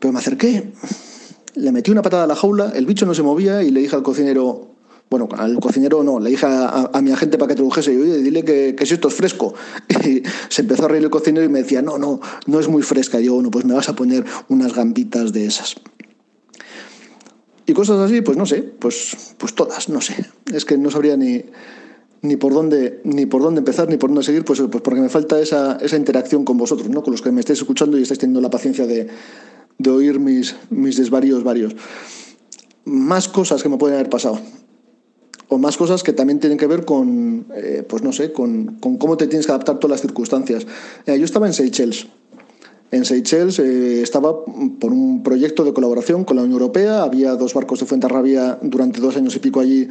Pero 0.00 0.12
me 0.12 0.18
acerqué, 0.18 0.72
le 1.54 1.70
metí 1.70 1.92
una 1.92 2.02
patada 2.02 2.24
a 2.24 2.26
la 2.26 2.34
jaula, 2.34 2.72
el 2.74 2.84
bicho 2.84 3.06
no 3.06 3.14
se 3.14 3.22
movía 3.22 3.62
y 3.62 3.70
le 3.70 3.78
dije 3.78 3.94
al 3.94 4.02
cocinero, 4.02 4.73
bueno, 5.10 5.28
al 5.36 5.60
cocinero 5.60 6.02
no, 6.02 6.18
le 6.18 6.30
dije 6.30 6.46
a, 6.46 7.00
mi 7.02 7.12
agente 7.12 7.38
para 7.38 7.48
que 7.48 7.54
tradujese, 7.54 7.92
y 7.92 7.96
oye, 7.96 8.18
dile 8.18 8.44
que, 8.44 8.76
si 8.84 8.94
esto 8.94 9.08
es 9.08 9.14
fresco. 9.14 9.54
Y 10.04 10.22
se 10.48 10.62
empezó 10.62 10.84
a 10.84 10.88
reír 10.88 11.04
el 11.04 11.10
cocinero 11.10 11.44
y 11.44 11.48
me 11.48 11.62
decía, 11.62 11.82
no, 11.82 11.98
no, 11.98 12.20
no 12.46 12.60
es 12.60 12.68
muy 12.68 12.82
fresca. 12.82 13.20
Y 13.20 13.26
yo, 13.26 13.34
bueno, 13.34 13.50
pues 13.50 13.64
me 13.64 13.74
vas 13.74 13.88
a 13.88 13.94
poner 13.94 14.24
unas 14.48 14.74
gambitas 14.74 15.32
de 15.32 15.46
esas. 15.46 15.76
Y 17.66 17.72
cosas 17.72 17.98
así, 18.00 18.20
pues 18.20 18.36
no 18.36 18.44
sé, 18.44 18.62
pues, 18.62 19.34
pues 19.38 19.54
todas, 19.54 19.88
no 19.88 20.00
sé. 20.00 20.16
Es 20.52 20.64
que 20.64 20.76
no 20.76 20.90
sabría 20.90 21.16
ni, 21.16 21.44
ni 22.24 22.36
por 22.36 22.52
dónde 22.52 23.00
ni 23.04 23.26
por 23.26 23.42
dónde 23.42 23.60
empezar 23.60 23.88
ni 23.88 23.98
por 23.98 24.10
dónde 24.10 24.24
seguir 24.24 24.44
pues, 24.44 24.60
pues 24.70 24.82
porque 24.82 25.00
me 25.00 25.10
falta 25.10 25.38
esa, 25.38 25.76
esa 25.80 25.96
interacción 25.96 26.44
con 26.44 26.56
vosotros 26.56 26.88
no 26.88 27.02
con 27.02 27.12
los 27.12 27.20
que 27.20 27.30
me 27.30 27.40
estáis 27.40 27.58
escuchando 27.58 27.98
y 27.98 28.02
estáis 28.02 28.18
teniendo 28.18 28.40
la 28.40 28.48
paciencia 28.48 28.86
de, 28.86 29.08
de 29.76 29.90
oír 29.90 30.18
mis, 30.18 30.56
mis 30.70 30.96
desvaríos 30.96 31.44
varios 31.44 31.76
más 32.86 33.28
cosas 33.28 33.62
que 33.62 33.68
me 33.68 33.76
pueden 33.76 33.96
haber 33.96 34.08
pasado 34.08 34.40
o 35.48 35.58
más 35.58 35.76
cosas 35.76 36.02
que 36.02 36.12
también 36.12 36.40
tienen 36.40 36.58
que 36.58 36.66
ver 36.66 36.84
con, 36.84 37.46
eh, 37.54 37.84
pues 37.88 38.02
no 38.02 38.12
sé, 38.12 38.32
con, 38.32 38.78
cómo 38.80 39.16
te 39.16 39.26
tienes 39.26 39.46
que 39.46 39.52
adaptar 39.52 39.76
a 39.76 39.78
todas 39.78 39.92
las 39.92 40.00
circunstancias. 40.00 40.66
Eh, 41.06 41.18
yo 41.18 41.24
estaba 41.24 41.46
en 41.46 41.52
Seychelles. 41.52 42.06
En 42.90 43.04
Seychelles 43.04 43.58
eh, 43.58 44.02
estaba 44.02 44.44
por 44.44 44.92
un 44.92 45.22
proyecto 45.22 45.64
de 45.64 45.72
colaboración 45.72 46.24
con 46.24 46.36
la 46.36 46.42
Unión 46.42 46.60
Europea. 46.60 47.02
Había 47.02 47.34
dos 47.34 47.54
barcos 47.54 47.80
de 47.80 47.86
Fuenterrabía 47.86 48.58
durante 48.62 49.00
dos 49.00 49.16
años 49.16 49.34
y 49.36 49.38
pico 49.40 49.60
allí 49.60 49.88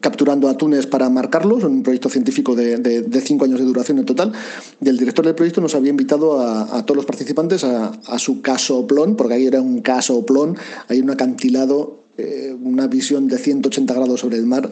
capturando 0.00 0.48
atunes 0.48 0.86
para 0.86 1.08
marcarlos, 1.08 1.62
un 1.64 1.82
proyecto 1.82 2.08
científico 2.08 2.54
de, 2.56 3.22
cinco 3.22 3.44
años 3.44 3.60
de 3.60 3.66
duración 3.66 3.98
en 3.98 4.04
total. 4.04 4.32
Y 4.80 4.88
el 4.88 4.96
director 4.96 5.24
del 5.24 5.34
proyecto 5.34 5.60
nos 5.60 5.74
había 5.74 5.90
invitado 5.90 6.40
a, 6.40 6.84
todos 6.84 6.96
los 6.96 7.06
participantes 7.06 7.64
a, 7.64 7.92
a, 8.06 8.18
su 8.18 8.40
casoplón, 8.40 9.14
porque 9.16 9.34
ahí 9.34 9.46
era 9.46 9.60
un 9.60 9.80
casoplón, 9.80 10.56
hay 10.88 11.00
un 11.00 11.10
acantilado 11.10 12.03
eh, 12.16 12.56
una 12.62 12.86
visión 12.86 13.26
de 13.26 13.38
180 13.38 13.92
grados 13.92 14.20
sobre 14.20 14.36
el 14.36 14.46
mar 14.46 14.70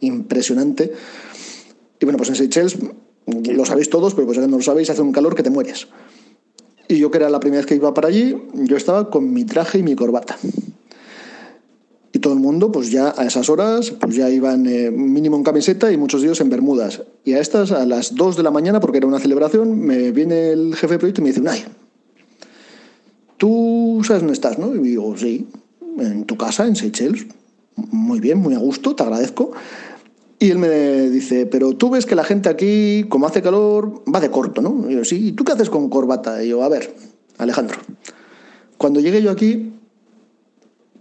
impresionante. 0.00 0.92
Y 2.00 2.04
bueno, 2.04 2.16
pues 2.16 2.28
en 2.30 2.34
Seychelles, 2.34 2.76
lo 3.26 3.64
sabéis 3.64 3.88
todos, 3.88 4.14
pero 4.14 4.26
pues 4.26 4.38
ya 4.38 4.46
no 4.46 4.56
lo 4.56 4.62
sabéis, 4.62 4.90
hace 4.90 5.02
un 5.02 5.12
calor 5.12 5.34
que 5.34 5.44
te 5.44 5.50
mueres. 5.50 5.86
Y 6.88 6.98
yo 6.98 7.10
que 7.10 7.18
era 7.18 7.30
la 7.30 7.38
primera 7.38 7.60
vez 7.60 7.66
que 7.66 7.76
iba 7.76 7.94
para 7.94 8.08
allí, 8.08 8.36
yo 8.54 8.76
estaba 8.76 9.10
con 9.10 9.32
mi 9.32 9.44
traje 9.44 9.78
y 9.78 9.82
mi 9.84 9.94
corbata. 9.94 10.36
Y 12.12 12.18
todo 12.18 12.34
el 12.34 12.40
mundo, 12.40 12.72
pues 12.72 12.90
ya 12.90 13.14
a 13.16 13.24
esas 13.24 13.48
horas, 13.48 13.92
pues 13.92 14.16
ya 14.16 14.28
iban 14.28 14.66
eh, 14.66 14.90
mínimo 14.90 15.36
en 15.36 15.44
camiseta 15.44 15.92
y 15.92 15.96
muchos 15.96 16.20
días 16.20 16.40
en 16.40 16.50
bermudas. 16.50 17.02
Y 17.24 17.34
a 17.34 17.40
estas, 17.40 17.70
a 17.70 17.86
las 17.86 18.16
2 18.16 18.36
de 18.36 18.42
la 18.42 18.50
mañana, 18.50 18.80
porque 18.80 18.98
era 18.98 19.06
una 19.06 19.20
celebración, 19.20 19.78
me 19.78 20.10
viene 20.10 20.50
el 20.50 20.74
jefe 20.74 20.94
de 20.94 20.98
proyecto 20.98 21.20
y 21.20 21.24
me 21.24 21.32
dice, 21.32 21.42
ay, 21.48 21.64
tú 23.38 24.02
sabes 24.04 24.22
dónde 24.22 24.34
estás, 24.34 24.58
¿no? 24.58 24.74
Y 24.74 24.80
digo, 24.80 25.16
sí 25.16 25.46
en 25.98 26.24
tu 26.24 26.36
casa, 26.36 26.66
en 26.66 26.76
Seychelles. 26.76 27.26
Muy 27.76 28.20
bien, 28.20 28.38
muy 28.38 28.54
a 28.54 28.58
gusto, 28.58 28.94
te 28.94 29.02
agradezco. 29.02 29.52
Y 30.38 30.50
él 30.50 30.58
me 30.58 31.08
dice, 31.08 31.46
pero 31.46 31.74
tú 31.74 31.90
ves 31.90 32.04
que 32.04 32.16
la 32.16 32.24
gente 32.24 32.48
aquí, 32.48 33.06
como 33.08 33.28
hace 33.28 33.42
calor, 33.42 34.02
va 34.12 34.18
de 34.18 34.28
corto, 34.28 34.60
¿no? 34.60 34.90
Y 34.90 34.94
yo, 34.94 35.04
sí, 35.04 35.28
¿y 35.28 35.32
tú 35.32 35.44
qué 35.44 35.52
haces 35.52 35.70
con 35.70 35.88
corbata? 35.88 36.42
Y 36.42 36.48
yo, 36.48 36.64
a 36.64 36.68
ver, 36.68 36.92
Alejandro, 37.38 37.78
cuando 38.76 38.98
llegué 38.98 39.22
yo 39.22 39.30
aquí, 39.30 39.72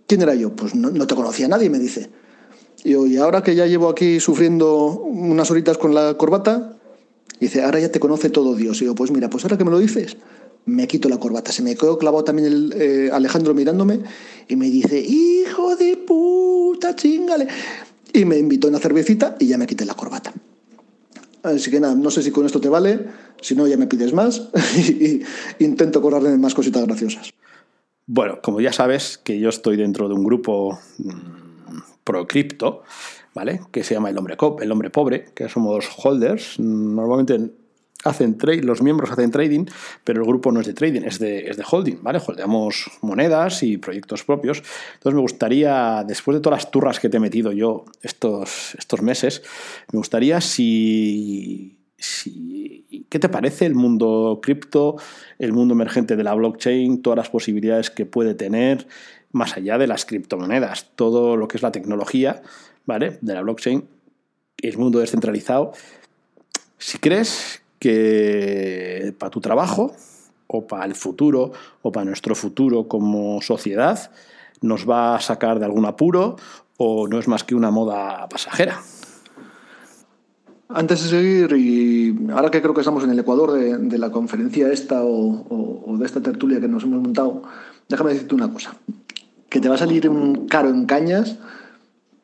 ¿quién 0.05 0.21
era 0.21 0.35
yo? 0.35 0.55
Pues 0.55 0.75
no, 0.75 1.07
te 1.07 1.15
conocía 1.15 1.47
nadie, 1.47 1.71
me 1.71 1.79
dice. 1.79 2.11
Y 2.83 2.91
yo, 2.91 3.07
y 3.07 3.17
ahora 3.17 3.41
que 3.41 3.55
ya 3.55 3.65
llevo 3.65 3.89
aquí 3.89 4.19
sufriendo 4.19 4.99
unas 4.99 5.49
horitas 5.49 5.79
con 5.79 5.95
la 5.95 6.13
corbata, 6.13 6.77
dice, 7.39 7.63
ahora 7.63 7.79
ya 7.79 7.91
te 7.91 7.99
conoce 7.99 8.29
todo 8.29 8.53
Dios. 8.53 8.79
Y 8.83 8.85
yo, 8.85 8.93
pues 8.93 9.09
mira, 9.09 9.29
pues 9.29 9.43
ahora 9.43 9.57
que 9.57 9.65
me 9.65 9.71
lo 9.71 9.79
dices, 9.79 10.17
me 10.65 10.87
quito 10.87 11.09
la 11.09 11.17
corbata. 11.17 11.51
Se 11.51 11.61
me 11.61 11.75
quedó 11.75 11.97
clavado 11.97 12.23
también 12.23 12.47
el, 12.47 12.73
eh, 12.75 13.09
Alejandro 13.11 13.53
mirándome 13.53 13.99
y 14.47 14.55
me 14.55 14.69
dice, 14.69 14.99
hijo 14.99 15.75
de 15.75 15.97
puta, 15.97 16.95
chingale. 16.95 17.47
Y 18.13 18.25
me 18.25 18.37
invitó 18.37 18.67
a 18.67 18.69
una 18.69 18.79
cervecita 18.79 19.35
y 19.39 19.47
ya 19.47 19.57
me 19.57 19.67
quité 19.67 19.85
la 19.85 19.93
corbata. 19.93 20.33
Así 21.43 21.71
que 21.71 21.79
nada, 21.79 21.95
no 21.95 22.11
sé 22.11 22.21
si 22.21 22.31
con 22.31 22.45
esto 22.45 22.61
te 22.61 22.69
vale, 22.69 23.07
si 23.41 23.55
no 23.55 23.67
ya 23.67 23.77
me 23.77 23.87
pides 23.87 24.13
más 24.13 24.49
y, 24.77 25.21
intento 25.59 26.01
correrme 26.01 26.37
más 26.37 26.53
cositas 26.53 26.85
graciosas. 26.85 27.31
Bueno, 28.05 28.39
como 28.43 28.61
ya 28.61 28.73
sabes 28.73 29.17
que 29.17 29.39
yo 29.39 29.49
estoy 29.49 29.77
dentro 29.77 30.07
de 30.07 30.13
un 30.13 30.23
grupo 30.23 30.79
mm, 30.99 31.79
pro 32.03 32.27
cripto, 32.27 32.83
¿vale? 33.33 33.61
Que 33.71 33.83
se 33.83 33.95
llama 33.95 34.09
el 34.09 34.17
hombre, 34.17 34.37
el 34.61 34.71
hombre 34.71 34.89
pobre, 34.89 35.25
que 35.33 35.49
somos 35.49 35.89
holders. 36.03 36.59
Normalmente 36.59 37.51
hacen 38.03 38.37
trade, 38.37 38.63
los 38.63 38.81
miembros 38.81 39.11
hacen 39.11 39.31
trading, 39.31 39.65
pero 40.03 40.21
el 40.21 40.27
grupo 40.27 40.51
no 40.51 40.59
es 40.61 40.67
de 40.67 40.73
trading, 40.73 41.01
es 41.03 41.19
de, 41.19 41.49
es 41.49 41.57
de 41.57 41.63
holding, 41.69 42.01
¿vale? 42.01 42.19
Holdeamos 42.25 42.91
monedas 43.01 43.63
y 43.63 43.77
proyectos 43.77 44.23
propios. 44.23 44.63
Entonces 44.93 45.15
me 45.15 45.21
gustaría, 45.21 46.03
después 46.07 46.35
de 46.35 46.41
todas 46.41 46.63
las 46.63 46.71
turras 46.71 46.99
que 46.99 47.09
te 47.09 47.17
he 47.17 47.19
metido 47.19 47.51
yo 47.51 47.85
estos, 48.01 48.75
estos 48.75 49.01
meses, 49.01 49.43
me 49.91 49.97
gustaría 49.97 50.41
si, 50.41 51.77
si 51.97 52.81
¿Qué 53.11 53.19
te 53.19 53.27
parece 53.27 53.65
el 53.65 53.75
mundo 53.75 54.39
cripto, 54.41 54.95
el 55.37 55.51
mundo 55.51 55.73
emergente 55.73 56.15
de 56.15 56.23
la 56.23 56.33
blockchain, 56.33 57.01
todas 57.01 57.17
las 57.17 57.29
posibilidades 57.29 57.89
que 57.89 58.05
puede 58.05 58.35
tener, 58.35 58.87
más 59.33 59.57
allá 59.57 59.77
de 59.77 59.85
las 59.85 60.05
criptomonedas, 60.05 60.91
todo 60.95 61.35
lo 61.35 61.49
que 61.49 61.57
es 61.57 61.61
la 61.61 61.73
tecnología, 61.73 62.41
¿vale? 62.85 63.17
De 63.19 63.33
la 63.33 63.41
blockchain, 63.41 63.85
el 64.61 64.77
mundo 64.77 64.99
descentralizado. 64.99 65.73
Si 66.77 66.99
crees 66.99 67.61
que 67.81 69.15
para 69.17 69.31
tu 69.31 69.41
trabajo 69.41 69.91
o 70.45 70.67
para 70.67 70.85
el 70.85 70.93
futuro 70.93 71.51
o 71.81 71.91
para 71.91 72.05
nuestro 72.05 72.35
futuro 72.35 72.87
como 72.87 73.41
sociedad 73.41 74.11
nos 74.61 74.87
va 74.87 75.15
a 75.15 75.19
sacar 75.19 75.57
de 75.57 75.65
algún 75.65 75.85
apuro 75.85 76.35
o 76.77 77.07
no 77.07 77.17
es 77.17 77.27
más 77.27 77.43
que 77.43 77.55
una 77.55 77.71
moda 77.71 78.29
pasajera. 78.29 78.79
Antes 80.69 81.03
de 81.03 81.09
seguir, 81.09 81.51
y 81.57 82.31
ahora 82.31 82.51
que 82.51 82.61
creo 82.61 82.75
que 82.75 82.81
estamos 82.81 83.03
en 83.03 83.09
el 83.09 83.19
Ecuador 83.19 83.51
de, 83.53 83.97
la 83.97 84.11
conferencia 84.11 84.71
esta 84.71 85.01
o, 85.03 85.95
de 85.97 86.05
esta 86.05 86.21
tertulia 86.21 86.61
que 86.61 86.67
nos 86.67 86.83
hemos 86.83 87.01
montado, 87.01 87.41
déjame 87.89 88.13
decirte 88.13 88.35
una 88.35 88.53
cosa, 88.53 88.75
que 89.49 89.59
te 89.59 89.67
va 89.67 89.75
a 89.75 89.79
salir 89.79 90.07
un 90.07 90.47
caro 90.47 90.69
en 90.69 90.85
cañas, 90.85 91.39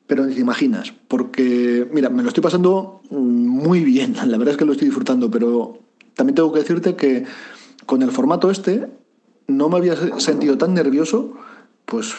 pero 0.07 0.25
ni 0.25 0.33
te 0.33 0.41
imaginas, 0.41 0.93
porque, 1.07 1.87
mira, 1.91 2.09
me 2.09 2.23
lo 2.23 2.29
estoy 2.29 2.41
pasando 2.41 3.01
muy 3.11 3.83
bien, 3.83 4.15
la 4.25 4.37
verdad 4.37 4.53
es 4.53 4.57
que 4.57 4.65
lo 4.65 4.71
estoy 4.71 4.87
disfrutando, 4.87 5.29
pero 5.29 5.79
también 6.15 6.35
tengo 6.35 6.51
que 6.51 6.59
decirte 6.59 6.95
que 6.95 7.25
con 7.85 8.01
el 8.01 8.11
formato 8.11 8.49
este 8.49 8.87
no 9.47 9.69
me 9.69 9.77
había 9.77 10.19
sentido 10.19 10.57
tan 10.57 10.73
nervioso, 10.73 11.33
pues 11.85 12.13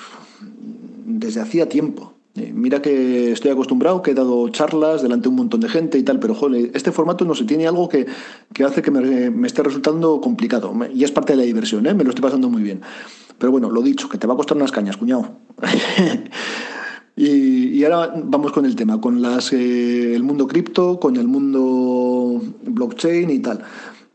desde 1.04 1.40
hacía 1.40 1.68
tiempo. 1.68 2.14
Eh, 2.36 2.52
mira 2.54 2.80
que 2.80 3.32
estoy 3.32 3.50
acostumbrado, 3.50 4.02
que 4.02 4.12
he 4.12 4.14
dado 4.14 4.48
charlas 4.50 5.02
delante 5.02 5.24
de 5.24 5.28
un 5.30 5.36
montón 5.36 5.60
de 5.60 5.68
gente 5.68 5.98
y 5.98 6.02
tal, 6.02 6.20
pero 6.20 6.34
joder, 6.34 6.70
este 6.74 6.92
formato 6.92 7.24
no 7.24 7.34
se 7.34 7.44
tiene 7.44 7.66
algo 7.66 7.88
que, 7.88 8.06
hace 8.64 8.82
que 8.82 8.90
me, 8.90 9.46
esté 9.46 9.62
resultando 9.62 10.20
complicado. 10.20 10.72
Y 10.94 11.04
es 11.04 11.10
parte 11.10 11.32
de 11.32 11.38
la 11.38 11.42
diversión, 11.42 11.86
¿eh? 11.86 11.94
me 11.94 12.04
lo 12.04 12.10
estoy 12.10 12.22
pasando 12.22 12.48
muy 12.48 12.62
bien. 12.62 12.80
Pero 13.38 13.52
bueno, 13.52 13.70
lo 13.70 13.82
dicho, 13.82 14.08
que 14.08 14.18
te 14.18 14.26
va 14.26 14.34
a 14.34 14.36
costar 14.36 14.56
unas 14.56 14.72
cañas, 14.72 14.96
cuñado. 14.96 15.30
Y, 17.20 17.82
ahora 17.82 18.12
vamos 18.14 18.52
con 18.52 18.64
el 18.64 18.76
tema, 18.76 19.00
con 19.00 19.20
las, 19.20 19.52
eh, 19.52 20.14
el 20.14 20.22
mundo 20.22 20.46
cripto, 20.46 21.00
con 21.00 21.16
el 21.16 21.26
mundo 21.26 22.40
blockchain 22.62 23.28
y 23.28 23.40
tal. 23.40 23.60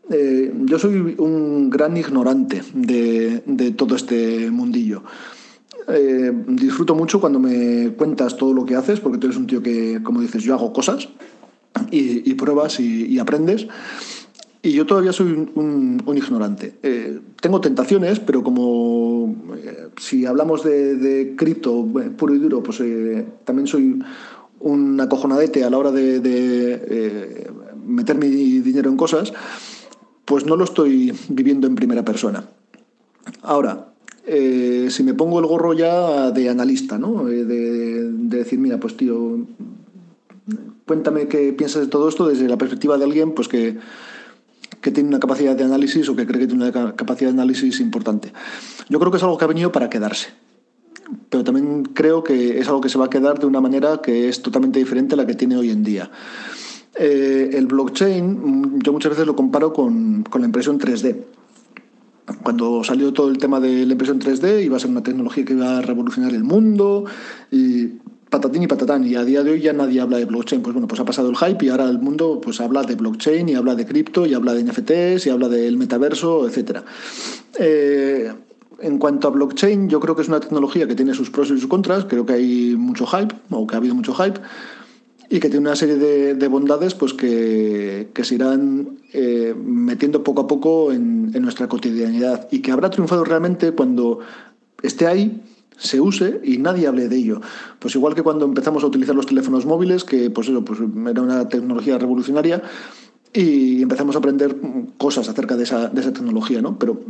Eh, 0.10 0.54
yo 0.64 0.80
soy 0.80 1.14
un 1.18 1.70
gran 1.70 1.98
ignorante 1.98 2.62
de, 2.74 3.74
todo 3.76 3.98
este 3.98 4.50
mundillo. 4.50 5.04
Eh, 5.90 6.32
disfruto 6.48 6.96
mucho 6.96 7.20
cuando 7.20 7.40
me 7.40 7.92
cuentas 7.98 8.38
todo 8.38 8.54
lo 8.54 8.66
que 8.66 8.78
haces, 8.78 9.02
porque 9.02 9.18
tú 9.18 9.28
eres 9.28 9.38
un 9.38 9.48
tío 9.48 9.62
que, 9.62 10.02
como 10.02 10.22
dices, 10.22 10.42
yo 10.42 10.54
hago 10.54 10.72
cosas 10.72 11.10
y, 11.92 12.34
pruebas 12.36 12.80
y 12.80 13.20
aprendes. 13.20 13.68
Y 14.66 14.72
yo 14.72 14.86
todavía 14.86 15.12
soy 15.12 15.50
un, 15.56 16.02
ignorante. 16.16 16.76
Eh, 16.82 17.20
tengo 17.42 17.60
tentaciones, 17.60 18.22
pero 18.22 18.42
como 18.42 19.36
eh, 19.58 19.90
si 19.98 20.26
hablamos 20.26 20.64
de, 20.64 21.34
cripto 21.38 21.86
eh, 22.02 22.10
puro 22.10 22.34
y 22.34 22.40
duro, 22.40 22.64
pues 22.64 22.82
también 23.44 23.68
soy 23.68 24.02
un 24.62 25.02
acojonadete 25.02 25.66
a 25.66 25.70
la 25.70 25.78
hora 25.78 25.92
de, 25.92 27.52
meter 27.86 28.18
mi 28.18 28.30
dinero 28.30 28.90
en 28.90 28.96
cosas, 28.96 29.34
pues 30.24 30.46
no 30.46 30.56
lo 30.56 30.64
estoy 30.64 31.14
viviendo 31.28 31.68
en 31.68 31.76
primera 31.76 32.06
persona. 32.06 32.46
Ahora, 33.42 33.90
si 34.26 35.04
me 35.04 35.14
pongo 35.14 35.42
el 35.42 35.46
gorro 35.46 35.74
ya 35.74 36.32
de 36.32 36.50
analista, 36.50 36.98
¿no? 36.98 37.26
de, 37.26 37.44
de 37.44 38.38
decir, 38.38 38.60
mira, 38.60 38.80
pues 38.80 38.96
tío, 38.96 39.46
cuéntame 40.86 41.28
qué 41.28 41.52
piensas 41.52 41.82
de 41.82 41.88
todo 41.88 42.08
esto 42.08 42.28
desde 42.28 42.48
la 42.48 42.58
perspectiva 42.58 42.98
de 42.98 43.04
alguien 43.04 43.34
pues 43.34 43.50
que 43.50 43.78
que 44.84 44.92
tiene 44.92 45.08
una 45.08 45.20
capacidad 45.20 45.56
de 45.56 45.64
análisis 45.64 46.08
o 46.10 46.16
que 46.16 46.28
cree 46.28 46.42
que 46.42 46.48
tiene 46.48 46.70
una 46.70 46.94
capacidad 46.94 47.30
de 47.30 47.36
análisis 47.42 47.80
importante. 47.80 48.34
Yo 48.90 49.00
creo 49.00 49.12
que 49.12 49.18
es 49.18 49.24
algo 49.24 49.38
que 49.38 49.46
ha 49.46 49.48
venido 49.48 49.72
para 49.72 49.90
quedarse. 49.90 50.30
Pero 51.30 51.44
también 51.44 51.84
creo 51.86 52.24
que 52.24 52.60
es 52.60 52.68
algo 52.68 52.82
que 52.82 52.90
se 52.90 52.98
va 52.98 53.06
a 53.06 53.10
quedar 53.10 53.40
de 53.40 53.46
una 53.46 53.62
manera 53.62 54.02
que 54.02 54.28
es 54.28 54.42
totalmente 54.42 54.80
diferente 54.80 55.16
a 55.16 55.18
la 55.18 55.26
que 55.26 55.36
tiene 55.36 55.56
hoy 55.56 55.70
en 55.70 55.84
día. 55.84 56.12
Eh, 56.96 57.52
el 57.54 57.66
blockchain, 57.68 58.82
yo 58.82 58.92
muchas 58.92 59.12
veces 59.12 59.26
lo 59.26 59.36
comparo 59.36 59.72
con, 59.72 60.24
con 60.24 60.42
la 60.42 60.48
impresión 60.48 60.78
3D 60.78 61.16
cuando 62.42 62.84
salió 62.84 63.12
todo 63.12 63.30
el 63.30 63.38
tema 63.38 63.60
de 63.60 63.86
la 63.86 63.94
impresión 63.94 64.20
3D 64.20 64.64
iba 64.64 64.78
a 64.78 64.80
ser 64.80 64.90
una 64.90 65.04
tecnología 65.04 65.44
que 65.44 65.54
iba 65.54 65.78
a 65.78 65.82
revolucionar 65.82 66.34
el 66.34 66.44
mundo 66.44 67.06
y 67.52 68.00
patatín 68.34 68.64
y 68.64 68.68
patatán. 68.68 69.06
Y 69.06 69.16
a 69.16 69.24
día 69.24 69.44
de 69.44 69.52
hoy 69.52 69.62
ya 69.62 69.74
nadie 69.74 70.02
habla 70.02 70.18
de 70.18 70.26
blockchain. 70.26 70.64
Pues 70.64 70.74
bueno, 70.74 70.88
pues 70.88 71.00
ha 71.00 71.06
pasado 71.06 71.30
el 71.30 71.38
hype 71.38 71.66
y 71.66 71.70
ahora 71.70 71.88
el 71.88 72.00
mundo 72.00 72.42
pues 72.42 72.60
habla 72.60 72.82
de 72.82 72.96
blockchain 72.96 73.48
y 73.48 73.54
habla 73.54 73.76
de 73.76 73.86
cripto 73.86 74.26
y 74.26 74.34
habla 74.34 74.54
de 74.54 74.64
NFTs 74.64 75.28
y 75.28 75.30
habla 75.30 75.48
del 75.50 75.78
metaverso, 75.78 76.48
etc. 76.48 76.80
Eh, 77.60 78.34
en 78.80 78.98
cuanto 78.98 79.28
a 79.28 79.32
blockchain, 79.32 79.88
yo 79.88 80.00
creo 80.00 80.16
que 80.16 80.24
es 80.24 80.28
una 80.28 80.40
tecnología 80.40 80.88
que 80.88 80.96
tiene 80.96 81.14
sus 81.14 81.30
pros 81.30 81.52
y 81.52 81.60
sus 81.60 81.68
contras. 81.68 82.06
Creo 82.06 82.26
que 82.26 82.34
hay 82.34 82.76
mucho 82.76 83.06
hype, 83.06 83.36
o 83.52 83.68
que 83.68 83.76
ha 83.76 83.78
habido 83.78 83.94
mucho 83.94 84.16
hype, 84.16 84.40
y 85.30 85.40
que 85.40 85.50
tiene 85.50 85.68
una 85.68 85.76
serie 85.76 85.96
de, 85.96 86.48
bondades 86.48 86.96
pues 86.96 87.14
que, 87.14 88.10
se 88.20 88.36
irán 88.36 88.98
eh, 89.14 89.54
metiendo 89.56 90.24
poco 90.24 90.42
a 90.42 90.48
poco 90.48 90.92
en 90.92 91.32
nuestra 91.42 91.70
cotidianidad 91.70 92.48
y 92.52 92.60
que 92.60 92.72
habrá 92.72 92.90
triunfado 92.90 93.24
realmente 93.24 93.72
cuando 93.72 94.20
esté 94.82 95.08
ahí 95.08 95.42
se 95.78 96.00
use 96.00 96.42
y 96.44 96.58
nadie 96.58 96.88
hable 96.88 97.08
de 97.10 97.16
ello. 97.16 97.42
Pues 97.80 97.96
igual 97.96 98.16
que 98.16 98.24
cuando 98.24 98.46
empezamos 98.46 98.84
a 98.84 98.88
utilizar 98.88 99.16
los 99.16 99.26
teléfonos 99.26 99.66
móviles, 99.66 100.04
que 100.04 100.30
pues 100.30 100.50
eso, 100.50 100.64
pues 100.64 100.80
era 100.80 101.22
una 101.22 101.48
tecnología 101.48 101.98
revolucionaria, 101.98 102.62
y 103.34 103.82
empezamos 103.82 104.16
a 104.16 104.20
aprender 104.20 104.56
cosas 104.98 105.28
acerca 105.28 105.58
de 105.58 105.64
esa, 105.64 105.90
de 105.90 106.02
esa 106.02 106.14
tecnología, 106.14 106.62
¿no? 106.62 106.78
Pero 106.78 107.02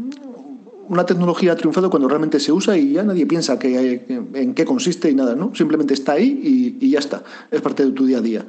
una 0.87 1.05
tecnología 1.05 1.51
ha 1.51 1.55
triunfado 1.55 1.89
cuando 1.89 2.07
realmente 2.07 2.39
se 2.39 2.51
usa 2.51 2.77
y 2.77 2.93
ya 2.93 3.03
nadie 3.03 3.25
piensa 3.25 3.59
que, 3.59 4.05
en 4.33 4.53
qué 4.53 4.65
consiste 4.65 5.09
y 5.09 5.15
nada, 5.15 5.35
¿no? 5.35 5.53
Simplemente 5.53 5.93
está 5.93 6.13
ahí 6.13 6.77
y, 6.79 6.89
ya 6.89 6.99
está, 6.99 7.23
es 7.51 7.61
parte 7.61 7.85
de 7.85 7.91
tu 7.91 8.05
día 8.05 8.19
a 8.19 8.21
día. 8.21 8.45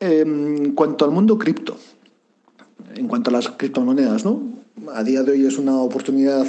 En 0.00 0.72
cuanto 0.72 1.04
al 1.04 1.10
mundo 1.10 1.38
cripto, 1.38 1.76
en 2.94 3.08
cuanto 3.08 3.30
a 3.30 3.32
las 3.32 3.48
criptomonedas, 3.48 4.24
¿no? 4.24 4.42
A 4.94 5.02
día 5.02 5.22
de 5.22 5.32
hoy 5.32 5.46
es 5.46 5.58
una 5.58 5.76
oportunidad 5.76 6.46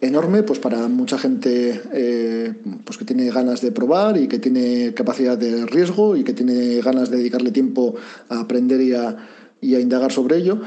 enorme 0.00 0.42
pues 0.42 0.58
para 0.58 0.88
mucha 0.88 1.18
gente 1.18 1.80
eh, 1.92 2.54
pues 2.84 2.98
que 2.98 3.04
tiene 3.04 3.30
ganas 3.30 3.60
de 3.60 3.72
probar 3.72 4.16
y 4.16 4.28
que 4.28 4.38
tiene 4.38 4.92
capacidad 4.94 5.38
de 5.38 5.66
riesgo 5.66 6.16
y 6.16 6.24
que 6.24 6.32
tiene 6.32 6.80
ganas 6.80 7.10
de 7.10 7.18
dedicarle 7.18 7.50
tiempo 7.50 7.94
a 8.28 8.40
aprender 8.40 8.80
y 8.80 8.94
a, 8.94 9.80
indagar 9.80 10.12
sobre 10.12 10.36
ello. 10.36 10.60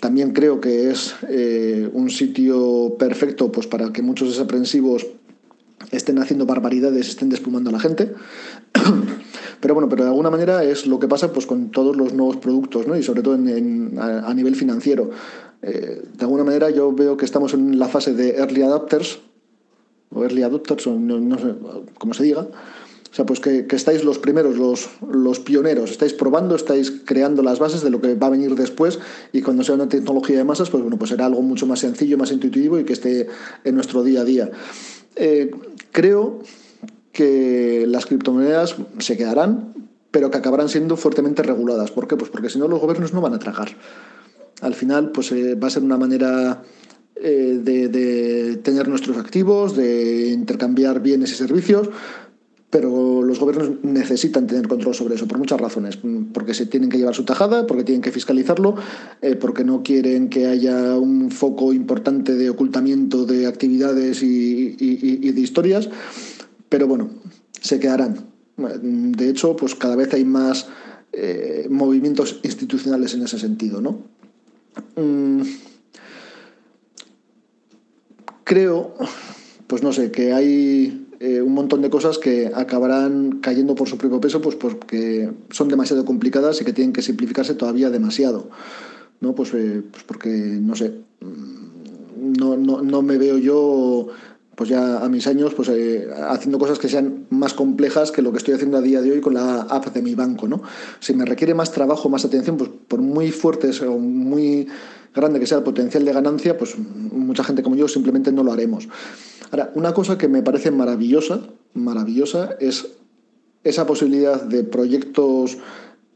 También 0.00 0.32
creo 0.32 0.60
que 0.60 0.90
es 0.90 1.14
eh, 1.28 1.88
un 1.92 2.10
sitio 2.10 2.96
perfecto 2.98 3.50
pues, 3.50 3.66
para 3.66 3.92
que 3.92 4.02
muchos 4.02 4.28
desaprensivos 4.28 5.06
estén 5.90 6.18
haciendo 6.18 6.46
barbaridades, 6.46 7.08
estén 7.08 7.28
desplumando 7.28 7.70
a 7.70 7.72
la 7.72 7.80
gente. 7.80 8.12
Pero 9.60 9.74
bueno, 9.74 9.88
pero 9.88 10.04
de 10.04 10.10
alguna 10.10 10.30
manera 10.30 10.62
es 10.62 10.86
lo 10.86 10.98
que 10.98 11.08
pasa 11.08 11.32
pues, 11.32 11.46
con 11.46 11.70
todos 11.70 11.96
los 11.96 12.12
nuevos 12.12 12.36
productos, 12.36 12.86
¿no? 12.86 12.96
y 12.96 13.02
sobre 13.02 13.22
todo 13.22 13.34
en, 13.34 13.98
a, 13.98 14.32
nivel 14.34 14.54
financiero. 14.54 15.10
Eh, 15.66 16.00
de 16.14 16.24
alguna 16.24 16.44
manera 16.44 16.70
yo 16.70 16.92
veo 16.92 17.16
que 17.16 17.24
estamos 17.24 17.52
en 17.52 17.76
la 17.76 17.88
fase 17.88 18.14
de 18.14 18.36
early 18.36 18.62
adapters, 18.62 19.18
o 20.10 20.22
early 20.22 20.42
adopters, 20.42 20.86
o 20.86 20.94
no, 20.94 21.38
sé 21.38 21.54
cómo 21.98 22.14
se 22.14 22.22
diga. 22.22 22.42
O 22.42 23.14
sea, 23.16 23.26
pues 23.26 23.40
que, 23.40 23.66
estáis 23.70 24.04
los 24.04 24.18
primeros, 24.18 24.56
los, 24.56 24.90
los, 25.10 25.40
pioneros, 25.40 25.90
estáis 25.90 26.12
probando, 26.12 26.54
estáis 26.54 26.92
creando 27.04 27.42
las 27.42 27.58
bases 27.58 27.82
de 27.82 27.90
lo 27.90 28.00
que 28.00 28.14
va 28.14 28.28
a 28.28 28.30
venir 28.30 28.54
después 28.54 29.00
y 29.32 29.42
cuando 29.42 29.64
sea 29.64 29.74
una 29.74 29.88
tecnología 29.88 30.36
de 30.36 30.44
masas, 30.44 30.70
pues 30.70 30.82
bueno, 30.82 30.98
pues 30.98 31.10
será 31.10 31.26
algo 31.26 31.42
mucho 31.42 31.66
más 31.66 31.80
sencillo, 31.80 32.18
más 32.18 32.30
intuitivo 32.30 32.78
y 32.78 32.84
que 32.84 32.92
esté 32.92 33.26
en 33.64 33.74
nuestro 33.74 34.04
día 34.04 34.20
a 34.20 34.24
día. 34.24 34.50
Eh, 35.16 35.50
creo 35.90 36.40
que 37.10 37.86
las 37.88 38.06
criptomonedas 38.06 38.76
se 38.98 39.16
quedarán, 39.16 39.72
pero 40.12 40.30
que 40.30 40.36
acabarán 40.36 40.68
siendo 40.68 40.96
fuertemente 40.96 41.42
reguladas. 41.42 41.90
¿Por 41.90 42.06
qué? 42.06 42.16
Pues 42.16 42.30
porque 42.30 42.50
si 42.50 42.58
no 42.58 42.68
los 42.68 42.80
gobiernos 42.80 43.14
no 43.14 43.22
van 43.22 43.34
a 43.34 43.38
tragar. 43.38 43.70
Al 44.60 44.74
final, 44.74 45.10
pues 45.10 45.32
eh, 45.32 45.54
va 45.54 45.68
a 45.68 45.70
ser 45.70 45.82
una 45.82 45.98
manera 45.98 46.62
eh, 47.16 47.60
de, 47.62 48.56
tener 48.62 48.88
nuestros 48.88 49.16
activos, 49.18 49.76
de 49.76 50.28
intercambiar 50.28 51.00
bienes 51.02 51.32
y 51.32 51.34
servicios, 51.34 51.90
pero 52.70 53.22
los 53.22 53.38
gobiernos 53.38 53.84
necesitan 53.84 54.46
tener 54.46 54.66
control 54.66 54.94
sobre 54.94 55.14
eso 55.14 55.28
por 55.28 55.38
muchas 55.38 55.60
razones, 55.60 55.98
porque 56.32 56.52
se 56.52 56.66
tienen 56.66 56.88
que 56.88 56.98
llevar 56.98 57.14
su 57.14 57.24
tajada, 57.24 57.66
porque 57.66 57.84
tienen 57.84 58.02
que 58.02 58.10
fiscalizarlo, 58.10 58.74
eh, 59.22 59.36
porque 59.36 59.64
no 59.64 59.82
quieren 59.82 60.28
que 60.28 60.46
haya 60.46 60.96
un 60.96 61.30
foco 61.30 61.72
importante 61.72 62.34
de 62.34 62.50
ocultamiento 62.50 63.24
de 63.24 63.46
actividades 63.46 64.22
y 64.22 65.32
de 65.32 65.40
historias 65.40 65.88
pero 66.68 66.86
bueno, 66.88 67.10
se 67.60 67.78
quedarán. 67.78 68.26
De 68.56 69.28
hecho, 69.28 69.54
pues 69.56 69.74
cada 69.74 69.96
vez 69.96 70.12
hay 70.14 70.24
más 70.24 70.68
movimientos 71.70 72.40
institucionales 72.42 73.14
en 73.14 73.22
ese 73.22 73.38
sentido, 73.38 73.80
¿no? 73.80 74.15
Mm, 74.96 75.42
creo, 78.44 78.94
pues 79.66 79.82
no 79.82 79.92
sé, 79.92 80.10
que 80.10 80.32
hay 80.32 81.06
eh, 81.18 81.40
un 81.40 81.54
montón 81.54 81.82
de 81.82 81.90
cosas 81.90 82.18
que 82.18 82.50
acabarán 82.54 83.40
cayendo 83.40 83.74
por 83.74 83.88
su 83.88 83.98
propio 83.98 84.20
peso, 84.20 84.40
pues 84.40 84.54
porque 84.56 85.30
son 85.50 85.68
demasiado 85.68 86.04
complicadas 86.04 86.60
y 86.60 86.64
que 86.64 86.72
tienen 86.72 86.92
que 86.92 87.02
simplificarse 87.02 87.54
todavía 87.54 87.90
demasiado. 87.90 88.48
¿no? 89.20 89.34
Pues, 89.34 89.52
eh, 89.54 89.82
pues 89.90 90.04
porque, 90.04 90.28
no 90.28 90.74
sé, 90.76 90.92
mm, 91.20 92.32
no, 92.38 92.56
no, 92.56 92.82
no 92.82 93.02
me 93.02 93.18
veo 93.18 93.38
yo 93.38 94.08
pues 94.56 94.70
ya 94.70 95.04
a 95.04 95.08
mis 95.10 95.26
años, 95.26 95.52
pues 95.54 95.68
eh, 95.68 96.08
haciendo 96.28 96.58
cosas 96.58 96.78
que 96.78 96.88
sean 96.88 97.26
más 97.28 97.52
complejas 97.52 98.10
que 98.10 98.22
lo 98.22 98.32
que 98.32 98.38
estoy 98.38 98.54
haciendo 98.54 98.78
a 98.78 98.80
día 98.80 99.02
de 99.02 99.12
hoy 99.12 99.20
con 99.20 99.34
la 99.34 99.60
app 99.62 99.92
de 99.92 100.00
mi 100.00 100.14
banco, 100.14 100.48
¿no? 100.48 100.62
Si 100.98 101.12
me 101.12 101.26
requiere 101.26 101.52
más 101.52 101.72
trabajo, 101.72 102.08
más 102.08 102.24
atención, 102.24 102.56
pues 102.56 102.70
por 102.88 103.02
muy 103.02 103.30
fuertes 103.30 103.82
o 103.82 103.98
muy 103.98 104.66
grande 105.14 105.40
que 105.40 105.46
sea 105.46 105.58
el 105.58 105.64
potencial 105.64 106.06
de 106.06 106.12
ganancia, 106.12 106.56
pues 106.56 106.74
mucha 106.78 107.44
gente 107.44 107.62
como 107.62 107.76
yo 107.76 107.86
simplemente 107.86 108.32
no 108.32 108.42
lo 108.42 108.50
haremos. 108.50 108.88
Ahora, 109.50 109.70
una 109.74 109.92
cosa 109.92 110.16
que 110.16 110.26
me 110.26 110.42
parece 110.42 110.70
maravillosa, 110.70 111.40
maravillosa, 111.74 112.56
es 112.58 112.88
esa 113.62 113.86
posibilidad 113.86 114.42
de 114.42 114.64
proyectos 114.64 115.58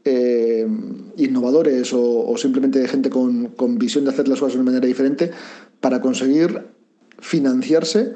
eh, 0.03 0.67
innovadores 1.17 1.91
o, 1.93 2.35
simplemente 2.37 2.79
de 2.79 2.87
gente 2.87 3.11
con, 3.11 3.49
con 3.49 3.77
visión 3.77 4.05
de 4.05 4.09
hacer 4.09 4.27
las 4.27 4.39
cosas 4.39 4.53
de 4.53 4.61
una 4.61 4.71
manera 4.71 4.87
diferente 4.87 5.29
para 5.79 6.01
conseguir 6.01 6.63
financiarse 7.19 8.13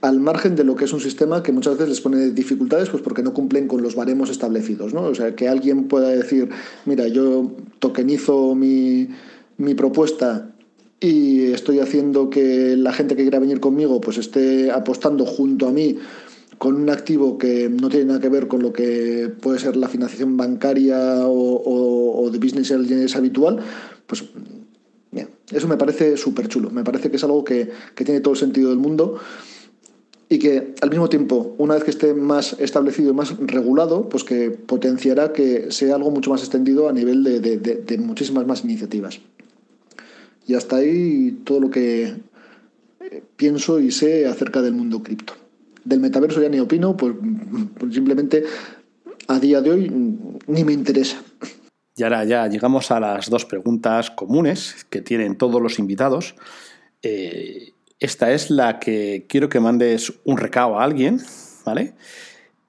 al 0.00 0.20
margen 0.20 0.56
de 0.56 0.64
lo 0.64 0.76
que 0.76 0.84
es 0.84 0.92
un 0.92 1.00
sistema 1.00 1.42
que 1.42 1.52
muchas 1.52 1.74
veces 1.74 1.88
les 1.88 2.00
pone 2.00 2.30
dificultades 2.30 2.90
pues 2.90 3.02
porque 3.02 3.22
no 3.22 3.32
cumplen 3.32 3.66
con 3.66 3.82
los 3.82 3.94
baremos 3.94 4.30
establecidos. 4.30 4.94
¿no? 4.94 5.02
O 5.02 5.14
sea, 5.14 5.34
que 5.34 5.48
alguien 5.48 5.88
pueda 5.88 6.08
decir, 6.08 6.48
mira, 6.84 7.08
yo 7.08 7.52
tokenizo 7.78 8.54
mi, 8.54 9.08
mi 9.56 9.74
propuesta 9.74 10.50
y 11.00 11.46
estoy 11.46 11.80
haciendo 11.80 12.30
que 12.30 12.76
la 12.76 12.92
gente 12.92 13.16
que 13.16 13.22
quiera 13.22 13.38
venir 13.38 13.60
conmigo 13.60 14.00
pues 14.00 14.18
esté 14.18 14.70
apostando 14.70 15.26
junto 15.26 15.68
a 15.68 15.72
mí 15.72 15.98
con 16.58 16.74
un 16.74 16.88
activo 16.88 17.36
que 17.36 17.68
no 17.68 17.88
tiene 17.90 18.06
nada 18.06 18.20
que 18.20 18.30
ver 18.30 18.48
con 18.48 18.62
lo 18.62 18.72
que 18.72 19.30
puede 19.40 19.58
ser 19.58 19.76
la 19.76 19.88
financiación 19.88 20.38
bancaria 20.38 21.26
o, 21.26 22.30
de 22.32 22.38
business 22.38 23.14
habitual, 23.14 23.58
pues 24.06 24.24
bien, 25.10 25.28
eso 25.52 25.68
me 25.68 25.76
parece 25.76 26.16
súper 26.16 26.48
chulo, 26.48 26.70
me 26.70 26.82
parece 26.82 27.10
que 27.10 27.16
es 27.16 27.24
algo 27.24 27.44
que 27.44 27.70
tiene 27.94 28.20
todo 28.20 28.32
el 28.32 28.40
sentido 28.40 28.70
del 28.70 28.78
mundo 28.78 29.18
y 30.28 30.38
que 30.38 30.74
al 30.80 30.90
mismo 30.90 31.08
tiempo, 31.08 31.54
una 31.58 31.74
vez 31.74 31.84
que 31.84 31.90
esté 31.90 32.12
más 32.12 32.56
establecido 32.58 33.10
y 33.10 33.14
más 33.14 33.36
regulado, 33.38 34.08
pues 34.08 34.24
que 34.24 34.50
potenciará 34.50 35.32
que 35.32 35.70
sea 35.70 35.94
algo 35.94 36.10
mucho 36.10 36.30
más 36.30 36.40
extendido 36.40 36.88
a 36.88 36.92
nivel 36.92 37.22
de, 37.22 37.98
muchísimas 37.98 38.46
más 38.46 38.64
iniciativas. 38.64 39.20
Y 40.46 40.54
hasta 40.54 40.76
ahí 40.76 41.40
todo 41.44 41.60
lo 41.60 41.70
que 41.70 42.14
eh, 43.00 43.22
pienso 43.36 43.78
y 43.78 43.92
sé 43.92 44.26
acerca 44.26 44.62
del 44.62 44.74
mundo 44.74 45.02
cripto. 45.02 45.34
Del 45.84 46.00
metaverso 46.00 46.42
ya 46.42 46.48
ni 46.48 46.58
opino, 46.58 46.96
pues, 46.96 47.14
pues, 47.78 47.94
simplemente 47.94 48.44
a 49.28 49.38
día 49.38 49.60
de 49.60 49.70
hoy 49.70 49.90
ni 50.46 50.64
me 50.64 50.72
interesa. 50.72 51.22
Y 51.96 52.02
ahora 52.02 52.24
ya 52.24 52.48
llegamos 52.48 52.90
a 52.90 53.00
las 53.00 53.30
dos 53.30 53.44
preguntas 53.44 54.10
comunes 54.10 54.86
que 54.90 55.02
tienen 55.02 55.36
todos 55.38 55.62
los 55.62 55.78
invitados. 55.78 56.34
Eh, 57.02 57.72
esta 58.00 58.32
es 58.32 58.50
la 58.50 58.78
que 58.78 59.26
quiero 59.28 59.48
que 59.48 59.60
mandes 59.60 60.12
un 60.24 60.36
recado 60.36 60.78
a 60.78 60.84
alguien, 60.84 61.20
¿vale? 61.64 61.94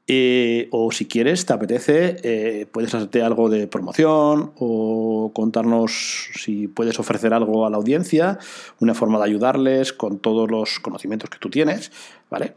Eh, 0.10 0.70
o 0.72 0.90
si 0.94 1.06
quieres, 1.06 1.46
te 1.46 1.52
apetece, 1.52 2.16
eh, 2.24 2.66
puedes 2.72 2.96
hacerte 2.96 3.22
algo 3.22 3.50
de 3.50 3.68
promoción 3.68 4.54
o 4.58 5.32
contarnos 5.34 6.30
si 6.34 6.70
puedes 6.70 6.98
ofrecer 6.98 7.34
algo 7.34 7.66
a 7.66 7.70
la 7.70 7.76
audiencia, 7.76 8.40
una 8.80 8.94
forma 8.94 9.18
de 9.18 9.26
ayudarles 9.26 9.92
con 9.92 10.20
todos 10.20 10.50
los 10.50 10.80
conocimientos 10.80 11.30
que 11.30 11.40
tú 11.40 11.50
tienes, 11.50 11.92
¿vale? 12.30 12.56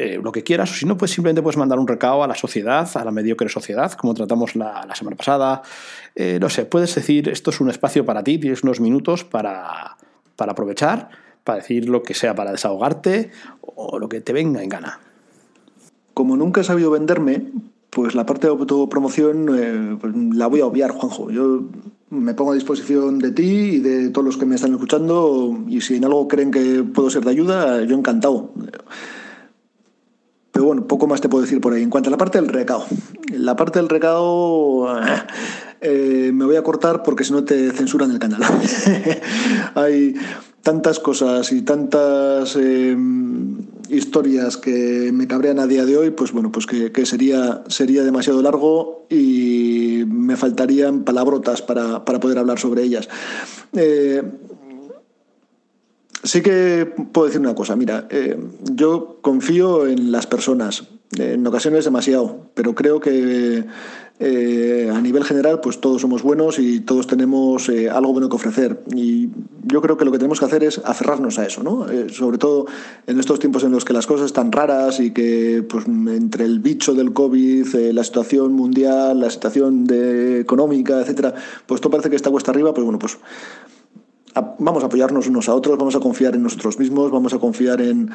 Eh, 0.00 0.20
lo 0.22 0.30
que 0.30 0.44
quieras, 0.44 0.70
o 0.70 0.74
si 0.74 0.86
no, 0.86 0.96
pues 0.96 1.10
simplemente 1.10 1.42
puedes 1.42 1.56
mandar 1.56 1.80
un 1.80 1.88
recado 1.88 2.22
a 2.22 2.28
la 2.28 2.36
sociedad, 2.36 2.88
a 2.94 3.04
la 3.04 3.10
mediocre 3.10 3.48
sociedad, 3.48 3.90
como 3.94 4.14
tratamos 4.14 4.54
la, 4.54 4.86
la 4.86 4.94
semana 4.94 5.16
pasada. 5.16 5.62
no 6.40 6.48
sé, 6.48 6.64
puedes 6.64 6.94
decir, 6.94 7.28
esto 7.28 7.50
es 7.50 7.60
un 7.60 7.70
espacio 7.70 8.04
para 8.04 8.22
ti, 8.22 8.38
tienes 8.38 8.62
unos 8.62 8.78
minutos 8.78 9.24
para, 9.24 9.96
para 10.36 10.52
aprovechar 10.52 11.08
para 11.48 11.60
decir 11.60 11.88
lo 11.88 12.02
que 12.02 12.12
sea, 12.12 12.34
para 12.34 12.52
desahogarte 12.52 13.30
o 13.62 13.98
lo 13.98 14.10
que 14.10 14.20
te 14.20 14.34
venga 14.34 14.62
en 14.62 14.68
gana. 14.68 15.00
Como 16.12 16.36
nunca 16.36 16.60
he 16.60 16.64
sabido 16.64 16.90
venderme, 16.90 17.42
pues 17.88 18.14
la 18.14 18.26
parte 18.26 18.48
de 18.48 18.50
autopromoción 18.50 19.48
eh, 19.58 19.96
pues 19.98 20.14
la 20.14 20.46
voy 20.46 20.60
a 20.60 20.66
obviar, 20.66 20.90
Juanjo. 20.90 21.30
Yo 21.30 21.62
me 22.10 22.34
pongo 22.34 22.52
a 22.52 22.54
disposición 22.54 23.18
de 23.18 23.30
ti 23.30 23.76
y 23.76 23.78
de 23.78 24.10
todos 24.10 24.26
los 24.26 24.36
que 24.36 24.44
me 24.44 24.56
están 24.56 24.72
escuchando 24.72 25.58
y 25.68 25.80
si 25.80 25.96
en 25.96 26.04
algo 26.04 26.28
creen 26.28 26.50
que 26.50 26.84
puedo 26.84 27.08
ser 27.08 27.24
de 27.24 27.30
ayuda, 27.30 27.82
yo 27.84 27.96
encantado. 27.96 28.52
Pero 30.52 30.66
bueno, 30.66 30.86
poco 30.86 31.06
más 31.06 31.22
te 31.22 31.30
puedo 31.30 31.44
decir 31.44 31.62
por 31.62 31.72
ahí. 31.72 31.82
En 31.82 31.88
cuanto 31.88 32.10
a 32.10 32.10
la 32.10 32.18
parte 32.18 32.38
del 32.38 32.48
recado, 32.48 32.84
la 33.32 33.56
parte 33.56 33.78
del 33.78 33.88
recado 33.88 34.86
eh, 35.80 36.30
me 36.34 36.44
voy 36.44 36.56
a 36.56 36.62
cortar 36.62 37.02
porque 37.02 37.24
si 37.24 37.32
no 37.32 37.42
te 37.42 37.70
censuran 37.70 38.10
el 38.10 38.18
canal. 38.18 38.42
Hay 39.74 40.14
tantas 40.62 40.98
cosas 40.98 41.52
y 41.52 41.62
tantas 41.62 42.56
em, 42.56 43.58
historias 43.88 44.56
que 44.56 45.10
me 45.12 45.26
cabrean 45.26 45.58
a 45.58 45.66
día 45.66 45.84
de 45.84 45.96
hoy, 45.96 46.10
pues 46.10 46.32
bueno, 46.32 46.52
pues 46.52 46.66
que, 46.66 47.06
sería, 47.06 47.62
sería 47.68 48.04
demasiado 48.04 48.42
largo 48.42 49.06
y 49.08 50.04
me 50.06 50.36
faltarían 50.36 51.04
palabrotas 51.04 51.62
para, 51.62 52.04
poder 52.04 52.38
hablar 52.38 52.58
sobre 52.58 52.82
ellas. 52.82 53.08
Eh, 53.74 54.22
sí 56.22 56.42
que 56.42 56.86
puedo 57.12 57.26
decir 57.26 57.40
una 57.40 57.54
cosa, 57.54 57.76
mira, 57.76 58.06
eh, 58.10 58.36
yo 58.72 59.18
confío 59.22 59.86
en 59.86 60.12
las 60.12 60.26
personas, 60.26 60.84
en 61.16 61.46
ocasiones 61.46 61.84
demasiado, 61.84 62.50
pero 62.54 62.74
creo 62.74 63.00
que 63.00 63.64
eh, 64.20 64.90
a 64.92 65.00
nivel 65.00 65.22
general, 65.22 65.60
pues 65.60 65.80
todos 65.80 66.02
somos 66.02 66.22
buenos 66.22 66.58
y 66.58 66.80
todos 66.80 67.06
tenemos 67.06 67.68
eh, 67.68 67.88
algo 67.88 68.12
bueno 68.12 68.28
que 68.28 68.34
ofrecer. 68.34 68.82
Y 68.94 69.28
yo 69.64 69.80
creo 69.80 69.96
que 69.96 70.04
lo 70.04 70.10
que 70.10 70.18
tenemos 70.18 70.40
que 70.40 70.46
hacer 70.46 70.64
es 70.64 70.80
aferrarnos 70.84 71.38
a 71.38 71.46
eso, 71.46 71.62
¿no? 71.62 71.88
Eh, 71.88 72.08
sobre 72.10 72.38
todo 72.38 72.66
en 73.06 73.20
estos 73.20 73.38
tiempos 73.38 73.62
en 73.62 73.70
los 73.70 73.84
que 73.84 73.92
las 73.92 74.08
cosas 74.08 74.26
están 74.26 74.50
raras 74.50 74.98
y 74.98 75.12
que 75.12 75.64
pues, 75.68 75.86
entre 75.86 76.44
el 76.46 76.58
bicho 76.58 76.94
del 76.94 77.12
COVID, 77.12 77.66
la 77.92 78.02
situación 78.02 78.54
mundial, 78.54 79.20
la 79.20 79.30
situación 79.30 79.86
económica, 79.88 81.00
etcétera, 81.00 81.34
pues 81.66 81.80
todo 81.80 81.92
parece 81.92 82.10
que 82.10 82.16
está 82.16 82.30
cuesta 82.30 82.50
arriba, 82.50 82.74
pues 82.74 82.84
bueno, 82.84 82.98
pues 82.98 83.18
vamos 84.58 84.82
a 84.82 84.86
apoyarnos 84.86 85.26
unos 85.26 85.48
a 85.48 85.54
otros, 85.54 85.78
vamos 85.78 85.94
a 85.94 86.00
confiar 86.00 86.34
en 86.34 86.42
nosotros 86.42 86.78
mismos, 86.78 87.10
vamos 87.10 87.32
a 87.32 87.38
confiar 87.38 87.80
en, 87.80 88.10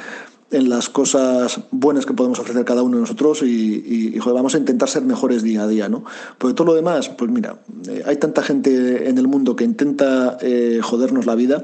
las 0.51 0.87
cosas 0.87 1.61
buenas 1.71 2.05
que 2.05 2.13
podemos 2.13 2.37
ofrecer 2.37 2.63
cada 2.63 2.83
uno 2.83 2.97
de 2.97 3.01
nosotros 3.01 3.41
y, 3.41 4.17
vamos 4.19 4.53
a 4.53 4.59
intentar 4.59 4.87
ser 4.87 5.03
mejores 5.03 5.41
día 5.41 5.63
a 5.63 5.67
día, 5.67 5.89
¿no? 5.89 6.03
Porque 6.37 6.53
todo 6.53 6.67
lo 6.67 6.73
demás, 6.75 7.09
pues 7.09 7.31
mira, 7.31 7.57
eh, 7.87 8.03
hay 8.05 8.17
tanta 8.17 8.43
gente 8.43 9.09
en 9.09 9.17
el 9.17 9.27
mundo 9.27 9.55
que 9.55 9.63
intenta 9.63 10.37
eh, 10.41 10.79
jodernos 10.83 11.25
la 11.25 11.35
vida 11.35 11.63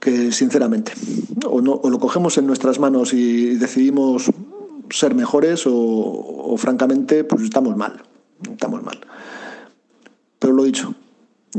que 0.00 0.32
sinceramente 0.32 0.92
o, 1.46 1.60
no, 1.60 1.72
o 1.74 1.90
lo 1.90 1.98
cogemos 1.98 2.38
en 2.38 2.46
nuestras 2.46 2.78
manos 2.78 3.12
y 3.12 3.54
decidimos 3.56 4.30
ser 4.90 5.14
mejores 5.14 5.64
o 5.66 6.54
francamente 6.58 7.24
pues 7.24 7.42
estamos 7.42 7.76
mal, 7.76 8.02
estamos 8.50 8.82
mal. 8.82 8.98
Pero 10.38 10.52
lo 10.52 10.64
dicho, 10.64 10.94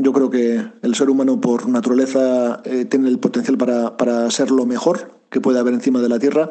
yo 0.01 0.13
creo 0.13 0.29
que 0.29 0.63
el 0.81 0.95
ser 0.95 1.09
humano 1.09 1.39
por 1.41 1.67
naturaleza 1.67 2.61
eh, 2.65 2.85
tiene 2.85 3.09
el 3.09 3.19
potencial 3.19 3.57
para, 3.57 4.31
ser 4.31 4.51
lo 4.51 4.65
mejor 4.65 5.11
que 5.29 5.41
puede 5.41 5.59
haber 5.59 5.73
encima 5.73 6.01
de 6.01 6.09
la 6.09 6.19
Tierra 6.19 6.49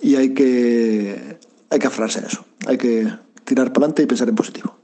y 0.00 0.16
hay 0.16 0.34
que, 0.34 1.38
hay 1.70 1.78
que 1.78 1.86
aferrarse 1.86 2.20
a 2.20 2.26
eso. 2.26 2.44
Hay 2.66 2.78
que 2.78 3.08
tirar 3.44 3.72
para 3.72 3.86
adelante 3.86 4.02
y 4.02 4.06
pensar 4.06 4.28
en 4.28 4.34
positivo. 4.34 4.78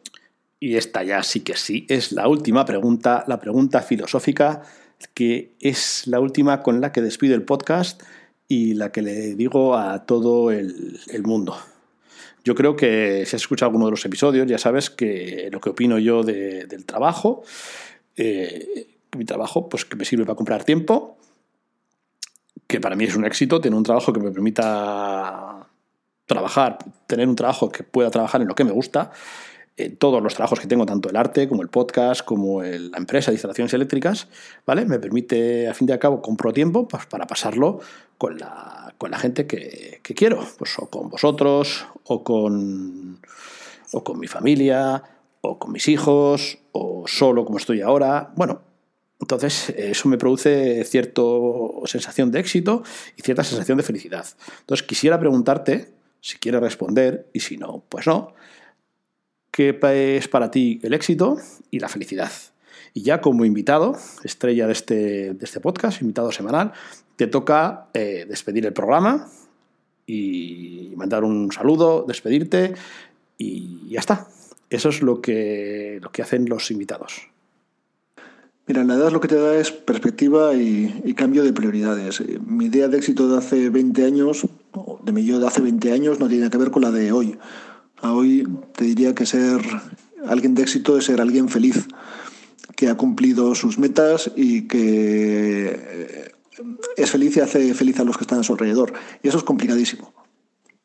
Y 0.59 0.76
esta 0.76 1.03
ya 1.03 1.22
sí 1.22 1.40
que 1.40 1.57
sí 1.57 1.86
es 1.88 2.12
la 2.12 2.28
última 2.28 2.64
pregunta, 2.64 3.24
la 3.26 3.40
pregunta 3.40 3.82
filosófica, 3.82 4.62
que 5.14 5.57
es 5.61 6.07
la 6.07 6.20
última 6.20 6.62
con 6.62 6.80
la 6.80 6.93
que 6.93 7.03
despido 7.03 7.34
el 7.34 7.43
podcast 7.43 8.03
y 8.49 8.74
la 8.74 8.93
que 8.93 9.03
le 9.03 9.34
digo 9.34 9.76
a 9.76 10.05
todo 10.05 10.51
el, 10.51 11.01
mundo. 11.24 11.57
Yo 12.45 12.55
creo 12.55 12.74
que 12.74 13.24
si 13.26 13.36
has 13.36 13.43
escuchado 13.43 13.68
alguno 13.68 13.86
de 13.86 13.93
los 13.93 14.05
episodios, 14.05 14.47
ya 14.47 14.59
sabes 14.59 14.90
que 14.90 15.49
lo 15.53 15.61
que 15.61 15.70
opino 15.70 15.99
yo 15.99 16.22
del 16.22 16.84
trabajo 16.84 17.45
eh, 18.16 18.88
mi 19.16 19.24
trabajo, 19.24 19.68
pues 19.68 19.84
que 19.84 19.97
me 19.97 20.05
sirve 20.05 20.24
para 20.24 20.36
comprar 20.36 20.64
tiempo, 20.64 21.18
que 22.66 22.80
para 22.80 22.97
mí 22.97 23.05
es 23.05 23.16
un 23.16 23.24
éxito, 23.24 23.61
tener 23.61 23.76
un 23.76 23.84
trabajo 23.84 24.12
que 24.12 24.20
me 24.20 24.30
permita 24.30 25.66
trabajar, 26.26 26.78
tener 27.07 27.28
un 27.28 27.36
trabajo 27.36 27.70
que 27.70 27.82
pueda 27.82 28.11
trabajar 28.11 28.40
en 28.40 28.49
lo 28.49 28.55
que 28.55 28.64
me 28.64 28.72
gusta. 28.72 29.11
En 29.76 29.97
todos 29.97 30.22
los 30.22 30.34
trabajos 30.34 30.61
que 30.61 30.66
tengo, 30.66 30.84
tanto 30.84 31.09
el 31.09 31.16
arte 31.16 31.49
como 31.49 31.62
el 31.62 31.68
podcast, 31.68 32.22
como 32.22 32.62
la 32.62 32.99
empresa 32.99 33.30
de 33.30 33.36
instalaciones 33.36 33.72
eléctricas, 33.72 34.28
¿vale? 34.66 34.84
Me 34.84 34.99
permite, 34.99 35.66
a 35.66 35.74
fin 35.74 35.86
de 35.86 35.99
cabo, 35.99 36.20
compro 36.20 36.53
tiempo 36.53 36.86
pues, 36.86 37.07
para 37.07 37.26
pasarlo 37.26 37.80
con 38.18 38.38
la, 38.38 38.82
con 39.03 39.11
la 39.11 39.18
gente 39.18 39.48
que, 39.48 39.98
quiero, 40.14 40.46
pues 40.59 40.78
o 40.78 40.88
con 40.88 41.09
vosotros, 41.09 41.88
o 42.05 42.22
con, 42.22 43.18
o 43.90 44.05
con 44.05 44.20
mi 44.20 44.28
familia, 44.28 45.03
o 45.40 45.59
con 45.59 45.72
mis 45.72 45.88
hijos, 45.88 46.61
o 46.70 47.09
solo 47.09 47.44
como 47.44 47.59
estoy 47.59 47.80
ahora. 47.80 48.32
Bueno, 48.36 48.62
Entonces, 49.18 49.70
eso 49.70 50.09
me 50.09 50.18
produce 50.18 50.84
cierta 50.84 51.20
sensación 51.86 52.30
de 52.30 52.38
éxito 52.38 52.84
y 53.16 53.22
cierta 53.22 53.42
sensación 53.42 53.76
de 53.76 53.82
felicidad. 53.82 54.24
Entonces, 54.61 54.86
quisiera 54.86 55.18
preguntarte, 55.18 55.88
si 56.20 56.38
quieres 56.38 56.61
responder, 56.61 57.28
y 57.32 57.40
si 57.40 57.57
no, 57.57 57.82
pues 57.88 58.07
no, 58.07 58.34
¿qué 59.50 59.80
es 60.16 60.28
para 60.28 60.53
ti 60.53 60.78
el 60.84 60.94
éxito 60.94 61.38
y 61.72 61.80
la 61.80 61.88
felicidad? 61.88 62.30
Y 62.94 63.03
ya 63.03 63.20
como 63.20 63.44
invitado, 63.44 63.96
estrella 64.22 64.68
de 64.68 64.72
este, 64.74 65.34
de 65.34 65.44
este 65.44 65.59
podcast, 65.59 66.03
invitado 66.03 66.30
semanal, 66.30 66.72
te 67.22 67.28
toca 67.28 67.86
eh, 67.94 68.26
despedir 68.28 68.66
el 68.66 68.72
programa 68.72 69.28
y 70.08 70.92
mandar 70.96 71.22
un 71.22 71.52
saludo, 71.52 72.04
despedirte 72.04 72.74
y 73.38 73.88
ya 73.88 74.00
está. 74.00 74.26
Eso 74.68 74.88
es 74.88 75.02
lo 75.02 75.22
que, 75.22 76.00
lo 76.02 76.10
que 76.10 76.22
hacen 76.22 76.48
los 76.48 76.72
invitados. 76.72 77.28
Mira, 78.66 78.82
la 78.82 78.94
edad 78.94 79.12
lo 79.12 79.20
que 79.20 79.28
te 79.28 79.36
da 79.36 79.54
es 79.54 79.70
perspectiva 79.70 80.54
y, 80.54 81.14
cambio 81.14 81.44
de 81.44 81.52
prioridades. 81.52 82.20
Eh, 82.22 82.40
mi 82.44 82.64
idea 82.64 82.88
de 82.88 82.98
éxito 82.98 83.28
de 83.28 83.38
hace 83.38 83.70
20 83.70 84.04
años, 84.04 84.44
de 85.04 85.12
mi 85.12 85.24
yo 85.24 85.38
de 85.38 85.46
hace 85.46 85.60
20 85.60 85.92
años, 85.92 86.18
no 86.18 86.26
tiene 86.26 86.50
que 86.50 86.58
ver 86.58 86.72
con 86.72 86.82
la 86.82 86.90
de 86.90 87.12
hoy. 87.12 87.38
A 88.00 88.14
hoy 88.14 88.48
te 88.74 88.84
diría 88.84 89.14
que 89.14 89.26
ser 89.26 89.60
alguien 90.26 90.56
de 90.56 90.62
éxito 90.62 90.98
es 90.98 91.04
ser 91.04 91.20
alguien 91.20 91.48
feliz, 91.48 91.86
que 92.74 92.88
ha 92.88 92.96
cumplido 92.96 93.54
sus 93.54 93.78
metas 93.78 94.32
y 94.34 94.62
que 94.66 95.66
eh, 95.66 96.32
es 96.96 97.10
feliz 97.10 97.36
y 97.36 97.40
hace 97.40 97.74
feliz 97.74 97.98
a 98.00 98.04
los 98.04 98.16
que 98.16 98.24
están 98.24 98.40
a 98.40 98.42
su 98.42 98.52
alrededor. 98.52 98.92
Y 99.22 99.28
eso 99.28 99.38
es 99.38 99.44
complicadísimo. 99.44 100.12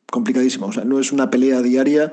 Complicadísimo. 0.10 0.68
O 0.68 0.72
sea, 0.72 0.84
no 0.84 1.00
es 1.00 1.12
una 1.12 1.30
pelea 1.30 1.62
diaria 1.62 2.12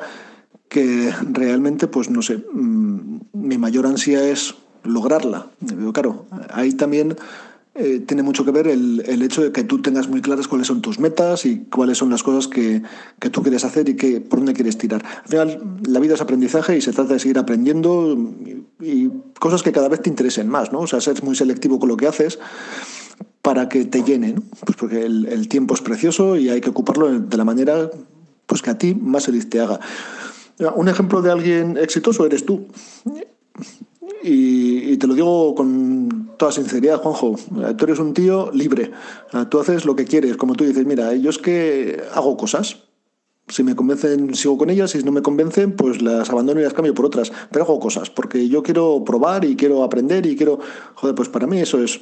que 0.69 1.13
realmente, 1.31 1.87
pues 1.87 2.11
no 2.11 2.23
sé, 2.23 2.39
mm, 2.53 3.21
mi 3.33 3.59
mayor 3.59 3.87
ansia 3.87 4.29
es 4.29 4.55
lograrla. 4.83 5.47
Claro, 5.93 6.27
ahí 6.51 6.73
también 6.73 7.17
eh, 7.77 8.05
tiene 8.07 8.23
mucho 8.23 8.45
que 8.45 8.53
ver 8.53 8.69
el, 8.69 9.01
hecho 9.23 9.43
de 9.43 9.51
que 9.51 9.65
tú 9.65 9.83
tengas 9.83 10.09
muy 10.09 10.21
claras 10.21 10.47
cuáles 10.47 10.69
son 10.69 10.81
tus 10.81 11.01
metas 11.01 11.45
y 11.45 11.65
cuáles 11.65 11.99
son 11.99 12.09
las 12.09 12.23
cosas 12.23 12.47
que, 12.47 12.83
tú 13.33 13.43
quieres 13.43 13.65
hacer 13.65 13.89
y 13.89 13.97
que, 13.97 14.21
por 14.21 14.39
dónde 14.39 14.53
quieres 14.53 14.79
tirar. 14.79 15.05
Al 15.05 15.29
final, 15.29 15.79
la 15.85 15.99
vida 15.99 16.15
es 16.15 16.21
aprendizaje 16.21 16.77
y 16.77 16.81
se 16.81 16.93
trata 16.93 17.15
de 17.15 17.19
seguir 17.19 17.39
aprendiendo 17.39 18.17
y, 18.81 19.11
cosas 19.41 19.63
que 19.65 19.73
cada 19.73 19.89
vez 19.89 20.03
te 20.03 20.09
interesen 20.09 20.49
más, 20.49 20.73
¿no? 20.73 20.81
O 20.81 20.87
sea, 20.87 21.01
ser 21.01 21.21
muy 21.25 21.35
selectivo 21.35 21.81
con 21.81 21.89
lo 21.89 21.97
que 21.97 22.07
haces 22.07 22.39
para 23.45 23.69
que 23.69 23.85
te 23.85 24.03
llene, 24.03 24.33
¿no? 24.33 24.43
Pues 24.65 24.75
porque 24.75 25.05
el, 25.05 25.27
el 25.27 25.49
tiempo 25.49 25.75
es 25.75 25.83
precioso 25.83 26.37
y 26.37 26.49
hay 26.49 26.63
que 26.63 26.71
ocuparlo 26.71 27.21
de 27.21 27.37
la 27.37 27.45
manera 27.45 27.91
pues 28.47 28.63
que 28.63 28.71
a 28.71 28.79
ti 28.79 28.95
más 28.95 29.27
feliz 29.27 29.51
te 29.51 29.61
haga. 29.61 29.79
Un 30.77 30.89
ejemplo 30.89 31.21
de 31.21 31.31
alguien 31.31 31.77
exitoso 31.77 32.25
eres 32.25 32.47
tú. 32.47 32.67
Y, 34.23 34.97
te 34.97 35.07
lo 35.07 35.13
digo 35.13 35.55
con 35.55 36.31
toda 36.39 36.53
sinceridad, 36.53 37.03
Juanjo. 37.03 37.37
Tú 37.77 37.85
eres 37.85 37.99
un 37.99 38.15
tío 38.15 38.51
libre. 38.53 38.93
Tú 39.51 39.61
haces 39.61 39.85
lo 39.85 39.95
que 39.95 40.07
quieres. 40.07 40.39
Como 40.39 40.55
tú 40.55 40.65
dices, 40.65 40.87
mira, 40.87 41.13
yo 41.15 41.29
es 41.29 41.37
que 41.37 42.03
hago 42.15 42.39
cosas. 42.39 42.85
Si 43.49 43.63
me 43.63 43.77
convencen, 43.77 44.35
sigo 44.35 44.57
con 44.57 44.71
ellas. 44.71 44.93
Si 44.93 45.03
no 45.03 45.13
me 45.13 45.21
convencen, 45.21 45.77
pues 45.77 46.01
las 46.01 46.31
abandono 46.31 46.61
y 46.61 46.65
las 46.65 46.73
cambio 46.73 46.95
por 46.95 47.05
otras. 47.05 47.31
Pero 47.51 47.65
hago 47.65 47.79
cosas 47.79 48.09
porque 48.09 48.49
yo 48.49 48.63
quiero 48.63 49.05
probar 49.05 49.45
y 49.45 49.57
quiero 49.57 49.83
aprender 49.83 50.25
y 50.25 50.37
quiero. 50.37 50.61
Joder, 50.95 51.15
pues 51.15 51.29
para 51.29 51.47
mí 51.47 51.59
eso 51.61 51.83
es 51.83 52.01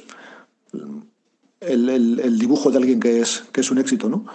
el, 1.67 2.39
dibujo 2.39 2.71
de 2.71 2.77
alguien 2.77 2.99
que 2.99 3.21
es, 3.21 3.43
que 3.51 3.61
es 3.61 3.71
un 3.71 3.77
éxito, 3.77 4.09
¿no? 4.09 4.25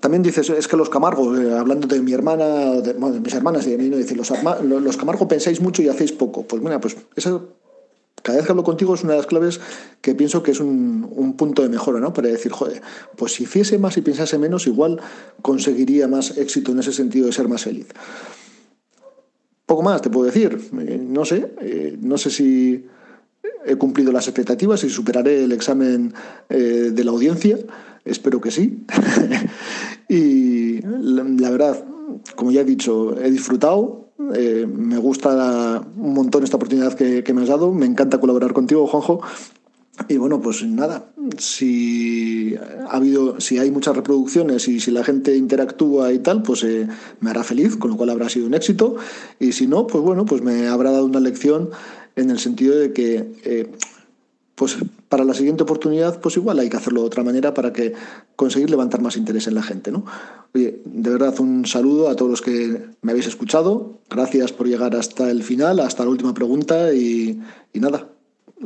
También 0.00 0.22
dices, 0.22 0.48
es 0.48 0.68
que 0.68 0.76
los 0.76 0.88
Camargo, 0.88 1.36
eh, 1.36 1.56
hablando 1.56 1.86
de 1.86 2.00
mi 2.00 2.12
hermana, 2.12 2.80
de, 2.80 2.94
mis 2.94 3.34
hermanas 3.34 3.66
y 3.66 3.70
de 3.70 3.78
mí, 3.78 3.90
no 3.90 3.96
dice, 3.98 4.16
los, 4.16 4.32
los 4.62 4.96
Camargo 4.96 5.28
pensáis 5.28 5.60
mucho 5.60 5.82
y 5.82 5.88
hacéis 5.88 6.12
poco. 6.12 6.44
Pues 6.44 6.62
mira, 6.62 6.80
pues 6.80 6.96
eso, 7.14 7.56
cada 8.22 8.38
vez 8.38 8.46
que 8.46 8.52
hablo 8.52 8.64
contigo 8.64 8.94
es 8.94 9.04
una 9.04 9.12
de 9.12 9.18
las 9.18 9.26
claves 9.26 9.60
que 10.00 10.14
pienso 10.14 10.42
que 10.42 10.52
es 10.52 10.60
un, 10.60 11.06
un, 11.14 11.36
punto 11.36 11.62
de 11.62 11.68
mejora, 11.68 12.00
¿no? 12.00 12.12
Para 12.14 12.28
decir, 12.28 12.52
joder, 12.52 12.80
pues 13.16 13.34
si 13.34 13.44
hiciese 13.44 13.78
más 13.78 13.98
y 13.98 14.00
pensase 14.00 14.38
menos, 14.38 14.66
igual 14.66 14.98
conseguiría 15.42 16.08
más 16.08 16.38
éxito 16.38 16.72
en 16.72 16.78
ese 16.78 16.92
sentido 16.92 17.26
de 17.26 17.32
ser 17.32 17.46
más 17.46 17.64
feliz. 17.64 17.88
Poco 19.66 19.82
más 19.82 20.02
te 20.02 20.10
puedo 20.10 20.26
decir, 20.26 20.58
eh, 20.80 20.98
no 21.00 21.24
sé, 21.24 21.54
eh, 21.60 21.96
no 22.00 22.18
sé 22.18 22.30
si 22.30 22.86
he 23.66 23.76
cumplido 23.76 24.12
las 24.12 24.26
expectativas 24.26 24.82
y 24.84 24.90
superaré 24.90 25.44
el 25.44 25.52
examen 25.52 26.14
de 26.48 27.04
la 27.04 27.10
audiencia. 27.10 27.58
Espero 28.04 28.40
que 28.40 28.50
sí. 28.50 28.84
y 30.08 30.80
la, 30.80 31.50
verdad, 31.50 31.84
como 32.34 32.50
ya 32.50 32.62
he 32.62 32.64
dicho, 32.64 33.18
he 33.20 33.30
disfrutado. 33.30 34.12
Eh, 34.34 34.66
me 34.66 34.98
gusta 34.98 35.82
un 35.96 36.14
montón 36.14 36.44
esta 36.44 36.56
oportunidad 36.56 36.94
que, 36.94 37.32
me 37.32 37.42
has 37.42 37.48
dado. 37.48 37.72
Me 37.72 37.86
encanta 37.86 38.18
colaborar 38.18 38.52
contigo, 38.52 38.86
Juanjo. 38.86 39.20
Y 40.08 40.16
bueno, 40.16 40.40
pues 40.40 40.64
nada, 40.64 41.12
si 41.36 42.54
ha 42.56 42.96
habido, 42.96 43.38
si 43.38 43.58
hay 43.58 43.70
muchas 43.70 43.94
reproducciones 43.94 44.66
y 44.66 44.80
si 44.80 44.90
la 44.90 45.04
gente 45.04 45.36
interactúa 45.36 46.10
y 46.14 46.20
tal, 46.20 46.42
pues 46.42 46.64
eh, 46.64 46.88
me 47.20 47.28
hará 47.28 47.44
feliz, 47.44 47.76
con 47.76 47.90
lo 47.90 47.98
cual 47.98 48.08
habrá 48.08 48.30
sido 48.30 48.46
un 48.46 48.54
éxito. 48.54 48.96
Y 49.38 49.52
si 49.52 49.66
no, 49.66 49.86
pues 49.86 50.02
bueno, 50.02 50.24
pues 50.24 50.40
me 50.40 50.68
habrá 50.68 50.90
dado 50.90 51.04
una 51.04 51.20
lección 51.20 51.68
en 52.20 52.30
el 52.30 52.38
sentido 52.38 52.78
de 52.78 52.92
que 52.92 53.34
eh, 53.44 53.70
pues 54.54 54.76
para 55.08 55.24
la 55.24 55.34
siguiente 55.34 55.62
oportunidad, 55.62 56.20
pues 56.20 56.36
igual 56.36 56.58
hay 56.58 56.68
que 56.68 56.76
hacerlo 56.76 57.00
de 57.00 57.06
otra 57.06 57.24
manera 57.24 57.54
para 57.54 57.72
que 57.72 57.94
conseguir 58.36 58.70
levantar 58.70 59.00
más 59.00 59.16
interés 59.16 59.46
en 59.46 59.54
la 59.54 59.62
gente, 59.62 59.90
¿no? 59.90 60.04
De 60.52 60.82
verdad 60.84 61.34
un 61.40 61.66
saludo 61.66 62.08
a 62.08 62.14
todos 62.16 62.30
los 62.30 62.42
que 62.42 62.90
me 63.02 63.12
habéis 63.12 63.26
escuchado. 63.26 64.00
Gracias 64.08 64.52
por 64.52 64.68
llegar 64.68 64.94
hasta 64.94 65.30
el 65.30 65.42
final, 65.42 65.80
hasta 65.80 66.04
la 66.04 66.10
última 66.10 66.34
pregunta 66.34 66.92
y 66.92 67.40
nada, 67.74 68.08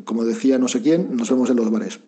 como 0.05 0.25
decía 0.25 0.59
no 0.59 0.69
sé 0.69 0.83
quién, 0.83 1.17
nos 1.17 1.31
vemos 1.31 1.49
en 1.51 1.57
los 1.57 1.71
bares. 1.71 2.01